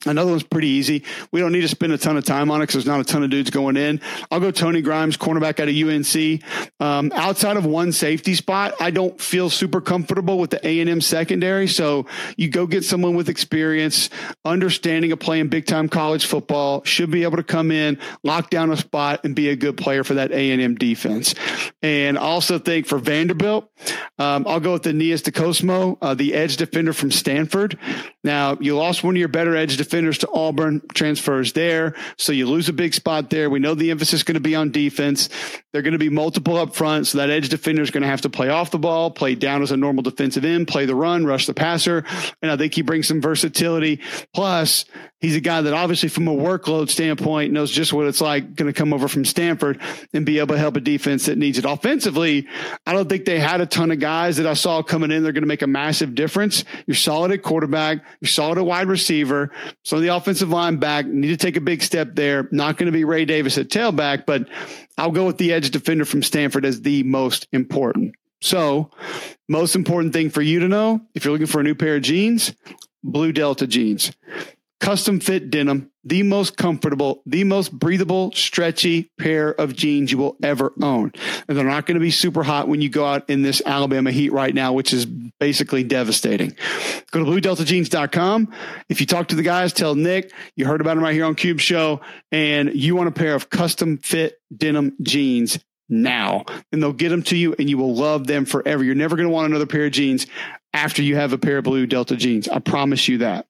Another 0.07 0.31
one's 0.31 0.45
pretty 0.45 0.69
easy. 0.69 1.03
We 1.33 1.41
don't 1.41 1.51
need 1.51 1.63
to 1.63 1.69
spend 1.69 1.93
a 1.93 1.99
ton 1.99 2.17
of 2.17 2.25
time 2.25 2.53
on 2.53 2.61
it 2.61 2.69
because 2.69 2.85
there's 2.85 2.87
not 2.87 3.01
a 3.01 3.05
ton 3.05 3.25
of 3.25 3.31
dudes 3.31 3.51
going 3.51 3.77
in. 3.77 4.01
I'll 4.31 4.39
go 4.39 4.53
Tony 4.53 4.81
Grimes, 4.81 5.17
cornerback 5.17 5.59
out 5.59 5.69
of 5.69 5.75
UNC. 5.75 6.41
Um, 6.79 7.11
outside 7.17 7.57
of 7.57 7.67
one 7.67 7.91
safety 7.91 8.37
spot, 8.37 8.75
I 8.79 8.93
don't 8.93 9.21
feel 9.21 9.51
super 9.51 9.81
comfortable 9.81 10.39
with 10.39 10.51
the 10.51 10.65
A 10.65 10.79
and 10.79 10.89
M 10.89 11.01
secondary. 11.01 11.67
So 11.67 12.07
you 12.37 12.49
go 12.49 12.69
get 12.69 12.85
someone 12.85 13.17
with 13.17 13.29
experience, 13.29 14.09
understanding 14.45 15.11
of 15.11 15.19
playing 15.19 15.49
big 15.49 15.67
time 15.67 15.89
college 15.89 16.27
football, 16.27 16.85
should 16.85 17.11
be 17.11 17.25
able 17.25 17.39
to 17.39 17.43
come 17.43 17.73
in, 17.73 17.99
lock 18.23 18.51
down 18.51 18.71
a 18.71 18.77
spot, 18.77 19.25
and 19.25 19.35
be 19.35 19.49
a 19.49 19.57
good 19.57 19.77
player 19.77 20.05
for 20.05 20.15
that 20.15 20.31
A 20.31 20.53
and 20.53 20.63
M 20.63 20.77
defense. 20.77 21.35
And 21.83 22.17
also 22.17 22.61
think 22.61 22.87
for 22.87 22.99
Vanderbilt, 22.99 23.69
um, 24.21 24.47
I'll 24.47 24.61
go 24.61 24.75
with 24.75 24.85
the 24.85 24.93
Nias 24.93 25.23
DeCosmo, 25.23 25.99
uh, 26.01 26.15
the 26.15 26.35
edge 26.35 26.57
defender 26.57 26.93
from 26.93 27.11
Stanford. 27.11 27.77
Now 28.23 28.57
you 28.61 28.77
lost 28.77 29.03
one 29.03 29.17
of 29.17 29.19
your 29.19 29.27
better 29.27 29.57
edge 29.57 29.77
defenders 29.77 29.88
defenders 29.89 30.19
to 30.19 30.29
Auburn, 30.31 30.83
transfers 30.93 31.55
there. 31.55 31.95
So 32.19 32.33
you 32.33 32.47
lose 32.47 32.69
a 32.69 32.75
big 32.75 32.93
spot 32.93 33.31
there. 33.31 33.49
We 33.49 33.59
know 33.59 33.75
the 33.75 33.91
emphasis 33.91 34.21
is 34.21 34.23
going 34.23 34.35
to 34.35 34.41
be 34.41 34.55
on 34.55 34.71
defense. 34.71 35.31
They're 35.73 35.83
going 35.83 35.93
to 35.93 35.99
be 35.99 36.09
multiple 36.09 36.57
up 36.57 36.75
front. 36.75 37.07
So 37.07 37.19
that 37.19 37.29
edge 37.29 37.51
defender 37.51 37.83
is 37.83 37.91
going 37.91 38.03
to 38.03 38.09
have 38.09 38.23
to 38.23 38.31
play 38.31 38.49
off 38.49 38.71
the 38.71 38.79
ball, 38.79 39.11
play 39.11 39.35
down 39.35 39.63
as 39.63 39.71
a 39.71 39.77
normal 39.77 40.03
defensive 40.03 40.45
end, 40.45 40.67
play 40.67 40.87
the 40.87 40.95
run, 40.95 41.27
rush 41.27 41.47
the 41.47 41.53
passer. 41.53 42.05
And 42.41 42.51
I 42.51 42.57
think 42.57 42.75
he 42.75 42.81
brings 42.81 43.07
some 43.07 43.21
versatility. 43.21 44.01
Plus, 44.35 44.87
he's 45.21 45.37
a 45.37 45.41
guy 45.41 45.61
that 45.61 45.75
obviously 45.75 46.09
from 46.09 46.27
a 46.27 46.35
workload 46.35 46.89
standpoint 46.89 47.53
knows 47.53 47.71
just 47.71 47.93
what 47.93 48.07
it's 48.07 48.21
like 48.21 48.55
going 48.55 48.73
to 48.73 48.73
come 48.73 48.95
over 48.95 49.09
from 49.09 49.27
Stanford 49.27 49.81
and 50.15 50.25
be 50.25 50.39
able 50.39 50.55
to 50.55 50.59
help 50.59 50.77
a 50.77 50.81
defense 50.81 51.27
that 51.27 51.37
needs 51.37 51.59
it. 51.59 51.67
Offensively, 51.67 52.49
I 52.87 52.95
don't 52.95 53.09
think 53.09 53.27
they 53.27 53.39
had 53.39 53.61
a 53.61 53.67
ton 53.67 53.91
of 53.91 54.01
guys 54.01 54.39
that 54.39 54.47
I 54.47 54.55
saw 54.55 54.83
coming 54.83 55.11
in. 55.11 55.23
They're 55.23 55.33
going 55.33 55.43
to 55.43 55.49
make 55.49 55.63
a 55.63 55.67
massive 55.67 56.15
difference. 56.15 56.65
You're 56.87 56.95
solid 56.95 57.31
at 57.33 57.43
quarterback. 57.43 57.99
You're 58.21 58.29
solid 58.29 58.57
at 58.57 58.65
wide 58.65 58.89
receiver. 58.89 59.51
So 59.85 60.01
the 60.01 60.09
offensive 60.09 60.49
line 60.49 60.79
back 60.79 61.07
need 61.07 61.29
to 61.29 61.37
take 61.37 61.57
a 61.57 61.61
big 61.61 61.83
step 61.83 62.15
there. 62.15 62.49
Not 62.53 62.79
going 62.79 62.87
to 62.87 62.93
be 62.93 63.05
Ray 63.05 63.27
Davis 63.27 63.59
at 63.59 63.69
tailback, 63.69 64.25
but 64.25 64.49
I'll 64.97 65.13
go 65.13 65.27
with 65.27 65.39
the 65.39 65.53
edge 65.53 65.68
defender 65.71 66.05
from 66.05 66.23
Stanford 66.23 66.65
as 66.65 66.83
the 66.83 67.03
most 67.03 67.47
important. 67.53 68.15
So, 68.41 68.91
most 69.49 69.75
important 69.75 70.13
thing 70.13 70.31
for 70.31 70.43
you 70.43 70.61
to 70.61 70.69
know 70.69 71.01
if 71.15 71.25
you're 71.25 71.33
looking 71.33 71.47
for 71.47 71.61
a 71.61 71.65
new 71.65 71.75
pair 71.75 71.97
of 71.97 72.03
jeans, 72.03 72.55
Blue 73.03 73.33
Delta 73.33 73.67
jeans 73.67 74.13
custom 74.81 75.21
fit 75.21 75.51
denim, 75.51 75.91
the 76.05 76.23
most 76.23 76.57
comfortable, 76.57 77.23
the 77.27 77.45
most 77.45 77.73
breathable, 77.73 78.33
stretchy 78.33 79.11
pair 79.19 79.51
of 79.51 79.75
jeans 79.75 80.11
you 80.13 80.19
will 80.19 80.37
ever 80.43 80.73
own. 80.81 81.13
And 81.49 81.57
they're 81.57 81.65
not 81.65 81.87
going 81.87 81.97
to 81.97 82.01
be 82.01 82.11
super 82.11 82.43
hot 82.43 82.69
when 82.69 82.81
you 82.81 82.89
go 82.89 83.05
out 83.05 83.29
in 83.29 83.43
this 83.43 83.61
Alabama 83.65 84.11
heat 84.11 84.33
right 84.33 84.55
now, 84.55 84.73
which 84.73 84.93
is 84.93 85.05
basically 85.07 85.85
devastating. 85.85 86.57
Go 87.11 87.25
to 87.25 87.31
bluedeltajeans.com. 87.31 88.53
If 88.89 89.01
you 89.01 89.07
talk 89.07 89.29
to 89.29 89.37
the 89.37 89.43
guys, 89.43 89.73
tell 89.73 89.95
Nick 89.95 90.33
you 90.57 90.67
heard 90.67 90.81
about 90.81 90.95
them 90.95 91.05
right 91.05 91.15
here 91.15 91.25
on 91.25 91.35
Cube 91.35 91.61
Show 91.61 92.01
and 92.31 92.75
you 92.75 92.95
want 92.95 93.09
a 93.09 93.13
pair 93.13 93.35
of 93.35 93.51
custom 93.51 93.99
fit 93.99 94.41
denim 94.57 94.97
jeans 95.03 95.59
now 95.89 96.45
and 96.71 96.83
they'll 96.83 96.93
get 96.93 97.09
them 97.09 97.23
to 97.23 97.37
you 97.37 97.55
and 97.59 97.69
you 97.69 97.79
will 97.79 97.95
love 97.95 98.27
them 98.27 98.45
forever. 98.45 98.85
You're 98.85 98.95
never 98.95 99.17
going 99.17 99.29
to 99.29 99.33
want 99.35 99.49
another 99.49 99.67
pair 99.67 99.87
of 99.87 99.93
jeans 99.93 100.27
after 100.73 101.03
you 101.03 101.17
have 101.17 101.33
a 101.33 101.39
pair 101.39 101.59
of 101.59 101.65
blue 101.65 101.87
Delta 101.87 102.17
jeans. 102.17 102.49
I 102.49 102.59
promise 102.59 103.09
you 103.09 103.19
that. 103.19 103.47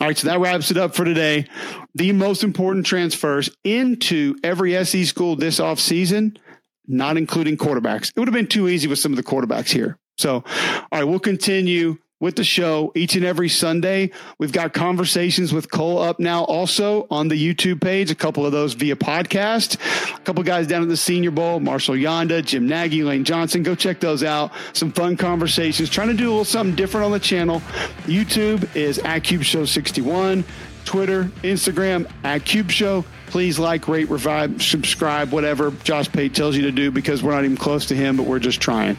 All 0.00 0.06
right, 0.06 0.16
so 0.16 0.28
that 0.28 0.38
wraps 0.38 0.70
it 0.70 0.76
up 0.76 0.94
for 0.94 1.04
today. 1.04 1.46
The 1.94 2.12
most 2.12 2.44
important 2.44 2.86
transfers 2.86 3.50
into 3.64 4.36
every 4.44 4.72
SEC 4.84 5.04
school 5.06 5.36
this 5.36 5.58
off 5.58 5.80
season, 5.80 6.38
not 6.86 7.16
including 7.16 7.56
quarterbacks. 7.56 8.10
It 8.10 8.18
would 8.18 8.28
have 8.28 8.34
been 8.34 8.46
too 8.46 8.68
easy 8.68 8.86
with 8.86 8.98
some 9.00 9.12
of 9.12 9.16
the 9.16 9.24
quarterbacks 9.24 9.70
here. 9.70 9.98
So, 10.16 10.44
all 10.44 10.86
right, 10.92 11.04
we'll 11.04 11.18
continue 11.18 11.98
with 12.20 12.36
the 12.36 12.44
show 12.44 12.92
each 12.94 13.14
and 13.14 13.24
every 13.24 13.48
Sunday. 13.48 14.10
We've 14.38 14.52
got 14.52 14.72
conversations 14.72 15.52
with 15.52 15.70
Cole 15.70 15.98
up 15.98 16.18
now 16.18 16.44
also 16.44 17.06
on 17.10 17.28
the 17.28 17.34
YouTube 17.34 17.80
page, 17.80 18.10
a 18.10 18.14
couple 18.14 18.44
of 18.44 18.52
those 18.52 18.74
via 18.74 18.96
podcast. 18.96 19.76
A 20.16 20.20
couple 20.20 20.42
guys 20.42 20.66
down 20.66 20.82
at 20.82 20.88
the 20.88 20.96
Senior 20.96 21.30
Bowl, 21.30 21.60
Marshall 21.60 21.94
Yanda, 21.94 22.44
Jim 22.44 22.66
Nagy, 22.66 23.02
Lane 23.02 23.24
Johnson. 23.24 23.62
Go 23.62 23.74
check 23.74 24.00
those 24.00 24.22
out. 24.22 24.52
Some 24.72 24.92
fun 24.92 25.16
conversations. 25.16 25.90
Trying 25.90 26.08
to 26.08 26.14
do 26.14 26.28
a 26.28 26.30
little 26.30 26.44
something 26.44 26.76
different 26.76 27.04
on 27.06 27.12
the 27.12 27.20
channel. 27.20 27.60
YouTube 28.06 28.74
is 28.74 28.98
at 29.00 29.20
Cube 29.24 29.42
Show 29.42 29.64
61. 29.64 30.44
Twitter, 30.84 31.24
Instagram 31.42 32.10
at 32.24 32.46
Cube 32.46 32.70
Show. 32.70 33.04
Please 33.26 33.58
like, 33.58 33.88
rate, 33.88 34.08
revive, 34.08 34.62
subscribe, 34.62 35.32
whatever 35.32 35.70
Josh 35.84 36.10
Pate 36.10 36.34
tells 36.34 36.56
you 36.56 36.62
to 36.62 36.72
do 36.72 36.90
because 36.90 37.22
we're 37.22 37.32
not 37.32 37.44
even 37.44 37.58
close 37.58 37.84
to 37.86 37.94
him, 37.94 38.16
but 38.16 38.24
we're 38.24 38.38
just 38.38 38.58
trying. 38.58 38.96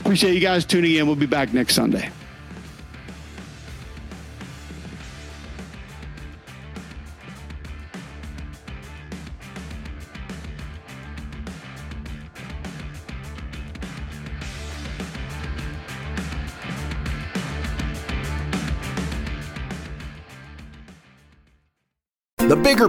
Appreciate 0.00 0.32
you 0.32 0.40
guys 0.40 0.64
tuning 0.64 0.94
in. 0.94 1.06
We'll 1.06 1.16
be 1.16 1.26
back 1.26 1.52
next 1.52 1.74
Sunday. 1.74 2.10